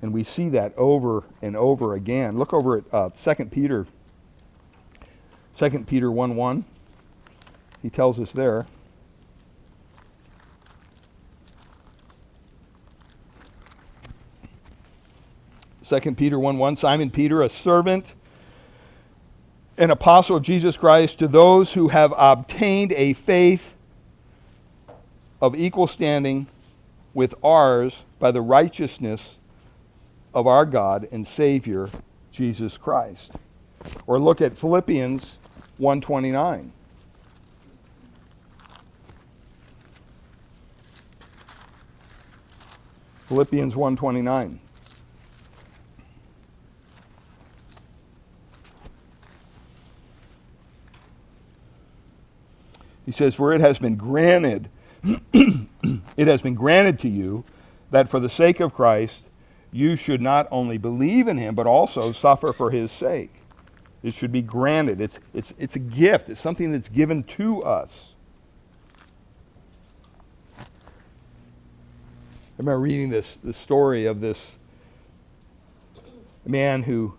and 0.00 0.12
we 0.12 0.24
see 0.24 0.48
that 0.50 0.76
over 0.76 1.24
and 1.42 1.56
over 1.56 1.94
again. 1.94 2.38
Look 2.38 2.52
over 2.52 2.78
at 2.78 2.84
uh, 2.92 3.10
2 3.10 3.46
Peter, 3.46 3.86
2 5.56 5.70
Peter 5.84 6.10
1 6.10 6.36
1. 6.36 6.64
He 7.82 7.90
tells 7.90 8.18
us 8.18 8.32
there. 8.32 8.66
2 15.88 16.14
Peter 16.14 16.38
1 16.38 16.58
1, 16.58 16.76
Simon 16.76 17.10
Peter, 17.10 17.42
a 17.42 17.48
servant, 17.48 18.14
an 19.78 19.90
apostle 19.90 20.36
of 20.36 20.42
Jesus 20.42 20.76
Christ, 20.76 21.20
to 21.20 21.28
those 21.28 21.74
who 21.74 21.88
have 21.88 22.12
obtained 22.16 22.92
a 22.92 23.12
faith 23.12 23.75
of 25.40 25.54
equal 25.54 25.86
standing 25.86 26.46
with 27.14 27.34
ours 27.44 28.02
by 28.18 28.30
the 28.30 28.40
righteousness 28.40 29.38
of 30.34 30.46
our 30.46 30.66
God 30.66 31.08
and 31.12 31.26
Savior, 31.26 31.88
Jesus 32.30 32.76
Christ. 32.76 33.32
Or 34.06 34.18
look 34.18 34.40
at 34.40 34.56
Philippians 34.56 35.38
129. 35.78 36.72
Philippians 43.26 43.74
129. 43.74 44.60
He 53.04 53.12
says, 53.12 53.34
For 53.34 53.52
it 53.52 53.60
has 53.60 53.78
been 53.78 53.96
granted, 53.96 54.68
it 55.32 56.26
has 56.26 56.42
been 56.42 56.54
granted 56.54 56.98
to 57.00 57.08
you 57.08 57.44
that 57.90 58.08
for 58.08 58.20
the 58.20 58.28
sake 58.28 58.60
of 58.60 58.74
Christ 58.74 59.24
you 59.72 59.96
should 59.96 60.20
not 60.20 60.48
only 60.50 60.78
believe 60.78 61.28
in 61.28 61.36
him, 61.36 61.54
but 61.54 61.66
also 61.66 62.12
suffer 62.12 62.52
for 62.52 62.70
his 62.70 62.90
sake. 62.90 63.42
It 64.02 64.14
should 64.14 64.32
be 64.32 64.42
granted. 64.42 65.00
It's, 65.00 65.18
it's, 65.34 65.52
it's 65.58 65.76
a 65.76 65.80
gift, 65.80 66.28
it's 66.28 66.40
something 66.40 66.72
that's 66.72 66.88
given 66.88 67.24
to 67.24 67.62
us. 67.62 68.14
I 70.58 70.64
remember 72.58 72.80
reading 72.80 73.10
this, 73.10 73.38
this 73.44 73.56
story 73.56 74.06
of 74.06 74.20
this 74.20 74.56
man 76.46 76.84
who 76.84 77.14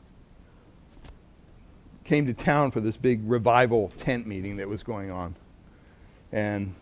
came 2.03 2.25
to 2.25 2.33
town 2.33 2.71
for 2.71 2.79
this 2.79 2.97
big 2.97 3.21
revival 3.29 3.91
tent 3.97 4.25
meeting 4.25 4.57
that 4.57 4.67
was 4.67 4.81
going 4.81 5.11
on. 5.11 5.35
And 6.31 6.73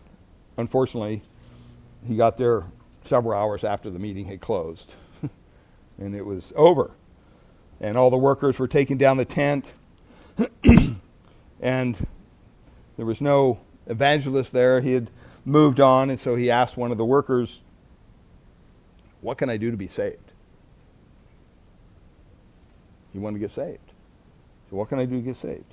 unfortunately, 0.56 1.22
he 2.06 2.16
got 2.16 2.36
there 2.36 2.64
several 3.04 3.38
hours 3.38 3.64
after 3.64 3.90
the 3.90 3.98
meeting 3.98 4.26
had 4.26 4.40
closed. 4.40 4.92
and 5.98 6.14
it 6.14 6.24
was 6.24 6.52
over. 6.56 6.92
And 7.80 7.96
all 7.96 8.10
the 8.10 8.16
workers 8.16 8.58
were 8.58 8.68
taking 8.68 8.98
down 8.98 9.16
the 9.16 9.24
tent. 9.24 9.74
and 11.60 12.06
there 12.96 13.06
was 13.06 13.20
no 13.20 13.60
evangelist 13.86 14.52
there. 14.52 14.80
He 14.80 14.92
had 14.92 15.10
moved 15.44 15.80
on, 15.80 16.10
and 16.10 16.18
so 16.18 16.36
he 16.36 16.50
asked 16.50 16.76
one 16.76 16.90
of 16.90 16.98
the 16.98 17.04
workers, 17.04 17.62
What 19.20 19.38
can 19.38 19.50
I 19.50 19.56
do 19.56 19.70
to 19.70 19.76
be 19.76 19.88
saved? 19.88 20.32
He 23.12 23.18
wanted 23.18 23.36
to 23.36 23.40
get 23.40 23.50
saved. 23.50 23.92
So, 24.68 24.76
what 24.76 24.88
can 24.88 24.98
I 24.98 25.04
do 25.04 25.16
to 25.16 25.22
get 25.22 25.36
saved? 25.36 25.72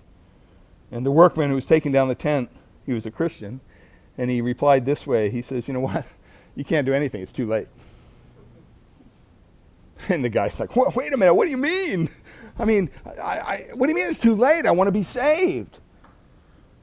And 0.92 1.06
the 1.06 1.12
workman 1.12 1.50
who 1.50 1.56
was 1.56 1.66
taking 1.66 1.92
down 1.92 2.08
the 2.08 2.16
tent 2.16 2.50
he 2.86 2.94
was 2.94 3.06
a 3.06 3.12
Christian, 3.12 3.62
and 4.18 4.30
he 4.30 4.42
replied 4.42 4.86
this 4.86 5.08
way. 5.08 5.30
He 5.30 5.42
says, 5.42 5.68
You 5.68 5.74
know 5.74 5.80
what? 5.80 6.06
You 6.56 6.64
can't 6.64 6.86
do 6.86 6.94
anything. 6.94 7.22
It's 7.22 7.32
too 7.32 7.48
late. 7.48 7.68
And 10.10 10.26
the 10.26 10.30
guy's 10.30 10.60
like, 10.60 10.76
Wait 10.76 11.14
a 11.14 11.18
minute. 11.18 11.34
What 11.34 11.46
do 11.46 11.52
you 11.52 11.58
mean? 11.58 12.10
I 12.60 12.66
mean, 12.66 12.90
I, 13.06 13.40
I, 13.40 13.70
what 13.74 13.88
do 13.88 13.92
you 13.92 13.96
mean 13.96 14.10
it's 14.10 14.20
too 14.20 14.36
late? 14.36 14.66
I 14.66 14.72
want 14.72 14.88
to 14.88 14.92
be 14.92 15.04
saved. 15.04 15.80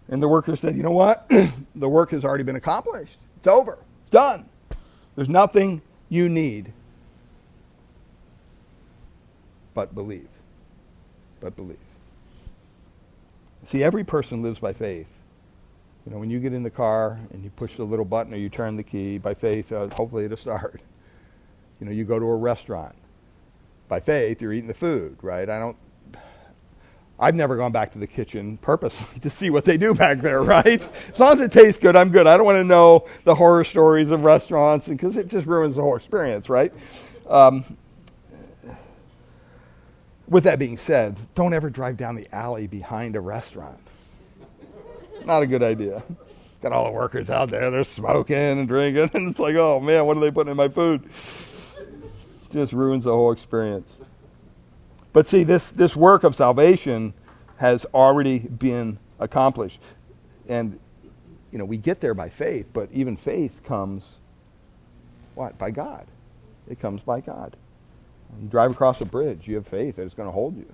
And 0.08 0.22
the 0.22 0.28
worker 0.28 0.56
said, 0.56 0.74
You 0.76 0.82
know 0.82 0.90
what? 0.90 1.30
the 1.74 1.88
work 1.88 2.10
has 2.10 2.24
already 2.24 2.44
been 2.44 2.56
accomplished. 2.56 3.18
It's 3.36 3.46
over. 3.46 3.78
It's 4.02 4.10
done. 4.10 4.46
There's 5.16 5.28
nothing 5.28 5.82
you 6.08 6.28
need 6.28 6.72
but 9.74 9.94
believe. 9.94 10.28
But 11.40 11.56
believe. 11.56 11.78
See, 13.64 13.82
every 13.84 14.04
person 14.04 14.42
lives 14.42 14.58
by 14.58 14.72
faith. 14.72 15.08
You 16.10 16.16
know, 16.16 16.20
when 16.20 16.30
you 16.30 16.40
get 16.40 16.52
in 16.52 16.64
the 16.64 16.70
car 16.70 17.20
and 17.32 17.44
you 17.44 17.50
push 17.50 17.76
the 17.76 17.84
little 17.84 18.04
button 18.04 18.34
or 18.34 18.36
you 18.36 18.48
turn 18.48 18.76
the 18.76 18.82
key, 18.82 19.16
by 19.18 19.32
faith, 19.32 19.70
uh, 19.70 19.88
hopefully 19.90 20.24
it'll 20.24 20.36
start. 20.36 20.82
You 21.78 21.86
know, 21.86 21.92
you 21.92 22.04
go 22.04 22.18
to 22.18 22.26
a 22.26 22.36
restaurant. 22.36 22.94
By 23.88 24.00
faith, 24.00 24.42
you're 24.42 24.52
eating 24.52 24.68
the 24.68 24.74
food, 24.74 25.16
right? 25.22 25.48
I 25.48 25.58
don't. 25.58 25.78
I've 27.18 27.34
never 27.34 27.56
gone 27.56 27.72
back 27.72 27.90
to 27.92 27.98
the 27.98 28.06
kitchen 28.06 28.58
purposely 28.58 29.18
to 29.20 29.30
see 29.30 29.48
what 29.48 29.64
they 29.64 29.78
do 29.78 29.94
back 29.94 30.20
there, 30.20 30.42
right? 30.42 30.86
as 31.10 31.18
long 31.18 31.32
as 31.32 31.40
it 31.40 31.52
tastes 31.52 31.78
good, 31.78 31.96
I'm 31.96 32.10
good. 32.10 32.26
I 32.26 32.36
don't 32.36 32.44
want 32.44 32.56
to 32.56 32.64
know 32.64 33.08
the 33.24 33.34
horror 33.34 33.64
stories 33.64 34.10
of 34.10 34.24
restaurants 34.24 34.88
because 34.88 35.16
it 35.16 35.28
just 35.28 35.46
ruins 35.46 35.76
the 35.76 35.80
whole 35.80 35.96
experience, 35.96 36.50
right? 36.50 36.70
Um, 37.26 37.64
with 40.28 40.44
that 40.44 40.58
being 40.58 40.76
said, 40.76 41.18
don't 41.34 41.54
ever 41.54 41.70
drive 41.70 41.96
down 41.96 42.14
the 42.14 42.28
alley 42.30 42.66
behind 42.66 43.16
a 43.16 43.22
restaurant. 43.22 43.89
Not 45.24 45.42
a 45.42 45.46
good 45.46 45.62
idea. 45.62 46.02
Got 46.62 46.72
all 46.72 46.84
the 46.84 46.90
workers 46.90 47.30
out 47.30 47.50
there, 47.50 47.70
they're 47.70 47.84
smoking 47.84 48.36
and 48.36 48.68
drinking, 48.68 49.10
and 49.14 49.30
it's 49.30 49.38
like, 49.38 49.56
oh 49.56 49.80
man, 49.80 50.04
what 50.06 50.16
are 50.16 50.20
they 50.20 50.30
putting 50.30 50.50
in 50.50 50.56
my 50.56 50.68
food? 50.68 51.08
Just 52.50 52.72
ruins 52.72 53.04
the 53.04 53.12
whole 53.12 53.32
experience. 53.32 54.00
But 55.12 55.26
see, 55.26 55.44
this, 55.44 55.70
this 55.70 55.96
work 55.96 56.24
of 56.24 56.34
salvation 56.36 57.14
has 57.56 57.84
already 57.94 58.40
been 58.40 58.98
accomplished. 59.18 59.80
And, 60.48 60.78
you 61.50 61.58
know, 61.58 61.64
we 61.64 61.76
get 61.76 62.00
there 62.00 62.14
by 62.14 62.28
faith, 62.28 62.66
but 62.72 62.88
even 62.92 63.16
faith 63.16 63.62
comes, 63.64 64.18
what? 65.34 65.58
By 65.58 65.70
God. 65.70 66.06
It 66.68 66.80
comes 66.80 67.02
by 67.02 67.20
God. 67.20 67.56
You 68.40 68.48
drive 68.48 68.70
across 68.70 69.00
a 69.00 69.04
bridge, 69.04 69.48
you 69.48 69.56
have 69.56 69.66
faith 69.66 69.96
that 69.96 70.02
it's 70.02 70.14
going 70.14 70.28
to 70.28 70.32
hold 70.32 70.56
you. 70.56 70.72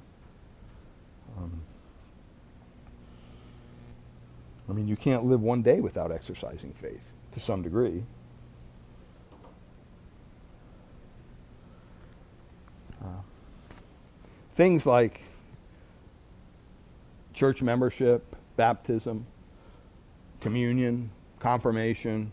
Um, 1.39 1.63
I 4.69 4.73
mean, 4.73 4.89
you 4.89 4.97
can't 4.97 5.25
live 5.25 5.41
one 5.41 5.63
day 5.63 5.81
without 5.81 6.11
exercising 6.11 6.73
faith 6.73 7.01
to 7.33 7.41
some 7.41 7.63
degree. 7.63 8.03
Uh, 13.01 13.09
things 14.55 14.87
like 14.87 15.21
church 17.33 17.63
membership, 17.63 18.35
baptism, 18.57 19.27
communion, 20.41 21.11
confirmation, 21.39 22.33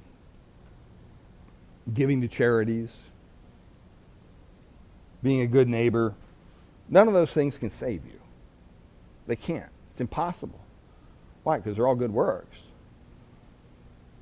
giving 1.93 2.21
to 2.21 2.27
charities, 2.27 3.09
being 5.21 5.41
a 5.41 5.47
good 5.47 5.67
neighbor, 5.67 6.15
none 6.89 7.07
of 7.07 7.13
those 7.13 7.31
things 7.31 7.57
can 7.57 7.69
save 7.69 8.05
you. 8.05 8.19
They 9.27 9.35
can't. 9.35 9.69
It's 9.91 10.01
impossible. 10.01 10.62
Why? 11.43 11.57
Because 11.57 11.75
they're 11.75 11.87
all 11.87 11.95
good 11.95 12.13
works. 12.13 12.59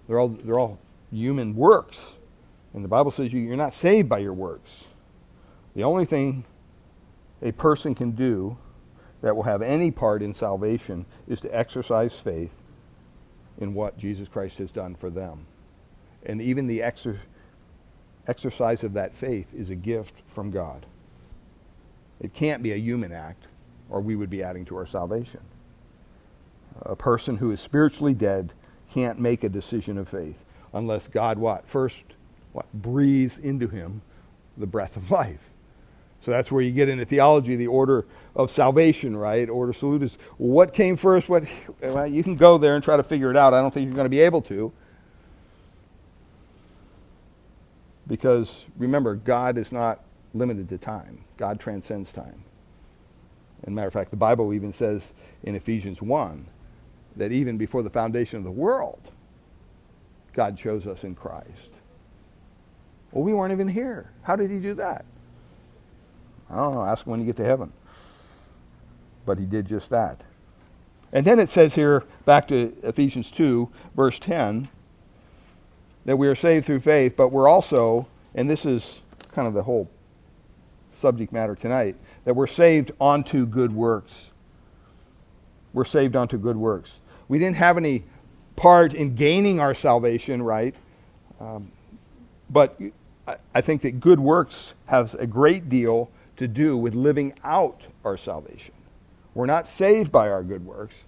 They're 0.07 0.19
all, 0.19 0.29
they're 0.29 0.59
all 0.59 0.79
human 1.11 1.55
works. 1.55 2.13
And 2.73 2.83
the 2.83 2.89
Bible 2.89 3.11
says 3.11 3.31
you, 3.33 3.39
you're 3.39 3.57
not 3.57 3.73
saved 3.73 4.09
by 4.09 4.19
your 4.19 4.33
works. 4.33 4.85
The 5.75 5.83
only 5.83 6.05
thing 6.05 6.45
a 7.41 7.51
person 7.51 7.95
can 7.95 8.11
do 8.11 8.57
that 9.21 9.35
will 9.35 9.43
have 9.43 9.61
any 9.61 9.91
part 9.91 10.21
in 10.21 10.33
salvation 10.33 11.05
is 11.27 11.39
to 11.41 11.55
exercise 11.55 12.13
faith 12.13 12.51
in 13.59 13.73
what 13.73 13.97
Jesus 13.97 14.27
Christ 14.27 14.57
has 14.57 14.71
done 14.71 14.95
for 14.95 15.09
them. 15.09 15.45
And 16.25 16.41
even 16.41 16.67
the 16.67 16.79
exer- 16.79 17.19
exercise 18.27 18.83
of 18.83 18.93
that 18.93 19.15
faith 19.15 19.53
is 19.53 19.69
a 19.69 19.75
gift 19.75 20.15
from 20.27 20.49
God. 20.49 20.85
It 22.19 22.33
can't 22.33 22.63
be 22.63 22.71
a 22.71 22.77
human 22.77 23.11
act, 23.11 23.45
or 23.89 24.01
we 24.01 24.15
would 24.15 24.29
be 24.29 24.43
adding 24.43 24.65
to 24.65 24.77
our 24.77 24.85
salvation. 24.85 25.41
A 26.81 26.95
person 26.95 27.37
who 27.37 27.51
is 27.51 27.61
spiritually 27.61 28.13
dead 28.13 28.53
can't 28.93 29.19
make 29.19 29.43
a 29.43 29.49
decision 29.49 29.97
of 29.97 30.09
faith 30.09 30.37
unless 30.73 31.07
God 31.07 31.37
what? 31.37 31.67
First 31.67 32.03
what? 32.53 32.71
Breathes 32.73 33.37
into 33.37 33.67
him 33.67 34.01
the 34.57 34.67
breath 34.67 34.97
of 34.97 35.11
life. 35.11 35.39
So 36.21 36.29
that's 36.29 36.51
where 36.51 36.61
you 36.61 36.71
get 36.71 36.87
into 36.87 37.03
theology, 37.03 37.55
the 37.55 37.67
order 37.67 38.05
of 38.35 38.51
salvation, 38.51 39.17
right? 39.17 39.49
Ordo 39.49 39.71
salutis. 39.71 40.17
What 40.37 40.71
came 40.71 40.95
first? 40.95 41.29
What 41.29 41.45
well, 41.81 42.05
you 42.05 42.23
can 42.23 42.35
go 42.35 42.57
there 42.57 42.75
and 42.75 42.83
try 42.83 42.95
to 42.95 43.03
figure 43.03 43.31
it 43.31 43.37
out. 43.37 43.53
I 43.53 43.61
don't 43.61 43.73
think 43.73 43.85
you're 43.87 43.95
going 43.95 44.05
to 44.05 44.09
be 44.09 44.19
able 44.19 44.41
to. 44.43 44.71
Because 48.07 48.65
remember, 48.77 49.15
God 49.15 49.57
is 49.57 49.71
not 49.71 50.01
limited 50.33 50.69
to 50.69 50.77
time. 50.77 51.23
God 51.37 51.59
transcends 51.59 52.11
time. 52.11 52.43
As 53.63 53.67
a 53.67 53.71
matter 53.71 53.87
of 53.87 53.93
fact, 53.93 54.11
the 54.11 54.17
Bible 54.17 54.53
even 54.53 54.71
says 54.71 55.13
in 55.43 55.55
Ephesians 55.55 56.01
1 56.01 56.45
that 57.17 57.31
even 57.31 57.57
before 57.57 57.83
the 57.83 57.89
foundation 57.89 58.37
of 58.37 58.43
the 58.43 58.51
world, 58.51 59.11
God 60.33 60.57
chose 60.57 60.87
us 60.87 61.03
in 61.03 61.15
Christ. 61.15 61.71
Well, 63.11 63.23
we 63.23 63.33
weren't 63.33 63.51
even 63.51 63.67
here. 63.67 64.09
How 64.21 64.35
did 64.35 64.49
he 64.49 64.59
do 64.59 64.73
that? 64.75 65.05
I 66.49 66.55
don't 66.55 66.73
know. 66.73 66.83
Ask 66.83 67.05
him 67.05 67.11
when 67.11 67.19
you 67.19 67.25
get 67.25 67.35
to 67.37 67.45
heaven. 67.45 67.71
But 69.25 69.39
he 69.39 69.45
did 69.45 69.67
just 69.67 69.89
that. 69.89 70.23
And 71.13 71.25
then 71.25 71.39
it 71.39 71.49
says 71.49 71.75
here, 71.75 72.05
back 72.25 72.47
to 72.47 72.73
Ephesians 72.83 73.31
2, 73.31 73.69
verse 73.95 74.17
10, 74.19 74.69
that 76.05 76.15
we 76.15 76.27
are 76.27 76.35
saved 76.35 76.65
through 76.65 76.79
faith, 76.79 77.15
but 77.17 77.29
we're 77.29 77.47
also, 77.47 78.07
and 78.33 78.49
this 78.49 78.65
is 78.65 79.01
kind 79.33 79.47
of 79.47 79.53
the 79.53 79.63
whole 79.63 79.89
subject 80.89 81.33
matter 81.33 81.55
tonight, 81.55 81.95
that 82.23 82.33
we're 82.33 82.47
saved 82.47 82.91
onto 82.99 83.45
good 83.45 83.73
works. 83.73 84.31
We're 85.73 85.85
saved 85.85 86.15
onto 86.15 86.37
good 86.37 86.57
works. 86.57 86.99
We 87.31 87.39
didn't 87.39 87.55
have 87.55 87.77
any 87.77 88.03
part 88.57 88.93
in 88.93 89.15
gaining 89.15 89.61
our 89.61 89.73
salvation, 89.73 90.41
right? 90.43 90.75
Um, 91.39 91.71
but 92.49 92.77
I 93.55 93.61
think 93.61 93.83
that 93.83 94.01
good 94.01 94.19
works 94.19 94.73
has 94.87 95.13
a 95.13 95.25
great 95.25 95.69
deal 95.69 96.09
to 96.35 96.45
do 96.45 96.75
with 96.75 96.93
living 96.93 97.33
out 97.45 97.83
our 98.03 98.17
salvation. 98.17 98.73
We're 99.33 99.45
not 99.45 99.65
saved 99.65 100.11
by 100.11 100.29
our 100.29 100.43
good 100.43 100.65
works, 100.65 101.05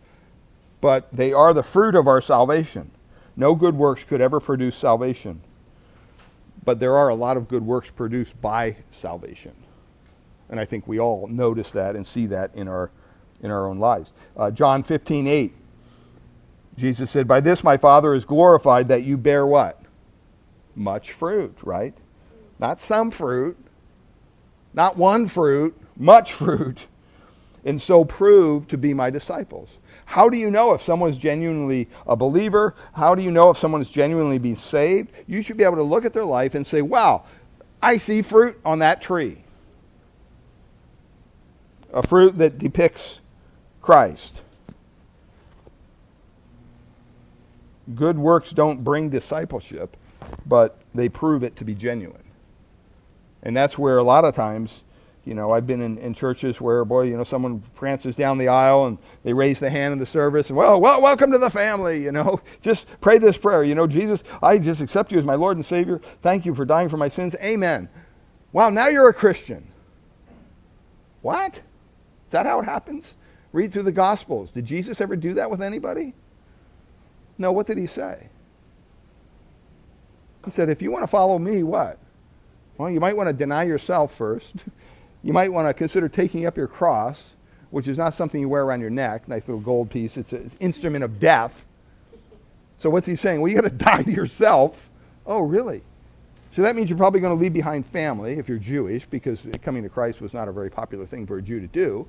but 0.80 1.09
they 1.11 1.34
are 1.34 1.53
the 1.53 1.61
fruit 1.61 1.93
of 1.93 2.07
our 2.07 2.21
salvation. 2.21 2.89
No 3.36 3.53
good 3.53 3.76
works 3.76 4.05
could 4.05 4.21
ever 4.21 4.39
produce 4.39 4.78
salvation, 4.78 5.41
but 6.63 6.80
there 6.80 6.95
are 6.95 7.09
a 7.09 7.15
lot 7.15 7.36
of 7.36 7.49
good 7.49 7.65
works 7.65 7.89
produced 7.89 8.39
by 8.39 8.78
salvation. 8.91 9.51
And 10.47 10.57
I 10.57 10.63
think 10.63 10.88
we 10.88 11.01
all 11.01 11.28
notice 11.28 11.71
that 11.71 11.97
and 11.97 12.07
see 12.07 12.28
that 12.28 12.55
in 12.55 12.69
our, 12.69 12.91
in 13.41 13.51
our 13.51 13.67
own 13.67 13.80
lives. 13.80 14.13
Uh, 14.38 14.51
John 14.51 14.84
15, 14.84 15.28
8. 15.28 15.55
Jesus 16.78 17.11
said, 17.11 17.28
By 17.28 17.39
this 17.39 17.63
my 17.63 17.78
Father 17.78 18.13
is 18.13 18.26
glorified 18.26 18.88
that 18.88 19.03
you 19.03 19.17
bear 19.17 19.45
what? 19.45 19.82
Much 20.76 21.11
fruit, 21.11 21.55
right? 21.63 21.95
Not 22.59 22.80
some 22.80 23.11
fruit, 23.11 23.57
not 24.74 24.97
one 24.97 25.28
fruit, 25.28 25.80
much 25.97 26.34
fruit, 26.34 26.80
and 27.65 27.82
so 27.82 28.03
prove 28.03 28.67
to 28.69 28.78
be 28.78 28.93
my 28.93 29.09
disciples. 29.09 29.69
How 30.05 30.30
do 30.30 30.38
you 30.38 30.51
know 30.51 30.74
if 30.74 30.82
someone's 30.82 31.17
genuinely 31.17 31.89
a 32.05 32.15
believer? 32.15 32.76
How 32.93 33.15
do 33.15 33.24
you 33.24 33.32
know 33.32 33.49
if 33.49 33.57
someone 33.57 33.82
is 33.82 33.89
genuinely 33.89 34.38
being 34.38 34.55
saved? 34.55 35.11
You 35.28 35.41
should 35.41 35.57
be 35.57 35.63
able 35.63 35.78
to 35.78 35.84
look 35.84 36.05
at 36.05 36.13
their 36.13 36.26
life 36.26 36.55
and 36.55 36.67
say, 36.67 36.82
wow, 36.82 37.24
I 37.82 37.97
see 37.97 38.21
fruit 38.21 38.59
on 38.63 38.80
that 38.80 39.01
tree. 39.01 39.43
A 41.93 42.03
fruit 42.05 42.38
that 42.38 42.57
depicts 42.57 43.21
Christ. 43.82 44.43
Good 47.96 48.18
works 48.18 48.52
don't 48.52 48.84
bring 48.84 49.10
discipleship, 49.10 49.98
but 50.46 50.80
they 50.96 51.10
prove 51.10 51.44
it 51.44 51.56
to 51.58 51.66
be 51.66 51.74
genuine. 51.74 52.24
And 53.42 53.56
that's 53.56 53.78
where 53.78 53.98
a 53.98 54.04
lot 54.04 54.24
of 54.24 54.34
times, 54.34 54.84
you 55.26 55.34
know, 55.34 55.52
I've 55.52 55.68
been 55.68 55.82
in, 55.82 55.98
in 55.98 56.14
churches 56.14 56.62
where, 56.62 56.86
boy, 56.86 57.04
you 57.04 57.18
know, 57.18 57.26
someone 57.26 57.60
prances 57.76 58.16
down 58.16 58.38
the 58.38 58.48
aisle 58.48 58.86
and 58.86 58.98
they 59.24 59.34
raise 59.34 59.60
the 59.60 59.70
hand 59.70 59.92
in 59.92 60.00
the 60.00 60.06
service 60.06 60.50
and, 60.50 60.58
well, 60.58 60.80
well, 60.80 61.02
welcome 61.02 61.32
to 61.34 61.38
the 61.38 61.50
family, 61.50 62.02
you 62.02 62.14
know. 62.14 62.40
Just 62.62 62.88
pray 63.02 63.18
this 63.18 63.36
prayer, 63.36 63.64
you 63.64 63.76
know, 63.76 63.86
Jesus, 63.86 64.24
I 64.42 64.58
just 64.58 64.82
accept 64.82 65.12
you 65.12 65.20
as 65.20 65.26
my 65.26 65.36
Lord 65.36 65.58
and 65.58 65.66
Savior. 65.66 66.00
Thank 66.22 66.46
you 66.46 66.56
for 66.56 66.64
dying 66.64 66.88
for 66.88 66.98
my 66.98 67.10
sins. 67.10 67.36
Amen. 67.44 67.90
Wow, 68.54 68.70
now 68.70 68.88
you're 68.88 69.10
a 69.10 69.14
Christian. 69.14 69.68
What? 71.22 71.56
Is 71.58 72.32
that 72.32 72.46
how 72.46 72.60
it 72.60 72.66
happens? 72.66 73.16
Read 73.52 73.74
through 73.74 73.84
the 73.84 73.92
Gospels. 73.92 74.52
Did 74.52 74.66
Jesus 74.66 75.02
ever 75.02 75.16
do 75.16 75.34
that 75.36 75.50
with 75.50 75.62
anybody? 75.62 76.14
No, 77.38 77.52
what 77.52 77.68
did 77.68 77.78
he 77.78 77.88
say? 77.88 78.28
He 80.46 80.52
said, 80.52 80.70
if 80.70 80.82
you 80.82 80.92
want 80.92 81.04
to 81.04 81.08
follow 81.08 81.40
me, 81.40 81.64
what? 81.64 81.98
Well, 82.78 82.90
you 82.90 83.00
might 83.00 83.16
want 83.18 83.30
to 83.30 83.34
deny 83.34 83.64
yourself 83.64 84.16
first. 84.16 84.56
You 85.26 85.32
might 85.34 85.54
want 85.54 85.70
to 85.70 85.74
consider 85.74 86.10
taking 86.10 86.46
up 86.46 86.58
your 86.58 86.68
cross. 86.68 87.36
which 87.72 87.88
is 87.88 87.98
not 87.98 88.14
something 88.14 88.40
you 88.40 88.48
wear 88.48 88.64
around 88.64 88.82
your 88.82 88.92
neck, 88.92 89.28
nice 89.28 89.48
little 89.48 89.62
gold 89.62 89.90
piece. 89.90 90.16
It's 90.16 90.32
an 90.32 90.52
instrument 90.60 91.04
of 91.04 91.20
death. 91.20 91.66
So 92.78 92.90
what's 92.92 93.08
he 93.08 93.16
saying? 93.16 93.42
Well, 93.42 93.52
you 93.52 93.60
got 93.60 93.68
to 93.68 93.76
die 93.86 94.04
to 94.04 94.12
yourself. 94.12 94.92
Oh, 95.26 95.40
really? 95.42 95.82
So 96.52 96.62
that 96.62 96.76
means 96.76 96.90
you're 96.90 97.00
probably 97.00 97.20
going 97.20 97.36
to 97.36 97.42
leave 97.42 97.54
behind 97.54 97.88
family 97.88 98.34
if 98.34 98.48
you're 98.48 98.60
Jewish, 98.60 99.06
because 99.08 99.42
coming 99.64 99.82
to 99.82 99.90
Christ 99.90 100.22
was 100.22 100.36
not 100.36 100.48
a 100.48 100.52
very 100.52 100.70
popular 100.70 101.06
thing 101.08 101.26
for 101.26 101.40
a 101.40 101.42
Jew 101.42 101.60
to 101.62 101.68
do. 101.68 102.08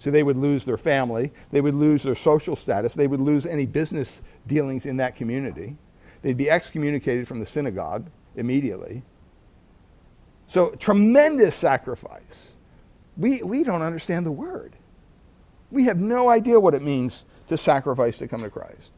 So 0.00 0.10
they 0.10 0.22
would 0.22 0.38
lose 0.38 0.64
their 0.64 0.78
family, 0.78 1.30
they 1.52 1.60
would 1.60 1.74
lose 1.74 2.02
their 2.02 2.14
social 2.14 2.56
status, 2.56 2.94
they 2.94 3.06
would 3.06 3.20
lose 3.20 3.44
any 3.44 3.66
business 3.66 4.22
dealings 4.46 4.86
in 4.86 4.96
that 4.96 5.14
community. 5.14 5.76
They'd 6.22 6.38
be 6.38 6.48
excommunicated 6.48 7.28
from 7.28 7.38
the 7.38 7.44
synagogue 7.44 8.06
immediately. 8.34 9.02
So 10.46 10.70
tremendous 10.70 11.54
sacrifice. 11.54 12.52
We, 13.18 13.42
we 13.42 13.62
don't 13.62 13.82
understand 13.82 14.24
the 14.24 14.32
word. 14.32 14.74
We 15.70 15.84
have 15.84 16.00
no 16.00 16.30
idea 16.30 16.58
what 16.58 16.72
it 16.72 16.80
means 16.80 17.26
to 17.48 17.58
sacrifice 17.58 18.16
to 18.18 18.26
come 18.28 18.40
to 18.40 18.48
Christ. 18.48 18.92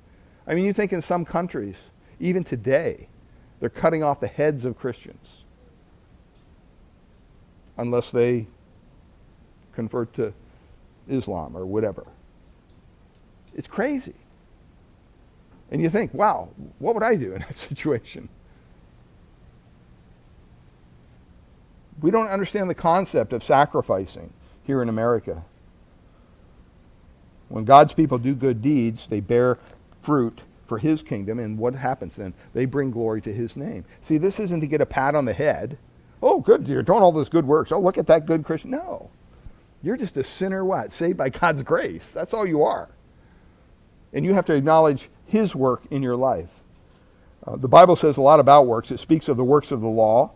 I 0.46 0.55
mean, 0.55 0.64
you 0.64 0.72
think 0.72 0.92
in 0.92 1.00
some 1.00 1.24
countries, 1.24 1.78
even 2.20 2.44
today, 2.44 3.09
they're 3.59 3.68
cutting 3.68 4.05
off 4.05 4.20
the 4.20 4.28
heads 4.28 4.64
of 4.64 4.78
Christians 4.78 5.42
unless 7.76 8.12
they 8.12 8.46
convert 9.72 10.12
to 10.14 10.32
Islam 11.09 11.57
or 11.57 11.66
whatever. 11.66 12.07
It's 13.55 13.68
crazy. 13.68 14.14
And 15.70 15.80
you 15.82 15.88
think, 15.88 16.12
wow, 16.12 16.50
what 16.78 16.94
would 16.94 17.03
I 17.03 17.16
do 17.16 17.32
in 17.32 17.40
that 17.40 17.57
situation? 17.68 18.28
We 22.00 22.11
don't 22.11 22.28
understand 22.28 22.68
the 22.68 22.74
concept 22.74 23.32
of 23.32 23.44
sacrificing 23.44 24.32
here 24.64 24.82
in 24.82 24.88
America. 24.88 25.44
When 27.48 27.64
God's 27.64 27.92
people 27.92 28.18
do 28.18 28.34
good 28.34 28.62
deeds, 28.62 29.09
they 29.09 29.20
bear 29.20 29.59
fruit 30.00 30.40
for 30.66 30.78
his 30.78 31.03
kingdom, 31.03 31.38
and 31.38 31.59
what 31.59 31.74
happens 31.74 32.16
then? 32.16 32.32
They 32.55 32.64
bring 32.64 32.90
glory 32.90 33.20
to 33.22 33.32
his 33.32 33.57
name. 33.57 33.84
See, 34.00 34.18
this 34.18 34.40
isn't 34.40 34.61
to 34.61 34.66
get 34.66 34.80
a 34.80 34.86
pat 34.86 35.14
on 35.14 35.26
the 35.26 35.32
head. 35.32 35.76
Oh, 36.22 36.40
good, 36.40 36.66
you're 36.66 36.82
doing 36.82 37.03
all 37.03 37.12
those 37.12 37.28
good 37.28 37.46
works. 37.46 37.72
Oh, 37.72 37.80
look 37.80 37.98
at 37.98 38.07
that 38.07 38.26
good 38.26 38.44
Christian. 38.44 38.70
No. 38.70 39.11
You're 39.83 39.97
just 39.97 40.16
a 40.16 40.24
sinner, 40.24 40.64
what? 40.64 40.93
Saved 40.93 41.18
by 41.18 41.28
God's 41.28 41.62
grace. 41.62 42.09
That's 42.09 42.33
all 42.33 42.47
you 42.47 42.62
are. 42.62 42.89
And 44.12 44.24
you 44.24 44.35
have 44.35 44.45
to 44.47 44.55
acknowledge 44.55 45.09
his 45.26 45.55
work 45.55 45.83
in 45.91 46.03
your 46.03 46.16
life. 46.16 46.51
Uh, 47.47 47.57
the 47.57 47.68
Bible 47.68 47.97
says 47.97 48.16
a 48.16 48.20
lot 48.20 48.39
about 48.39 48.66
works. 48.66 48.91
It 48.91 49.01
speaks 49.01 49.28
of 49.28 49.37
the 49.37 49.45
works 49.45 49.72
of 49.72 49.80
the 49.80 49.89
law, 49.89 50.30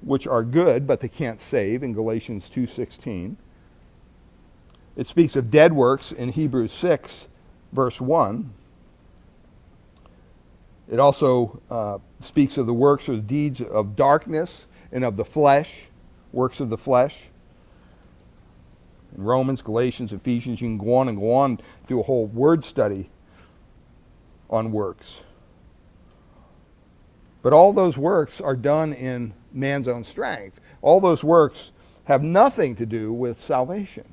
which 0.00 0.26
are 0.26 0.42
good, 0.42 0.86
but 0.86 1.00
they 1.00 1.08
can't 1.08 1.40
save 1.40 1.82
in 1.82 1.92
Galatians 1.92 2.50
2.16. 2.52 3.36
It 4.96 5.06
speaks 5.06 5.36
of 5.36 5.50
dead 5.50 5.72
works 5.72 6.10
in 6.10 6.30
Hebrews 6.30 6.72
6, 6.72 7.28
verse 7.72 8.00
1. 8.00 8.52
It 10.90 10.98
also 10.98 11.60
uh, 11.70 11.98
speaks 12.18 12.58
of 12.58 12.66
the 12.66 12.74
works 12.74 13.08
or 13.08 13.14
the 13.14 13.22
deeds 13.22 13.60
of 13.60 13.94
darkness 13.94 14.66
and 14.90 15.04
of 15.04 15.16
the 15.16 15.24
flesh, 15.24 15.82
works 16.32 16.58
of 16.58 16.68
the 16.68 16.78
flesh. 16.78 17.29
Romans, 19.16 19.62
Galatians, 19.62 20.12
Ephesians, 20.12 20.60
you 20.60 20.68
can 20.68 20.78
go 20.78 20.94
on 20.94 21.08
and 21.08 21.18
go 21.18 21.32
on, 21.32 21.60
do 21.88 22.00
a 22.00 22.02
whole 22.02 22.26
word 22.26 22.64
study 22.64 23.10
on 24.48 24.72
works. 24.72 25.22
But 27.42 27.52
all 27.52 27.72
those 27.72 27.96
works 27.96 28.40
are 28.40 28.56
done 28.56 28.92
in 28.92 29.32
man's 29.52 29.88
own 29.88 30.04
strength. 30.04 30.60
All 30.82 31.00
those 31.00 31.24
works 31.24 31.72
have 32.04 32.22
nothing 32.22 32.76
to 32.76 32.86
do 32.86 33.12
with 33.12 33.40
salvation. 33.40 34.04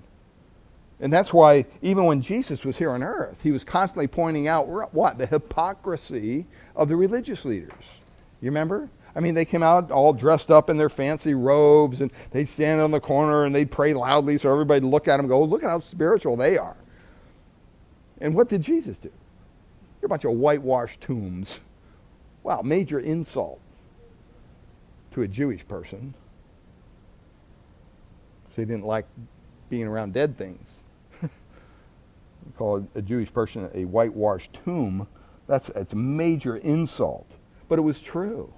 And 0.99 1.13
that's 1.13 1.31
why, 1.31 1.65
even 1.81 2.05
when 2.05 2.21
Jesus 2.21 2.65
was 2.65 2.77
here 2.77 2.91
on 2.91 3.03
earth, 3.03 3.41
he 3.43 3.51
was 3.51 3.63
constantly 3.63 4.07
pointing 4.07 4.47
out 4.47 4.67
what? 4.93 5.17
The 5.17 5.27
hypocrisy 5.27 6.45
of 6.75 6.89
the 6.89 6.95
religious 6.95 7.45
leaders. 7.45 7.73
You 8.41 8.49
remember? 8.49 8.89
I 9.17 9.19
mean, 9.19 9.33
they 9.33 9.45
came 9.45 9.63
out 9.63 9.89
all 9.89 10.13
dressed 10.13 10.51
up 10.51 10.69
in 10.69 10.77
their 10.77 10.89
fancy 10.89 11.33
robes, 11.33 12.01
and 12.01 12.11
they'd 12.29 12.47
stand 12.47 12.79
on 12.79 12.91
the 12.91 12.99
corner 12.99 13.45
and 13.45 13.55
they'd 13.55 13.71
pray 13.71 13.95
loudly 13.95 14.37
so 14.37 14.51
everybody 14.51 14.85
would 14.85 14.91
look 14.91 15.07
at 15.07 15.17
them 15.17 15.21
and 15.21 15.29
go, 15.29 15.43
look 15.43 15.63
at 15.63 15.69
how 15.69 15.79
spiritual 15.79 16.37
they 16.37 16.55
are. 16.55 16.77
And 18.21 18.35
what 18.35 18.47
did 18.47 18.61
Jesus 18.61 18.99
do? 18.99 19.11
You're 19.99 20.05
a 20.05 20.09
bunch 20.09 20.23
of 20.23 20.33
whitewashed 20.33 21.01
tombs. 21.01 21.59
Wow, 22.43 22.61
major 22.61 22.99
insult 22.99 23.59
to 25.13 25.23
a 25.23 25.27
Jewish 25.27 25.67
person. 25.67 26.13
So 28.55 28.61
he 28.61 28.65
didn't 28.65 28.85
like 28.85 29.07
being 29.71 29.87
around 29.87 30.13
dead 30.13 30.37
things 30.37 30.83
call 32.57 32.87
a 32.93 33.01
Jewish 33.01 33.33
person 33.33 33.67
a 33.73 33.85
whitewashed 33.85 34.59
tomb, 34.63 35.07
that's, 35.47 35.67
that's 35.67 35.93
a 35.93 35.97
major 35.97 36.57
insult. 36.57 37.25
But 37.67 37.79
it 37.79 37.81
was 37.81 37.99
true. 37.99 38.53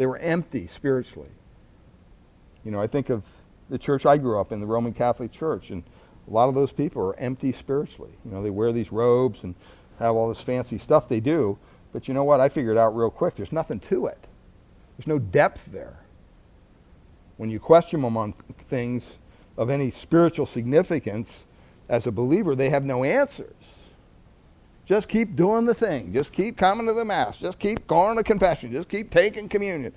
They 0.00 0.06
were 0.06 0.16
empty 0.16 0.66
spiritually. 0.66 1.28
You 2.64 2.70
know, 2.70 2.80
I 2.80 2.86
think 2.86 3.10
of 3.10 3.22
the 3.68 3.76
church 3.76 4.06
I 4.06 4.16
grew 4.16 4.40
up 4.40 4.50
in, 4.50 4.58
the 4.58 4.64
Roman 4.64 4.94
Catholic 4.94 5.30
Church, 5.30 5.68
and 5.68 5.82
a 6.26 6.32
lot 6.32 6.48
of 6.48 6.54
those 6.54 6.72
people 6.72 7.02
are 7.02 7.20
empty 7.20 7.52
spiritually. 7.52 8.12
You 8.24 8.30
know, 8.30 8.42
they 8.42 8.48
wear 8.48 8.72
these 8.72 8.92
robes 8.92 9.40
and 9.42 9.54
have 9.98 10.14
all 10.14 10.30
this 10.30 10.40
fancy 10.40 10.78
stuff 10.78 11.06
they 11.06 11.20
do, 11.20 11.58
but 11.92 12.08
you 12.08 12.14
know 12.14 12.24
what? 12.24 12.40
I 12.40 12.48
figured 12.48 12.78
out 12.78 12.96
real 12.96 13.10
quick 13.10 13.34
there's 13.34 13.52
nothing 13.52 13.78
to 13.80 14.06
it. 14.06 14.26
There's 14.96 15.06
no 15.06 15.18
depth 15.18 15.66
there. 15.70 15.98
When 17.36 17.50
you 17.50 17.60
question 17.60 18.00
them 18.00 18.16
on 18.16 18.32
things 18.70 19.18
of 19.58 19.68
any 19.68 19.90
spiritual 19.90 20.46
significance, 20.46 21.44
as 21.90 22.06
a 22.06 22.10
believer, 22.10 22.54
they 22.56 22.70
have 22.70 22.86
no 22.86 23.04
answers. 23.04 23.84
Just 24.90 25.08
keep 25.08 25.36
doing 25.36 25.66
the 25.66 25.72
thing. 25.72 26.12
Just 26.12 26.32
keep 26.32 26.56
coming 26.56 26.84
to 26.88 26.92
the 26.92 27.04
Mass. 27.04 27.38
Just 27.38 27.60
keep 27.60 27.86
going 27.86 28.16
to 28.16 28.24
confession. 28.24 28.72
Just 28.72 28.88
keep 28.88 29.08
taking 29.12 29.48
communion. 29.48 29.92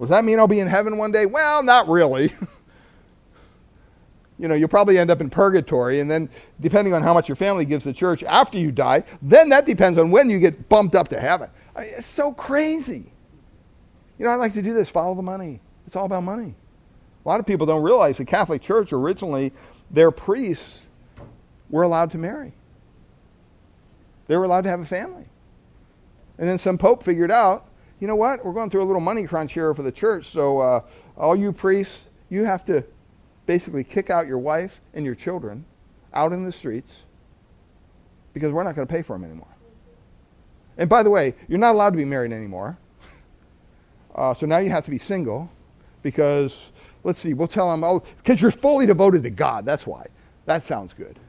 Does 0.00 0.08
that 0.08 0.24
mean 0.24 0.38
I'll 0.38 0.48
be 0.48 0.60
in 0.60 0.66
heaven 0.66 0.96
one 0.96 1.12
day? 1.12 1.26
Well, 1.26 1.62
not 1.62 1.86
really. 1.86 2.32
you 4.38 4.48
know, 4.48 4.54
you'll 4.54 4.70
probably 4.70 4.96
end 4.96 5.10
up 5.10 5.20
in 5.20 5.28
purgatory, 5.28 6.00
and 6.00 6.10
then 6.10 6.30
depending 6.58 6.94
on 6.94 7.02
how 7.02 7.12
much 7.12 7.28
your 7.28 7.36
family 7.36 7.66
gives 7.66 7.84
the 7.84 7.92
church 7.92 8.22
after 8.22 8.56
you 8.56 8.72
die, 8.72 9.04
then 9.20 9.50
that 9.50 9.66
depends 9.66 9.98
on 9.98 10.10
when 10.10 10.30
you 10.30 10.38
get 10.38 10.70
bumped 10.70 10.94
up 10.94 11.08
to 11.08 11.20
heaven. 11.20 11.50
I 11.76 11.82
mean, 11.82 11.90
it's 11.94 12.06
so 12.06 12.32
crazy. 12.32 13.12
You 14.18 14.24
know, 14.24 14.30
I 14.30 14.36
like 14.36 14.54
to 14.54 14.62
do 14.62 14.72
this 14.72 14.88
follow 14.88 15.14
the 15.14 15.20
money. 15.20 15.60
It's 15.86 15.94
all 15.94 16.06
about 16.06 16.22
money. 16.22 16.54
A 17.22 17.28
lot 17.28 17.38
of 17.38 17.44
people 17.44 17.66
don't 17.66 17.82
realize 17.82 18.16
the 18.16 18.24
Catholic 18.24 18.62
Church 18.62 18.94
originally, 18.94 19.52
their 19.90 20.10
priests 20.10 20.78
were 21.70 21.82
allowed 21.82 22.10
to 22.12 22.18
marry. 22.18 22.52
They 24.26 24.36
were 24.36 24.44
allowed 24.44 24.64
to 24.64 24.70
have 24.70 24.80
a 24.80 24.86
family. 24.86 25.24
And 26.38 26.48
then 26.48 26.58
some 26.58 26.78
pope 26.78 27.02
figured 27.02 27.30
out, 27.30 27.66
you 28.00 28.06
know 28.06 28.16
what? 28.16 28.44
We're 28.44 28.52
going 28.52 28.70
through 28.70 28.82
a 28.82 28.84
little 28.84 29.00
money 29.00 29.26
crunch 29.26 29.52
here 29.52 29.72
for 29.74 29.82
the 29.82 29.92
church, 29.92 30.26
so 30.26 30.58
uh, 30.58 30.80
all 31.16 31.34
you 31.34 31.52
priests, 31.52 32.10
you 32.28 32.44
have 32.44 32.64
to 32.66 32.84
basically 33.46 33.84
kick 33.84 34.10
out 34.10 34.26
your 34.26 34.38
wife 34.38 34.80
and 34.92 35.04
your 35.04 35.14
children 35.14 35.64
out 36.12 36.32
in 36.32 36.44
the 36.44 36.52
streets 36.52 37.04
because 38.34 38.52
we're 38.52 38.64
not 38.64 38.74
going 38.74 38.86
to 38.86 38.92
pay 38.92 39.02
for 39.02 39.14
them 39.14 39.24
anymore. 39.24 39.46
And 40.76 40.90
by 40.90 41.02
the 41.02 41.10
way, 41.10 41.34
you're 41.48 41.58
not 41.58 41.74
allowed 41.74 41.90
to 41.90 41.96
be 41.96 42.04
married 42.04 42.32
anymore. 42.32 42.76
Uh, 44.14 44.34
so 44.34 44.44
now 44.44 44.58
you 44.58 44.70
have 44.70 44.84
to 44.84 44.90
be 44.90 44.98
single 44.98 45.50
because 46.02 46.70
Let's 47.06 47.20
see, 47.20 47.34
we'll 47.34 47.46
tell 47.46 47.70
them, 47.70 47.84
oh, 47.84 48.02
because 48.16 48.42
you're 48.42 48.50
fully 48.50 48.84
devoted 48.84 49.22
to 49.22 49.30
God. 49.30 49.64
That's 49.64 49.86
why. 49.86 50.06
That 50.44 50.64
sounds 50.64 50.92
good. 50.92 51.20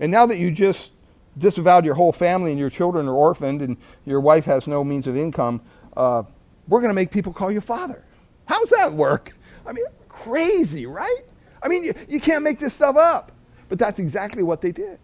And 0.00 0.10
now 0.10 0.26
that 0.26 0.38
you 0.38 0.50
just 0.50 0.92
disavowed 1.38 1.84
your 1.84 1.94
whole 1.94 2.12
family 2.12 2.50
and 2.50 2.58
your 2.58 2.70
children 2.70 3.06
are 3.06 3.14
orphaned 3.14 3.62
and 3.62 3.76
your 4.04 4.20
wife 4.20 4.46
has 4.46 4.66
no 4.66 4.82
means 4.82 5.06
of 5.06 5.16
income, 5.16 5.60
uh, 5.96 6.24
we're 6.66 6.80
going 6.80 6.90
to 6.90 6.94
make 6.94 7.10
people 7.10 7.32
call 7.32 7.52
you 7.52 7.60
father. 7.60 8.04
How's 8.46 8.70
that 8.70 8.92
work? 8.92 9.32
I 9.66 9.72
mean, 9.72 9.84
crazy, 10.08 10.86
right? 10.86 11.20
I 11.62 11.68
mean, 11.68 11.84
you, 11.84 11.94
you 12.08 12.20
can't 12.20 12.42
make 12.42 12.58
this 12.58 12.74
stuff 12.74 12.96
up. 12.96 13.32
But 13.68 13.78
that's 13.78 14.00
exactly 14.00 14.42
what 14.42 14.60
they 14.60 14.72
did. 14.72 14.98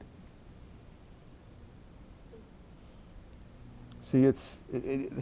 See, 4.03 4.25
it's 4.25 4.57
it, 4.73 4.85
it, 4.85 5.13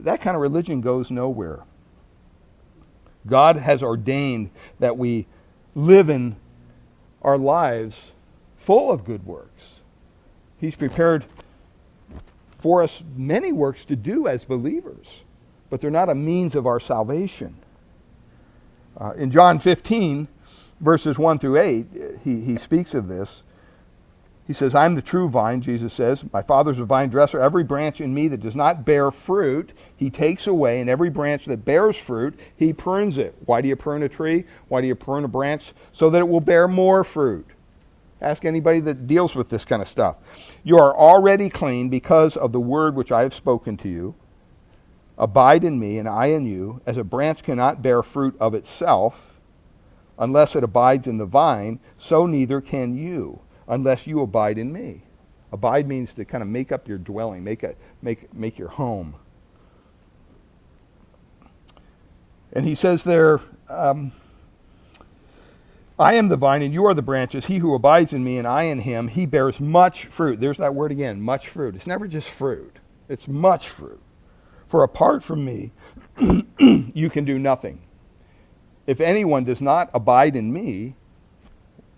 that 0.00 0.20
kind 0.20 0.36
of 0.36 0.40
religion 0.40 0.80
goes 0.80 1.10
nowhere. 1.10 1.60
God 3.26 3.56
has 3.56 3.82
ordained 3.82 4.50
that 4.78 4.96
we 4.96 5.26
live 5.74 6.08
in 6.08 6.36
our 7.22 7.36
lives 7.36 8.12
full 8.60 8.92
of 8.92 9.04
good 9.04 9.26
works. 9.26 9.80
He's 10.60 10.76
prepared 10.76 11.24
for 12.58 12.82
us 12.82 13.02
many 13.16 13.52
works 13.52 13.84
to 13.86 13.96
do 13.96 14.28
as 14.28 14.44
believers, 14.44 15.22
but 15.70 15.80
they're 15.80 15.90
not 15.90 16.10
a 16.10 16.14
means 16.14 16.54
of 16.54 16.66
our 16.66 16.78
salvation. 16.78 17.56
Uh, 19.00 19.12
in 19.16 19.30
John 19.30 19.58
15, 19.58 20.28
verses 20.78 21.18
1 21.18 21.38
through 21.38 21.58
8, 21.58 21.86
he, 22.22 22.42
he 22.42 22.56
speaks 22.56 22.94
of 22.94 23.08
this. 23.08 23.42
He 24.46 24.52
says, 24.52 24.74
I'm 24.74 24.96
the 24.96 25.02
true 25.02 25.28
vine, 25.28 25.62
Jesus 25.62 25.92
says. 25.94 26.24
My 26.32 26.42
Father's 26.42 26.80
a 26.80 26.84
vine 26.84 27.08
dresser. 27.08 27.40
Every 27.40 27.62
branch 27.62 28.00
in 28.00 28.12
me 28.12 28.26
that 28.28 28.40
does 28.40 28.56
not 28.56 28.84
bear 28.84 29.10
fruit, 29.12 29.72
he 29.96 30.10
takes 30.10 30.46
away, 30.46 30.80
and 30.80 30.90
every 30.90 31.08
branch 31.08 31.44
that 31.46 31.64
bears 31.64 31.96
fruit, 31.96 32.38
he 32.56 32.72
prunes 32.72 33.16
it. 33.16 33.34
Why 33.46 33.60
do 33.60 33.68
you 33.68 33.76
prune 33.76 34.02
a 34.02 34.08
tree? 34.08 34.44
Why 34.68 34.80
do 34.80 34.88
you 34.88 34.96
prune 34.96 35.24
a 35.24 35.28
branch? 35.28 35.72
So 35.92 36.10
that 36.10 36.18
it 36.18 36.28
will 36.28 36.40
bear 36.40 36.66
more 36.66 37.04
fruit. 37.04 37.46
Ask 38.20 38.44
anybody 38.44 38.80
that 38.80 39.06
deals 39.06 39.34
with 39.34 39.48
this 39.48 39.64
kind 39.64 39.80
of 39.80 39.88
stuff. 39.88 40.16
You 40.62 40.78
are 40.78 40.94
already 40.94 41.48
clean 41.48 41.88
because 41.88 42.36
of 42.36 42.52
the 42.52 42.60
word 42.60 42.94
which 42.94 43.10
I 43.10 43.22
have 43.22 43.34
spoken 43.34 43.76
to 43.78 43.88
you. 43.88 44.14
Abide 45.16 45.64
in 45.64 45.78
me, 45.78 45.98
and 45.98 46.08
I 46.08 46.26
in 46.26 46.46
you, 46.46 46.80
as 46.86 46.96
a 46.96 47.04
branch 47.04 47.42
cannot 47.42 47.82
bear 47.82 48.02
fruit 48.02 48.36
of 48.40 48.54
itself 48.54 49.40
unless 50.18 50.54
it 50.54 50.62
abides 50.62 51.06
in 51.06 51.16
the 51.16 51.26
vine, 51.26 51.80
so 51.96 52.26
neither 52.26 52.60
can 52.60 52.94
you 52.94 53.40
unless 53.66 54.06
you 54.06 54.20
abide 54.20 54.58
in 54.58 54.72
me. 54.72 55.02
Abide 55.52 55.88
means 55.88 56.12
to 56.14 56.24
kind 56.24 56.42
of 56.42 56.48
make 56.48 56.70
up 56.70 56.86
your 56.86 56.98
dwelling, 56.98 57.42
make, 57.42 57.62
a, 57.62 57.74
make, 58.02 58.32
make 58.34 58.58
your 58.58 58.68
home. 58.68 59.14
And 62.52 62.66
he 62.66 62.74
says 62.74 63.04
there, 63.04 63.40
um, 63.68 64.12
I 66.00 66.14
am 66.14 66.28
the 66.28 66.36
vine 66.38 66.62
and 66.62 66.72
you 66.72 66.86
are 66.86 66.94
the 66.94 67.02
branches. 67.02 67.44
He 67.44 67.58
who 67.58 67.74
abides 67.74 68.14
in 68.14 68.24
me 68.24 68.38
and 68.38 68.48
I 68.48 68.62
in 68.62 68.78
him, 68.78 69.08
he 69.08 69.26
bears 69.26 69.60
much 69.60 70.06
fruit. 70.06 70.40
There's 70.40 70.56
that 70.56 70.74
word 70.74 70.92
again, 70.92 71.20
much 71.20 71.48
fruit. 71.48 71.76
It's 71.76 71.86
never 71.86 72.08
just 72.08 72.26
fruit, 72.26 72.78
it's 73.10 73.28
much 73.28 73.68
fruit. 73.68 74.00
For 74.66 74.82
apart 74.82 75.22
from 75.22 75.44
me, 75.44 75.72
you 76.58 77.10
can 77.10 77.26
do 77.26 77.38
nothing. 77.38 77.82
If 78.86 78.98
anyone 78.98 79.44
does 79.44 79.60
not 79.60 79.90
abide 79.92 80.36
in 80.36 80.50
me, 80.50 80.96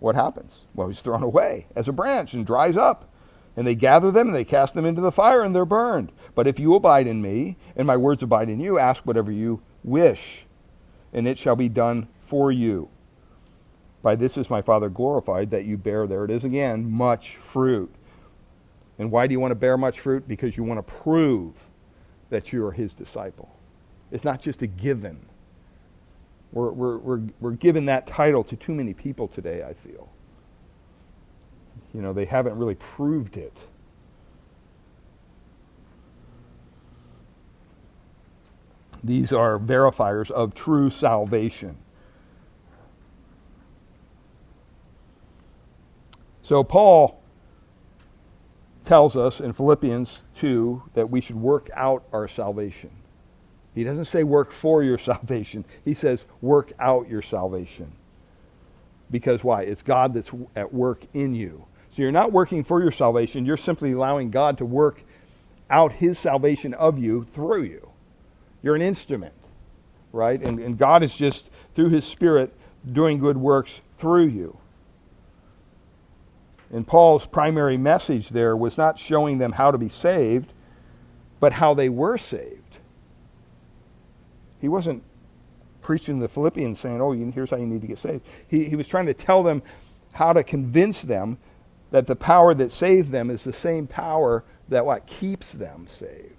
what 0.00 0.16
happens? 0.16 0.62
Well, 0.74 0.88
he's 0.88 1.00
thrown 1.00 1.22
away 1.22 1.66
as 1.76 1.86
a 1.86 1.92
branch 1.92 2.34
and 2.34 2.44
dries 2.44 2.76
up. 2.76 3.08
And 3.56 3.66
they 3.66 3.76
gather 3.76 4.10
them 4.10 4.28
and 4.28 4.34
they 4.34 4.44
cast 4.44 4.74
them 4.74 4.86
into 4.86 5.02
the 5.02 5.12
fire 5.12 5.42
and 5.42 5.54
they're 5.54 5.64
burned. 5.64 6.10
But 6.34 6.48
if 6.48 6.58
you 6.58 6.74
abide 6.74 7.06
in 7.06 7.22
me 7.22 7.56
and 7.76 7.86
my 7.86 7.96
words 7.96 8.22
abide 8.22 8.48
in 8.48 8.58
you, 8.58 8.78
ask 8.78 9.04
whatever 9.04 9.30
you 9.30 9.62
wish, 9.84 10.46
and 11.12 11.28
it 11.28 11.38
shall 11.38 11.54
be 11.54 11.68
done 11.68 12.08
for 12.24 12.50
you. 12.50 12.88
By 14.02 14.16
this 14.16 14.36
is 14.36 14.50
my 14.50 14.62
Father 14.62 14.88
glorified 14.88 15.50
that 15.50 15.64
you 15.64 15.76
bear, 15.76 16.06
there 16.06 16.24
it 16.24 16.30
is 16.30 16.44
again, 16.44 16.90
much 16.90 17.36
fruit. 17.36 17.94
And 18.98 19.10
why 19.10 19.26
do 19.26 19.32
you 19.32 19.40
want 19.40 19.52
to 19.52 19.56
bear 19.56 19.78
much 19.78 20.00
fruit? 20.00 20.26
Because 20.26 20.56
you 20.56 20.64
want 20.64 20.78
to 20.78 20.92
prove 20.92 21.54
that 22.30 22.52
you 22.52 22.64
are 22.66 22.72
his 22.72 22.92
disciple. 22.92 23.54
It's 24.10 24.24
not 24.24 24.40
just 24.40 24.62
a 24.62 24.66
given. 24.66 25.18
We're, 26.52 26.70
we're, 26.70 26.98
we're, 26.98 27.20
we're 27.40 27.52
giving 27.52 27.86
that 27.86 28.06
title 28.06 28.44
to 28.44 28.56
too 28.56 28.74
many 28.74 28.92
people 28.92 29.28
today, 29.28 29.64
I 29.64 29.72
feel. 29.72 30.08
You 31.94 32.02
know, 32.02 32.12
they 32.12 32.24
haven't 32.24 32.58
really 32.58 32.74
proved 32.74 33.36
it. 33.36 33.56
These 39.04 39.32
are 39.32 39.58
verifiers 39.58 40.30
of 40.30 40.54
true 40.54 40.90
salvation. 40.90 41.76
So, 46.52 46.62
Paul 46.62 47.18
tells 48.84 49.16
us 49.16 49.40
in 49.40 49.54
Philippians 49.54 50.22
2 50.38 50.82
that 50.92 51.08
we 51.08 51.22
should 51.22 51.36
work 51.36 51.70
out 51.74 52.04
our 52.12 52.28
salvation. 52.28 52.90
He 53.74 53.84
doesn't 53.84 54.04
say 54.04 54.22
work 54.22 54.52
for 54.52 54.82
your 54.82 54.98
salvation. 55.08 55.64
He 55.82 55.94
says 55.94 56.26
work 56.42 56.74
out 56.78 57.08
your 57.08 57.22
salvation. 57.22 57.90
Because 59.10 59.42
why? 59.42 59.62
It's 59.62 59.80
God 59.80 60.12
that's 60.12 60.30
at 60.54 60.74
work 60.74 61.06
in 61.14 61.34
you. 61.34 61.64
So 61.88 62.02
you're 62.02 62.12
not 62.12 62.32
working 62.32 62.64
for 62.64 62.82
your 62.82 62.92
salvation. 62.92 63.46
You're 63.46 63.56
simply 63.56 63.92
allowing 63.92 64.30
God 64.30 64.58
to 64.58 64.66
work 64.66 65.04
out 65.70 65.90
his 65.90 66.18
salvation 66.18 66.74
of 66.74 66.98
you 66.98 67.24
through 67.32 67.62
you. 67.62 67.88
You're 68.62 68.76
an 68.76 68.82
instrument, 68.82 69.32
right? 70.12 70.46
And, 70.46 70.58
and 70.58 70.76
God 70.76 71.02
is 71.02 71.14
just, 71.14 71.46
through 71.74 71.88
his 71.88 72.04
Spirit, 72.04 72.52
doing 72.92 73.18
good 73.18 73.38
works 73.38 73.80
through 73.96 74.26
you. 74.26 74.58
And 76.72 76.86
Paul's 76.86 77.26
primary 77.26 77.76
message 77.76 78.30
there 78.30 78.56
was 78.56 78.78
not 78.78 78.98
showing 78.98 79.38
them 79.38 79.52
how 79.52 79.70
to 79.70 79.78
be 79.78 79.90
saved, 79.90 80.52
but 81.38 81.52
how 81.52 81.74
they 81.74 81.90
were 81.90 82.16
saved. 82.16 82.78
He 84.58 84.68
wasn't 84.68 85.02
preaching 85.82 86.16
to 86.16 86.22
the 86.22 86.28
Philippians 86.28 86.78
saying, 86.78 87.00
oh, 87.00 87.12
here's 87.12 87.50
how 87.50 87.58
you 87.58 87.66
need 87.66 87.82
to 87.82 87.86
get 87.86 87.98
saved. 87.98 88.26
He, 88.48 88.64
he 88.64 88.76
was 88.76 88.88
trying 88.88 89.06
to 89.06 89.14
tell 89.14 89.42
them 89.42 89.62
how 90.12 90.32
to 90.32 90.42
convince 90.42 91.02
them 91.02 91.38
that 91.90 92.06
the 92.06 92.16
power 92.16 92.54
that 92.54 92.70
saved 92.70 93.10
them 93.10 93.28
is 93.28 93.44
the 93.44 93.52
same 93.52 93.86
power 93.86 94.44
that 94.68 94.86
what 94.86 95.06
keeps 95.06 95.52
them 95.52 95.86
saved. 95.90 96.36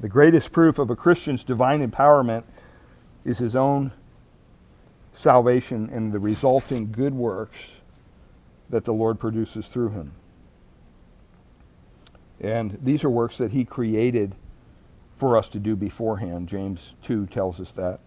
The 0.00 0.08
greatest 0.08 0.52
proof 0.52 0.78
of 0.78 0.90
a 0.90 0.96
Christian's 0.96 1.42
divine 1.42 1.88
empowerment 1.88 2.44
is 3.24 3.38
his 3.38 3.56
own 3.56 3.92
salvation 5.16 5.88
and 5.92 6.12
the 6.12 6.18
resulting 6.18 6.92
good 6.92 7.14
works 7.14 7.58
that 8.68 8.84
the 8.84 8.92
Lord 8.92 9.18
produces 9.18 9.66
through 9.66 9.90
him. 9.90 10.12
And 12.40 12.78
these 12.82 13.02
are 13.02 13.10
works 13.10 13.38
that 13.38 13.52
he 13.52 13.64
created 13.64 14.34
for 15.16 15.38
us 15.38 15.48
to 15.48 15.58
do 15.58 15.74
beforehand. 15.74 16.48
James 16.48 16.94
2 17.04 17.26
tells 17.26 17.60
us 17.60 17.72
that. 17.72 18.00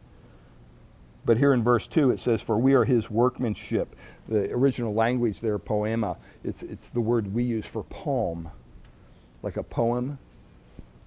But 1.26 1.38
here 1.38 1.54
in 1.54 1.64
verse 1.64 1.88
2 1.88 2.12
it 2.12 2.20
says, 2.20 2.42
For 2.42 2.58
we 2.58 2.74
are 2.74 2.86
his 2.86 3.10
workmanship. 3.10 3.96
The 4.28 4.52
original 4.52 4.94
language 4.94 5.42
there, 5.42 5.58
poiema, 5.58 6.18
it's, 6.44 6.62
it's 6.62 6.90
the 6.90 7.02
word 7.02 7.34
we 7.34 7.44
use 7.44 7.66
for 7.66 7.84
poem, 7.84 8.50
like 9.42 9.58
a 9.58 9.64
poem. 9.64 10.20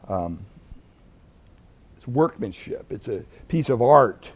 Um, 0.09 0.41
it's 1.97 2.09
workmanship, 2.09 2.87
it's 2.91 3.07
a 3.07 3.25
piece 3.47 3.69
of 3.69 3.81
art. 3.81 4.31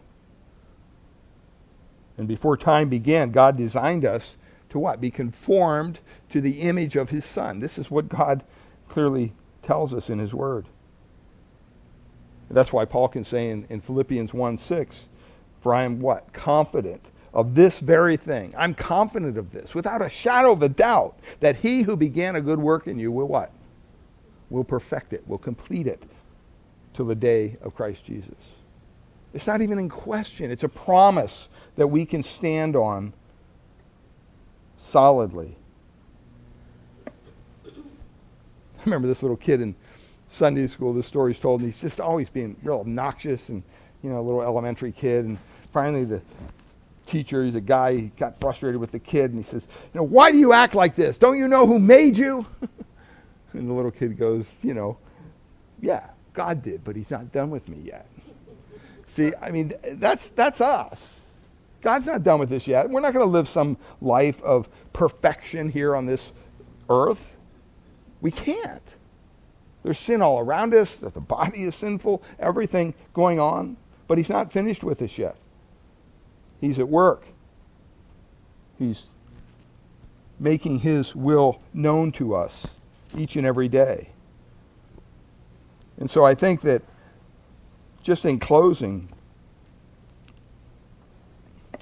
And 2.18 2.26
before 2.26 2.56
time 2.56 2.88
began, 2.88 3.30
God 3.30 3.56
designed 3.56 4.04
us 4.04 4.36
to 4.70 4.78
what? 4.78 5.00
Be 5.00 5.10
conformed 5.10 6.00
to 6.30 6.40
the 6.40 6.62
image 6.62 6.96
of 6.96 7.10
his 7.10 7.24
Son. 7.24 7.60
This 7.60 7.78
is 7.78 7.90
what 7.90 8.08
God 8.08 8.44
clearly 8.88 9.32
tells 9.62 9.92
us 9.92 10.08
in 10.08 10.18
his 10.18 10.32
word. 10.32 10.66
That's 12.48 12.72
why 12.72 12.84
Paul 12.84 13.08
can 13.08 13.24
say 13.24 13.50
in, 13.50 13.66
in 13.68 13.80
Philippians 13.80 14.32
1 14.32 14.56
6, 14.56 15.08
For 15.60 15.74
I 15.74 15.82
am 15.82 16.00
what? 16.00 16.32
Confident 16.32 17.10
of 17.34 17.54
this 17.54 17.80
very 17.80 18.16
thing. 18.16 18.54
I'm 18.56 18.72
confident 18.72 19.36
of 19.36 19.52
this, 19.52 19.74
without 19.74 20.00
a 20.00 20.08
shadow 20.08 20.52
of 20.52 20.62
a 20.62 20.68
doubt, 20.68 21.18
that 21.40 21.56
he 21.56 21.82
who 21.82 21.96
began 21.96 22.36
a 22.36 22.40
good 22.40 22.58
work 22.58 22.86
in 22.86 22.98
you 22.98 23.10
will 23.10 23.26
what? 23.26 23.50
Will 24.48 24.64
perfect 24.64 25.12
it, 25.12 25.26
will 25.26 25.38
complete 25.38 25.86
it 25.86 26.02
till 26.94 27.04
the 27.04 27.14
day 27.14 27.56
of 27.60 27.74
Christ 27.74 28.04
Jesus. 28.04 28.55
It's 29.36 29.46
not 29.46 29.60
even 29.60 29.78
in 29.78 29.90
question. 29.90 30.50
It's 30.50 30.64
a 30.64 30.68
promise 30.68 31.50
that 31.76 31.88
we 31.88 32.06
can 32.06 32.22
stand 32.22 32.74
on 32.74 33.12
solidly. 34.78 35.58
I 37.06 37.70
remember 38.86 39.06
this 39.06 39.22
little 39.22 39.36
kid 39.36 39.60
in 39.60 39.74
Sunday 40.28 40.66
school. 40.66 40.94
This 40.94 41.06
story's 41.06 41.38
told, 41.38 41.60
and 41.60 41.70
he's 41.70 41.78
just 41.78 42.00
always 42.00 42.30
being 42.30 42.56
real 42.62 42.80
obnoxious 42.80 43.50
and 43.50 43.62
you 44.02 44.08
know, 44.08 44.20
a 44.20 44.22
little 44.22 44.40
elementary 44.40 44.90
kid. 44.90 45.26
And 45.26 45.36
finally, 45.70 46.04
the 46.04 46.22
teacher, 47.06 47.44
he's 47.44 47.56
a 47.56 47.60
guy, 47.60 47.94
he 47.94 48.06
got 48.16 48.40
frustrated 48.40 48.80
with 48.80 48.90
the 48.90 48.98
kid, 48.98 49.32
and 49.32 49.38
he 49.38 49.44
says, 49.44 49.68
"You 49.92 50.00
know, 50.00 50.04
why 50.04 50.32
do 50.32 50.38
you 50.38 50.54
act 50.54 50.74
like 50.74 50.96
this? 50.96 51.18
Don't 51.18 51.36
you 51.36 51.46
know 51.46 51.66
who 51.66 51.78
made 51.78 52.16
you?" 52.16 52.46
and 53.52 53.68
the 53.68 53.72
little 53.74 53.90
kid 53.90 54.16
goes, 54.16 54.46
"You 54.62 54.72
know, 54.72 54.96
yeah, 55.82 56.06
God 56.32 56.62
did, 56.62 56.84
but 56.84 56.96
He's 56.96 57.10
not 57.10 57.32
done 57.32 57.50
with 57.50 57.68
me 57.68 57.82
yet." 57.84 58.08
See, 59.06 59.32
I 59.40 59.50
mean, 59.50 59.72
that's 59.92 60.28
that's 60.30 60.60
us. 60.60 61.20
God's 61.80 62.06
not 62.06 62.22
done 62.22 62.40
with 62.40 62.48
this 62.48 62.66
yet. 62.66 62.90
We're 62.90 63.00
not 63.00 63.12
going 63.12 63.24
to 63.24 63.30
live 63.30 63.48
some 63.48 63.76
life 64.00 64.42
of 64.42 64.68
perfection 64.92 65.68
here 65.68 65.94
on 65.94 66.06
this 66.06 66.32
earth. 66.90 67.32
We 68.20 68.30
can't. 68.30 68.82
There's 69.82 69.98
sin 69.98 70.20
all 70.20 70.40
around 70.40 70.74
us, 70.74 70.96
that 70.96 71.14
the 71.14 71.20
body 71.20 71.62
is 71.62 71.76
sinful, 71.76 72.22
everything 72.40 72.94
going 73.14 73.38
on. 73.38 73.76
But 74.08 74.18
he's 74.18 74.28
not 74.28 74.52
finished 74.52 74.82
with 74.82 75.00
us 75.00 75.16
yet. 75.16 75.36
He's 76.60 76.78
at 76.78 76.88
work. 76.88 77.24
He's 78.78 79.04
making 80.40 80.80
his 80.80 81.14
will 81.14 81.60
known 81.72 82.12
to 82.12 82.34
us 82.34 82.66
each 83.16 83.36
and 83.36 83.46
every 83.46 83.68
day. 83.68 84.10
And 85.98 86.10
so 86.10 86.24
I 86.24 86.34
think 86.34 86.62
that 86.62 86.82
just 88.06 88.24
in 88.24 88.38
closing, 88.38 89.08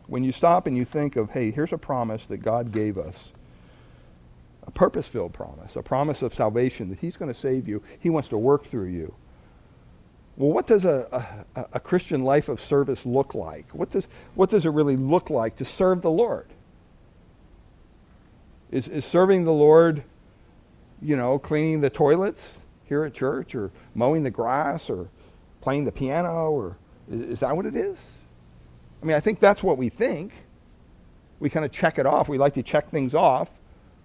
when 0.07 0.25
you 0.25 0.33
stop 0.33 0.67
and 0.67 0.75
you 0.75 0.87
think 0.87 1.17
of, 1.17 1.29
hey, 1.29 1.51
here's 1.51 1.71
a 1.71 1.77
promise 1.77 2.27
that 2.29 2.39
God 2.39 2.73
gave 2.73 2.97
us 2.97 3.33
a 4.67 4.71
purpose 4.71 5.07
filled 5.07 5.35
promise, 5.35 5.77
a 5.77 5.83
promise 5.83 6.23
of 6.23 6.33
salvation 6.33 6.89
that 6.89 6.99
He's 6.99 7.19
going 7.19 7.31
to 7.31 7.39
save 7.39 7.69
you. 7.69 7.83
He 7.99 8.09
wants 8.09 8.31
to 8.31 8.39
work 8.39 8.65
through 8.65 8.87
you. 8.87 9.15
well, 10.39 10.51
what 10.51 10.67
does 10.67 10.87
a, 10.87 11.45
a, 11.55 11.67
a, 11.75 11.81
Christian 11.81 12.23
life 12.23 12.49
of 12.49 12.59
service 12.59 13.05
look 13.05 13.35
like? 13.35 13.67
What 13.73 13.91
does, 13.91 14.09
what 14.35 14.49
does 14.49 14.65
it 14.65 14.71
really 14.71 14.97
look 14.97 15.29
like 15.29 15.57
to 15.57 15.67
serve 15.67 16.01
the 16.01 16.11
Lord? 16.11 16.47
Is, 18.71 18.89
is 18.89 19.05
serving 19.05 19.45
the 19.45 19.53
Lord, 19.53 20.03
you 21.03 21.17
know, 21.17 21.39
cleaning 21.39 21.83
the 21.83 21.91
toilets 21.91 22.61
here 22.87 23.05
at 23.05 23.13
church 23.13 23.55
or 23.55 23.71
mowing 23.95 24.23
the 24.23 24.31
grass 24.31 24.89
or 24.89 25.11
playing 25.65 25.87
the 25.87 25.93
piano 25.93 26.51
or 26.51 26.77
is, 27.11 27.41
that 27.41 27.57
what 27.57 27.65
it 27.65 27.75
is? 27.75 27.99
I 29.03 29.07
mean, 29.07 29.17
I 29.17 29.21
think 29.21 29.41
that's 29.41 29.63
what 29.63 29.79
we 29.79 29.89
think. 29.89 30.33
We 31.41 31.49
kind 31.49 31.65
of 31.65 31.73
check 31.73 31.99
it 31.99 32.05
off. 32.05 32.29
We 32.29 32.37
like 32.37 32.53
to 32.55 32.63
check 32.63 32.91
things 32.91 33.15
off. 33.15 33.51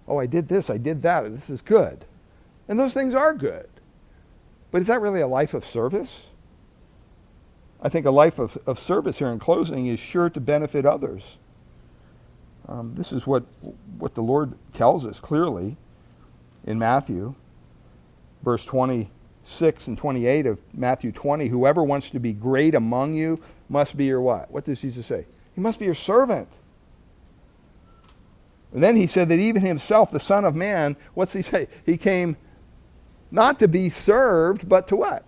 Oh, 0.08 0.18
I 0.18 0.24
did 0.24 0.48
this, 0.48 0.70
I 0.70 0.78
did 0.78 1.02
that, 1.02 1.32
this 1.32 1.50
is 1.50 1.60
good. 1.60 2.06
And 2.66 2.78
those 2.78 2.94
things 2.94 3.14
are 3.14 3.34
good. 3.34 3.68
But 4.70 4.80
is 4.80 4.86
that 4.86 5.02
really 5.02 5.20
a 5.20 5.26
life 5.26 5.52
of 5.52 5.64
service? 5.64 6.26
I 7.82 7.90
think 7.90 8.06
a 8.06 8.10
life 8.10 8.38
of, 8.38 8.56
of 8.66 8.78
service 8.78 9.18
here 9.18 9.28
in 9.28 9.38
closing 9.38 9.86
is 9.86 10.00
sure 10.00 10.30
to 10.30 10.40
benefit 10.40 10.86
others. 10.86 11.36
Um, 12.68 12.94
this 12.94 13.12
is 13.12 13.26
what, 13.26 13.44
what 13.98 14.14
the 14.14 14.22
Lord 14.22 14.54
tells 14.72 15.04
us 15.04 15.20
clearly 15.20 15.76
in 16.64 16.78
Matthew, 16.78 17.34
verse 18.42 18.64
26 19.50 19.88
and 19.88 19.98
28 19.98 20.46
of 20.46 20.58
Matthew 20.72 21.10
20. 21.10 21.48
Whoever 21.48 21.82
wants 21.82 22.10
to 22.10 22.20
be 22.20 22.32
great 22.32 22.74
among 22.74 23.14
you 23.14 23.42
must 23.68 23.96
be 23.96 24.04
your 24.04 24.20
what? 24.20 24.50
What 24.50 24.64
does 24.64 24.80
Jesus 24.80 25.06
say? 25.06 25.26
He 25.54 25.60
must 25.60 25.78
be 25.80 25.84
your 25.86 25.94
servant. 25.94 26.48
And 28.72 28.82
then 28.82 28.94
he 28.96 29.08
said 29.08 29.28
that 29.28 29.40
even 29.40 29.62
himself, 29.62 30.12
the 30.12 30.20
Son 30.20 30.44
of 30.44 30.54
Man, 30.54 30.96
what's 31.14 31.32
he 31.32 31.42
say? 31.42 31.66
He 31.84 31.96
came 31.96 32.36
not 33.32 33.58
to 33.58 33.66
be 33.66 33.90
served, 33.90 34.68
but 34.68 34.86
to 34.88 34.96
what? 34.96 35.24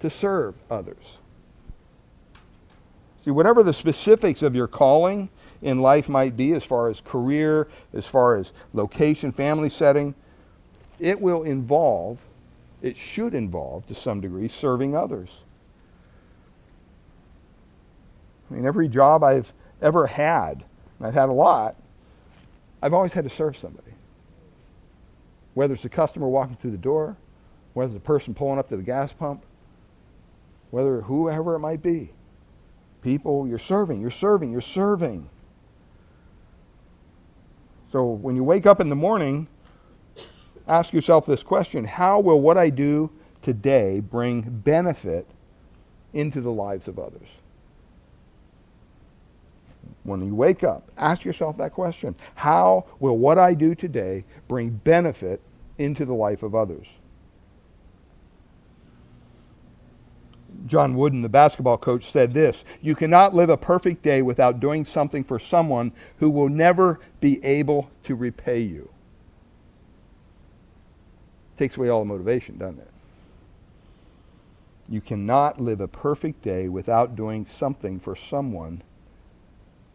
To 0.00 0.08
serve 0.08 0.54
others. 0.70 1.18
See, 3.22 3.30
whatever 3.30 3.62
the 3.62 3.74
specifics 3.74 4.40
of 4.40 4.56
your 4.56 4.68
calling 4.68 5.28
in 5.60 5.80
life 5.80 6.08
might 6.08 6.34
be, 6.34 6.54
as 6.54 6.64
far 6.64 6.88
as 6.88 7.02
career, 7.02 7.68
as 7.92 8.06
far 8.06 8.36
as 8.36 8.52
location, 8.72 9.32
family 9.32 9.68
setting, 9.68 10.14
it 10.98 11.20
will 11.20 11.42
involve, 11.42 12.18
it 12.86 12.96
should 12.96 13.34
involve 13.34 13.86
to 13.86 13.94
some 13.94 14.20
degree, 14.20 14.48
serving 14.48 14.96
others. 14.96 15.40
I 18.50 18.54
mean, 18.54 18.66
every 18.66 18.88
job 18.88 19.24
I've 19.24 19.52
ever 19.82 20.06
had, 20.06 20.64
and 20.98 21.06
I've 21.06 21.14
had 21.14 21.28
a 21.28 21.32
lot, 21.32 21.76
I've 22.80 22.94
always 22.94 23.12
had 23.12 23.24
to 23.24 23.30
serve 23.30 23.56
somebody. 23.56 23.92
Whether 25.54 25.74
it's 25.74 25.84
a 25.84 25.88
customer 25.88 26.28
walking 26.28 26.56
through 26.56 26.72
the 26.72 26.76
door, 26.76 27.16
whether 27.74 27.88
it's 27.88 27.96
a 27.96 28.00
person 28.00 28.34
pulling 28.34 28.58
up 28.58 28.68
to 28.68 28.76
the 28.76 28.82
gas 28.82 29.12
pump, 29.12 29.42
whether 30.70 31.00
whoever 31.02 31.54
it 31.54 31.60
might 31.60 31.82
be. 31.82 32.12
People, 33.02 33.46
you're 33.46 33.58
serving, 33.58 34.00
you're 34.00 34.10
serving, 34.10 34.52
you're 34.52 34.60
serving. 34.60 35.28
So 37.92 38.04
when 38.04 38.36
you 38.36 38.44
wake 38.44 38.66
up 38.66 38.80
in 38.80 38.88
the 38.88 38.96
morning, 38.96 39.46
ask 40.66 40.92
yourself 40.92 41.26
this 41.26 41.42
question 41.42 41.84
How 41.84 42.20
will 42.20 42.40
what 42.40 42.58
I 42.58 42.70
do 42.70 43.10
today 43.42 44.00
bring 44.00 44.42
benefit 44.42 45.26
into 46.12 46.40
the 46.40 46.52
lives 46.52 46.88
of 46.88 46.98
others? 46.98 47.28
when 50.06 50.24
you 50.24 50.34
wake 50.34 50.64
up, 50.64 50.88
ask 50.96 51.24
yourself 51.24 51.56
that 51.58 51.72
question. 51.72 52.14
How 52.34 52.84
will 53.00 53.18
what 53.18 53.38
I 53.38 53.54
do 53.54 53.74
today 53.74 54.24
bring 54.48 54.70
benefit 54.70 55.40
into 55.78 56.04
the 56.04 56.14
life 56.14 56.42
of 56.42 56.54
others? 56.54 56.86
John 60.66 60.96
Wooden, 60.96 61.22
the 61.22 61.28
basketball 61.28 61.76
coach, 61.76 62.10
said 62.10 62.32
this 62.32 62.64
You 62.80 62.94
cannot 62.94 63.34
live 63.34 63.50
a 63.50 63.56
perfect 63.56 64.02
day 64.02 64.22
without 64.22 64.60
doing 64.60 64.84
something 64.84 65.22
for 65.22 65.38
someone 65.38 65.92
who 66.18 66.30
will 66.30 66.48
never 66.48 67.00
be 67.20 67.44
able 67.44 67.90
to 68.04 68.14
repay 68.14 68.60
you. 68.60 68.88
Takes 71.56 71.76
away 71.76 71.88
all 71.88 72.00
the 72.00 72.06
motivation, 72.06 72.58
doesn't 72.58 72.80
it? 72.80 72.90
You 74.88 75.00
cannot 75.00 75.60
live 75.60 75.80
a 75.80 75.88
perfect 75.88 76.42
day 76.42 76.68
without 76.68 77.16
doing 77.16 77.44
something 77.44 77.98
for 77.98 78.14
someone 78.14 78.82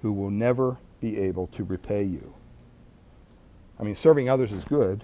who 0.02 0.12
will 0.12 0.32
never 0.32 0.78
be 1.00 1.18
able 1.18 1.48
to 1.48 1.64
repay 1.64 2.04
you. 2.04 2.34
I 3.80 3.84
mean, 3.84 3.96
serving 3.96 4.30
others 4.30 4.52
is 4.52 4.64
good, 4.64 5.04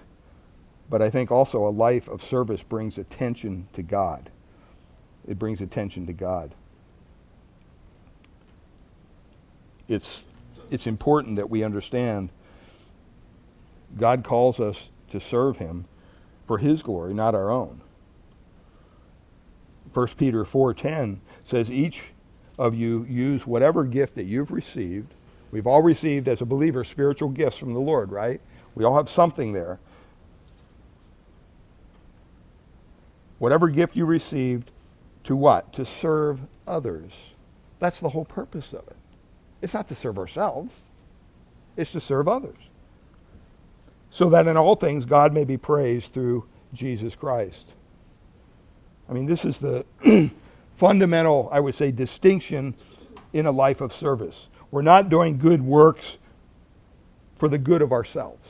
but 0.90 1.02
I 1.02 1.10
think 1.10 1.30
also 1.30 1.66
a 1.66 1.70
life 1.70 2.08
of 2.08 2.22
service 2.22 2.62
brings 2.62 2.98
attention 2.98 3.68
to 3.72 3.82
God. 3.82 4.30
It 5.26 5.38
brings 5.38 5.60
attention 5.60 6.06
to 6.06 6.12
God. 6.12 6.54
It's, 9.88 10.22
it's 10.70 10.86
important 10.86 11.36
that 11.36 11.48
we 11.48 11.62
understand 11.62 12.30
God 13.96 14.22
calls 14.22 14.60
us 14.60 14.90
to 15.10 15.18
serve 15.18 15.56
Him 15.56 15.86
for 16.48 16.58
His 16.58 16.82
glory, 16.82 17.14
not 17.14 17.36
our 17.36 17.50
own. 17.50 17.80
1 19.92 20.06
Peter 20.16 20.44
4:10 20.44 21.18
says 21.44 21.70
each 21.70 22.10
of 22.58 22.74
you 22.74 23.04
use 23.08 23.46
whatever 23.46 23.84
gift 23.84 24.16
that 24.16 24.24
you've 24.24 24.50
received. 24.50 25.14
We've 25.50 25.66
all 25.66 25.82
received, 25.82 26.26
as 26.26 26.40
a 26.42 26.46
believer, 26.46 26.84
spiritual 26.84 27.28
gifts 27.28 27.56
from 27.56 27.72
the 27.72 27.80
Lord, 27.80 28.10
right? 28.10 28.40
We 28.74 28.84
all 28.84 28.96
have 28.96 29.08
something 29.08 29.52
there. 29.52 29.78
Whatever 33.38 33.68
gift 33.68 33.96
you 33.96 34.04
received, 34.04 34.70
to 35.24 35.36
what? 35.36 35.72
To 35.74 35.84
serve 35.84 36.40
others. 36.66 37.12
That's 37.78 38.00
the 38.00 38.08
whole 38.08 38.24
purpose 38.24 38.72
of 38.72 38.86
it. 38.88 38.96
It's 39.62 39.74
not 39.74 39.88
to 39.88 39.94
serve 39.94 40.18
ourselves, 40.18 40.82
it's 41.76 41.92
to 41.92 42.00
serve 42.00 42.28
others. 42.28 42.56
So 44.18 44.28
that 44.30 44.48
in 44.48 44.56
all 44.56 44.74
things 44.74 45.04
God 45.04 45.32
may 45.32 45.44
be 45.44 45.56
praised 45.56 46.12
through 46.12 46.44
Jesus 46.74 47.14
Christ. 47.14 47.66
I 49.08 49.12
mean, 49.12 49.26
this 49.26 49.44
is 49.44 49.60
the 49.60 49.86
fundamental, 50.74 51.48
I 51.52 51.60
would 51.60 51.76
say, 51.76 51.92
distinction 51.92 52.74
in 53.32 53.46
a 53.46 53.52
life 53.52 53.80
of 53.80 53.92
service. 53.92 54.48
We're 54.72 54.82
not 54.82 55.08
doing 55.08 55.38
good 55.38 55.62
works 55.62 56.18
for 57.36 57.48
the 57.48 57.58
good 57.58 57.80
of 57.80 57.92
ourselves. 57.92 58.44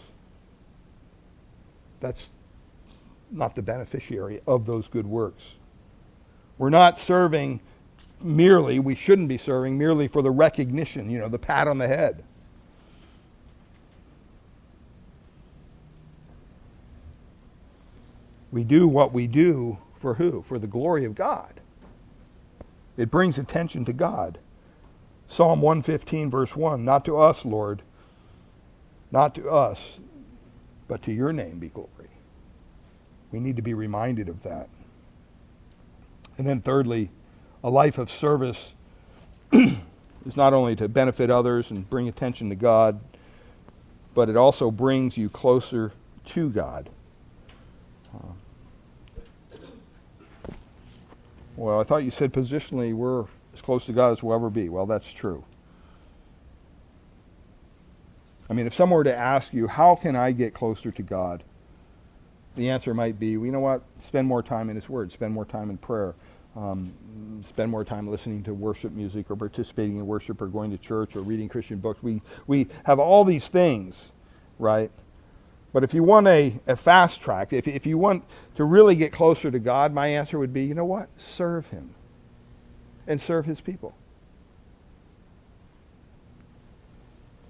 That's 2.01 2.31
not 3.31 3.55
the 3.55 3.61
beneficiary 3.61 4.41
of 4.47 4.65
those 4.65 4.89
good 4.89 5.07
works. 5.07 5.57
We're 6.57 6.71
not 6.71 6.97
serving 6.97 7.61
merely, 8.23 8.79
we 8.79 8.95
shouldn't 8.95 9.29
be 9.29 9.37
serving 9.37 9.77
merely 9.77 10.09
for 10.09 10.23
the 10.23 10.31
recognition, 10.31 11.11
you 11.11 11.19
know, 11.19 11.29
the 11.29 11.39
pat 11.39 11.69
on 11.69 11.77
the 11.77 11.89
head. 11.89 12.25
We 18.51 18.65
do 18.65 18.89
what 18.89 19.13
we 19.13 19.27
do 19.27 19.79
for 19.97 20.15
who? 20.15 20.43
For 20.43 20.59
the 20.59 20.67
glory 20.67 21.05
of 21.05 21.15
God. 21.15 21.61
It 22.97 23.11
brings 23.11 23.39
attention 23.39 23.85
to 23.85 23.93
God. 23.93 24.39
Psalm 25.29 25.61
115, 25.61 26.31
verse 26.31 26.57
1 26.57 26.85
Not 26.85 27.05
to 27.05 27.19
us, 27.19 27.45
Lord, 27.45 27.83
not 29.11 29.35
to 29.35 29.49
us, 29.49 30.01
but 30.89 31.03
to 31.03 31.13
your 31.13 31.33
name 31.33 31.59
be 31.59 31.69
glory. 31.69 31.89
We 33.31 33.41
need 33.41 33.57
to 33.57 33.63
be 33.63 33.75
reminded 33.75 34.29
of 34.29 34.43
that. 34.43 34.69
And 36.39 36.47
then, 36.47 36.61
thirdly, 36.61 37.11
a 37.63 37.69
life 37.69 37.99
of 37.99 38.11
service 38.11 38.73
is 39.53 40.37
not 40.37 40.55
only 40.55 40.75
to 40.77 40.89
benefit 40.89 41.31
others 41.31 41.71
and 41.71 41.89
bring 41.89 42.09
attention 42.09 42.49
to 42.49 42.55
God, 42.55 43.01
but 44.15 44.29
it 44.29 44.37
also 44.37 44.71
brings 44.71 45.17
you 45.17 45.29
closer 45.29 45.93
to 46.27 46.49
God. 46.49 46.89
Well, 51.57 51.81
I 51.81 51.85
thought 51.85 52.05
you 52.05 52.13
said 52.13 52.33
positionally 52.33 52.95
we're 52.95 53.25
as 53.53 53.61
close 53.61 53.85
to 53.87 53.93
God 53.93 54.13
as 54.13 54.23
we'll 54.23 54.37
ever 54.37 54.49
be. 54.49 54.69
Well, 54.69 54.87
that's 54.87 55.13
true. 55.13 55.45
I 58.49 58.55
mean, 58.55 58.67
if 58.67 58.75
someone 58.75 58.97
were 58.97 59.05
to 59.05 59.17
ask 59.17 59.53
you, 59.53 59.67
how 59.67 59.97
can 59.97 60.17
I 60.17 60.33
get 60.33 60.55
closer 60.55 60.91
to 60.91 61.03
God? 61.03 61.43
The 62.57 62.71
answer 62.71 62.95
might 62.95 63.19
be, 63.19 63.37
well, 63.37 63.47
you 63.47 63.53
know 63.53 63.61
what? 63.61 63.83
Spend 64.01 64.27
more 64.27 64.43
time 64.43 64.71
in 64.71 64.77
His 64.77 64.89
Word. 64.89 65.13
Spend 65.13 65.35
more 65.35 65.45
time 65.45 65.69
in 65.71 65.77
prayer. 65.79 66.15
Um, 66.57 66.93
spend 67.45 67.71
more 67.71 67.85
time 67.85 68.09
listening 68.09 68.43
to 68.45 68.55
worship 68.55 68.93
music 68.93 69.31
or 69.31 69.37
participating 69.37 69.97
in 69.97 70.07
worship 70.07 70.41
or 70.41 70.47
going 70.47 70.71
to 70.71 70.79
church 70.79 71.15
or 71.15 71.21
reading 71.21 71.49
Christian 71.49 71.79
books. 71.79 72.03
We, 72.03 72.23
we 72.47 72.69
have 72.85 72.99
all 72.99 73.25
these 73.25 73.49
things, 73.49 74.13
right? 74.59 74.91
But 75.73 75.85
if 75.85 75.93
you 75.93 76.03
want 76.03 76.27
a, 76.29 76.59
a 76.67 76.77
fast 76.77 77.21
track, 77.21 77.53
if, 77.53 77.69
if 77.69 77.87
you 77.87 77.99
want 77.99 78.25
to 78.57 78.65
really 78.65 78.97
get 78.97 79.13
closer 79.13 79.51
to 79.51 79.59
God, 79.59 79.93
my 79.93 80.07
answer 80.09 80.39
would 80.39 80.53
be 80.53 80.65
you 80.65 80.75
know 80.75 80.85
what? 80.85 81.09
Serve 81.19 81.69
Him 81.69 81.95
and 83.07 83.21
serve 83.21 83.45
His 83.45 83.61
people. 83.61 83.95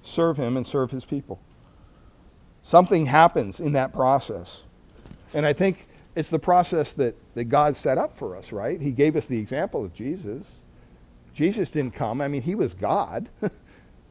Serve 0.03 0.37
Him 0.37 0.57
and 0.57 0.67
serve 0.67 0.91
His 0.91 1.05
people. 1.05 1.41
Something 2.63 3.07
happens 3.07 3.61
in 3.61 3.73
that 3.73 3.93
process. 3.93 4.63
And 5.33 5.47
I 5.47 5.53
think 5.53 5.87
it's 6.15 6.31
the 6.31 6.39
process 6.39 6.95
that, 6.95 7.15
that 7.35 7.45
God 7.45 7.77
set 7.77 7.99
up 7.99 8.17
for 8.17 8.37
us, 8.37 8.51
right? 8.53 8.81
He 8.81 8.91
gave 8.91 9.15
us 9.15 9.27
the 9.27 9.39
example 9.39 9.85
of 9.85 9.95
Jesus. 9.95 10.47
Jesus 11.33 11.71
didn't 11.71 11.95
come. 11.95 12.21
I 12.21 12.29
mean, 12.29 12.43
he 12.43 12.55
was 12.55 12.75
God 12.75 13.29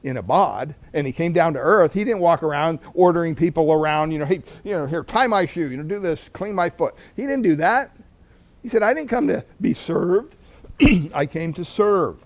in 0.07 0.17
a 0.17 0.21
bod, 0.21 0.73
and 0.93 1.05
he 1.05 1.13
came 1.13 1.33
down 1.33 1.53
to 1.53 1.59
earth. 1.59 1.93
He 1.93 2.03
didn't 2.03 2.21
walk 2.21 2.41
around 2.41 2.79
ordering 2.93 3.35
people 3.35 3.71
around, 3.73 4.11
you 4.11 4.19
know, 4.19 4.25
hey, 4.25 4.41
you 4.63 4.71
know, 4.71 4.85
here, 4.85 5.03
tie 5.03 5.27
my 5.27 5.45
shoe, 5.45 5.69
you 5.69 5.77
know, 5.77 5.83
do 5.83 5.99
this, 5.99 6.29
clean 6.29 6.55
my 6.55 6.69
foot. 6.69 6.95
He 7.15 7.23
didn't 7.23 7.41
do 7.41 7.55
that. 7.57 7.95
He 8.63 8.69
said, 8.69 8.83
I 8.83 8.93
didn't 8.93 9.09
come 9.09 9.27
to 9.27 9.43
be 9.59 9.73
served. 9.73 10.35
I 11.13 11.25
came 11.25 11.53
to 11.53 11.65
serve. 11.65 12.17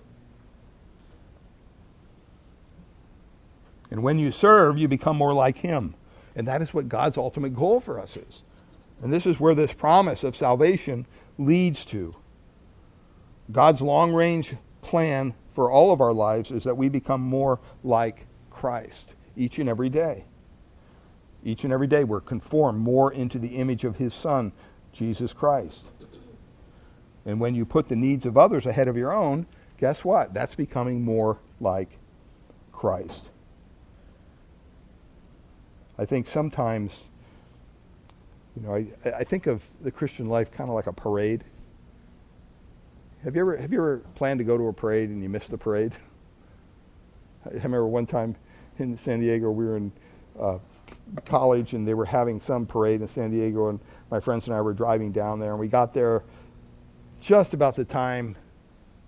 And 3.90 4.02
when 4.02 4.18
you 4.18 4.30
serve, 4.30 4.78
you 4.78 4.88
become 4.88 5.16
more 5.16 5.34
like 5.34 5.58
him. 5.58 5.94
And 6.34 6.48
that 6.48 6.62
is 6.62 6.72
what 6.72 6.88
God's 6.88 7.18
ultimate 7.18 7.54
goal 7.54 7.80
for 7.80 8.00
us 8.00 8.16
is. 8.16 8.42
And 9.02 9.12
this 9.12 9.26
is 9.26 9.38
where 9.40 9.54
this 9.54 9.72
promise 9.72 10.22
of 10.24 10.36
salvation 10.36 11.06
leads 11.36 11.84
to. 11.86 12.14
God's 13.50 13.82
long 13.82 14.12
range 14.12 14.54
plan 14.80 15.34
for 15.54 15.70
all 15.70 15.92
of 15.92 16.00
our 16.00 16.12
lives 16.12 16.50
is 16.50 16.64
that 16.64 16.76
we 16.76 16.88
become 16.88 17.20
more 17.20 17.60
like 17.84 18.26
Christ 18.50 19.14
each 19.36 19.58
and 19.58 19.68
every 19.68 19.88
day. 19.88 20.24
Each 21.44 21.64
and 21.64 21.72
every 21.72 21.86
day 21.86 22.04
we're 22.04 22.20
conformed 22.20 22.78
more 22.78 23.12
into 23.12 23.38
the 23.38 23.56
image 23.56 23.84
of 23.84 23.96
his 23.96 24.14
Son, 24.14 24.52
Jesus 24.92 25.32
Christ. 25.32 25.84
And 27.24 27.40
when 27.40 27.54
you 27.54 27.64
put 27.64 27.88
the 27.88 27.96
needs 27.96 28.26
of 28.26 28.36
others 28.36 28.66
ahead 28.66 28.88
of 28.88 28.96
your 28.96 29.12
own, 29.12 29.46
guess 29.78 30.04
what? 30.04 30.34
That's 30.34 30.54
becoming 30.54 31.04
more 31.04 31.38
like 31.60 31.98
Christ. 32.72 33.28
I 35.98 36.04
think 36.04 36.26
sometimes, 36.26 37.04
you 38.56 38.62
know, 38.62 38.74
I, 38.74 38.86
I 39.10 39.24
think 39.24 39.46
of 39.46 39.62
the 39.80 39.90
Christian 39.90 40.28
life 40.28 40.50
kind 40.50 40.68
of 40.68 40.74
like 40.74 40.86
a 40.86 40.92
parade. 40.92 41.44
Have 43.24 43.36
you 43.36 43.42
ever 43.42 43.56
have 43.56 43.72
you 43.72 43.78
ever 43.78 43.98
planned 44.16 44.38
to 44.38 44.44
go 44.44 44.58
to 44.58 44.66
a 44.66 44.72
parade 44.72 45.08
and 45.10 45.22
you 45.22 45.28
missed 45.28 45.50
the 45.50 45.58
parade? 45.58 45.92
I 47.46 47.50
remember 47.50 47.86
one 47.86 48.04
time 48.04 48.34
in 48.78 48.98
San 48.98 49.20
Diego 49.20 49.50
we 49.52 49.64
were 49.64 49.76
in 49.76 49.92
uh, 50.40 50.58
college 51.24 51.72
and 51.72 51.86
they 51.86 51.94
were 51.94 52.04
having 52.04 52.40
some 52.40 52.66
parade 52.66 53.00
in 53.00 53.06
San 53.06 53.30
Diego 53.30 53.68
and 53.68 53.78
my 54.10 54.18
friends 54.18 54.46
and 54.46 54.56
I 54.56 54.60
were 54.60 54.72
driving 54.72 55.12
down 55.12 55.38
there 55.38 55.52
and 55.52 55.60
we 55.60 55.68
got 55.68 55.94
there 55.94 56.24
just 57.20 57.54
about 57.54 57.76
the 57.76 57.84
time 57.84 58.36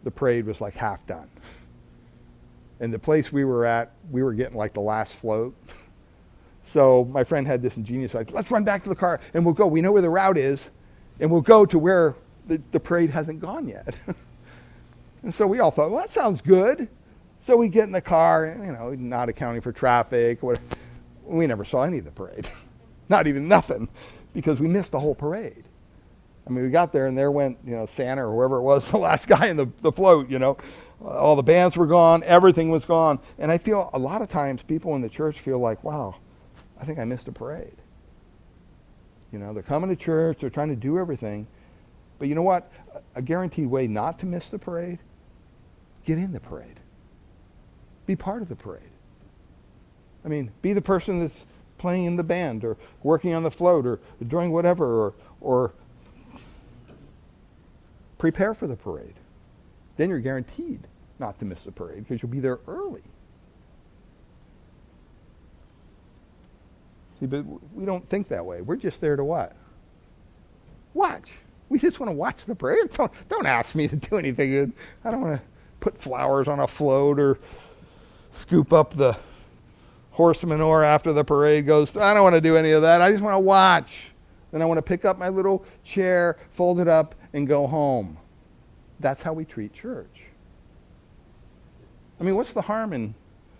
the 0.04 0.12
parade 0.12 0.46
was 0.46 0.60
like 0.60 0.74
half 0.74 1.04
done. 1.06 1.28
And 2.78 2.94
the 2.94 2.98
place 2.98 3.32
we 3.32 3.44
were 3.44 3.64
at, 3.64 3.92
we 4.12 4.22
were 4.22 4.32
getting 4.32 4.56
like 4.56 4.74
the 4.74 4.80
last 4.80 5.14
float. 5.14 5.56
So 6.62 7.04
my 7.06 7.24
friend 7.24 7.46
had 7.48 7.62
this 7.62 7.76
ingenious 7.76 8.14
idea. 8.14 8.34
Let's 8.36 8.50
run 8.50 8.62
back 8.62 8.84
to 8.84 8.88
the 8.88 8.94
car 8.94 9.20
and 9.32 9.44
we'll 9.44 9.54
go. 9.54 9.66
We 9.66 9.80
know 9.80 9.92
where 9.92 10.02
the 10.02 10.10
route 10.10 10.38
is, 10.38 10.70
and 11.20 11.30
we'll 11.30 11.40
go 11.40 11.66
to 11.66 11.78
where 11.78 12.14
the, 12.46 12.60
the 12.72 12.80
parade 12.80 13.10
hasn't 13.10 13.40
gone 13.40 13.68
yet. 13.68 13.94
and 15.22 15.32
so 15.32 15.46
we 15.46 15.60
all 15.60 15.70
thought, 15.70 15.90
well, 15.90 16.00
that 16.00 16.10
sounds 16.10 16.40
good. 16.40 16.88
So 17.40 17.56
we 17.56 17.68
get 17.68 17.84
in 17.84 17.92
the 17.92 18.00
car, 18.00 18.44
and, 18.44 18.64
you 18.64 18.72
know, 18.72 18.94
not 18.94 19.28
accounting 19.28 19.60
for 19.60 19.72
traffic. 19.72 20.42
Whatever. 20.42 20.64
We 21.24 21.46
never 21.46 21.64
saw 21.64 21.82
any 21.82 21.98
of 21.98 22.04
the 22.04 22.10
parade. 22.10 22.48
not 23.08 23.26
even 23.26 23.48
nothing, 23.48 23.88
because 24.32 24.60
we 24.60 24.68
missed 24.68 24.92
the 24.92 25.00
whole 25.00 25.14
parade. 25.14 25.64
I 26.46 26.50
mean, 26.50 26.64
we 26.64 26.70
got 26.70 26.92
there, 26.92 27.06
and 27.06 27.16
there 27.16 27.30
went, 27.30 27.58
you 27.64 27.74
know, 27.74 27.86
Santa 27.86 28.26
or 28.26 28.34
whoever 28.34 28.56
it 28.56 28.62
was, 28.62 28.90
the 28.90 28.98
last 28.98 29.28
guy 29.28 29.46
in 29.46 29.56
the, 29.56 29.68
the 29.82 29.92
float, 29.92 30.30
you 30.30 30.38
know. 30.38 30.56
Uh, 31.04 31.08
all 31.08 31.36
the 31.36 31.42
bands 31.42 31.76
were 31.76 31.86
gone. 31.86 32.22
Everything 32.24 32.70
was 32.70 32.84
gone. 32.84 33.18
And 33.38 33.50
I 33.50 33.58
feel 33.58 33.90
a 33.92 33.98
lot 33.98 34.22
of 34.22 34.28
times 34.28 34.62
people 34.62 34.94
in 34.94 35.02
the 35.02 35.08
church 35.08 35.40
feel 35.40 35.58
like, 35.58 35.82
wow, 35.84 36.16
I 36.80 36.84
think 36.84 36.98
I 36.98 37.04
missed 37.04 37.28
a 37.28 37.32
parade. 37.32 37.76
You 39.32 39.38
know, 39.38 39.52
they're 39.52 39.62
coming 39.62 39.90
to 39.90 39.96
church, 39.96 40.38
they're 40.40 40.50
trying 40.50 40.68
to 40.68 40.76
do 40.76 40.98
everything. 40.98 41.46
But 42.24 42.30
you 42.30 42.34
know 42.34 42.40
what? 42.40 42.72
A 43.16 43.20
guaranteed 43.20 43.66
way 43.66 43.86
not 43.86 44.18
to 44.20 44.24
miss 44.24 44.48
the 44.48 44.58
parade? 44.58 44.98
Get 46.06 46.16
in 46.16 46.32
the 46.32 46.40
parade. 46.40 46.80
Be 48.06 48.16
part 48.16 48.40
of 48.40 48.48
the 48.48 48.56
parade. 48.56 48.88
I 50.24 50.28
mean, 50.28 50.50
be 50.62 50.72
the 50.72 50.80
person 50.80 51.20
that's 51.20 51.44
playing 51.76 52.06
in 52.06 52.16
the 52.16 52.24
band 52.24 52.64
or 52.64 52.78
working 53.02 53.34
on 53.34 53.42
the 53.42 53.50
float 53.50 53.84
or 53.84 54.00
doing 54.26 54.52
whatever 54.52 55.02
or, 55.02 55.14
or 55.42 55.74
prepare 58.16 58.54
for 58.54 58.66
the 58.66 58.76
parade. 58.76 59.16
Then 59.98 60.08
you're 60.08 60.18
guaranteed 60.18 60.80
not 61.18 61.38
to 61.40 61.44
miss 61.44 61.64
the 61.64 61.72
parade 61.72 62.04
because 62.08 62.22
you'll 62.22 62.32
be 62.32 62.40
there 62.40 62.60
early. 62.66 63.02
See, 67.20 67.26
but 67.26 67.44
we 67.74 67.84
don't 67.84 68.08
think 68.08 68.28
that 68.28 68.46
way. 68.46 68.62
We're 68.62 68.76
just 68.76 69.02
there 69.02 69.14
to 69.14 69.24
what? 69.24 69.54
Watch. 70.94 71.30
We 71.74 71.80
just 71.80 71.98
want 71.98 72.08
to 72.08 72.14
watch 72.14 72.44
the 72.44 72.54
parade. 72.54 72.92
Don't, 72.92 73.10
don't 73.28 73.46
ask 73.46 73.74
me 73.74 73.88
to 73.88 73.96
do 73.96 74.16
anything. 74.16 74.72
I 75.04 75.10
don't 75.10 75.20
want 75.20 75.40
to 75.40 75.46
put 75.80 76.00
flowers 76.00 76.46
on 76.46 76.60
a 76.60 76.68
float 76.68 77.18
or 77.18 77.36
scoop 78.30 78.72
up 78.72 78.94
the 78.94 79.16
horse 80.12 80.44
manure 80.44 80.84
after 80.84 81.12
the 81.12 81.24
parade 81.24 81.66
goes. 81.66 81.96
I 81.96 82.14
don't 82.14 82.22
want 82.22 82.36
to 82.36 82.40
do 82.40 82.56
any 82.56 82.70
of 82.70 82.82
that. 82.82 83.02
I 83.02 83.10
just 83.10 83.24
want 83.24 83.34
to 83.34 83.40
watch. 83.40 84.12
Then 84.52 84.62
I 84.62 84.66
want 84.66 84.78
to 84.78 84.82
pick 84.82 85.04
up 85.04 85.18
my 85.18 85.28
little 85.28 85.64
chair, 85.82 86.38
fold 86.52 86.78
it 86.78 86.86
up, 86.86 87.16
and 87.32 87.48
go 87.48 87.66
home. 87.66 88.18
That's 89.00 89.20
how 89.20 89.32
we 89.32 89.44
treat 89.44 89.72
church. 89.72 90.22
I 92.20 92.22
mean, 92.22 92.36
what's 92.36 92.52
the 92.52 92.62
harm 92.62 92.92
in 92.92 93.16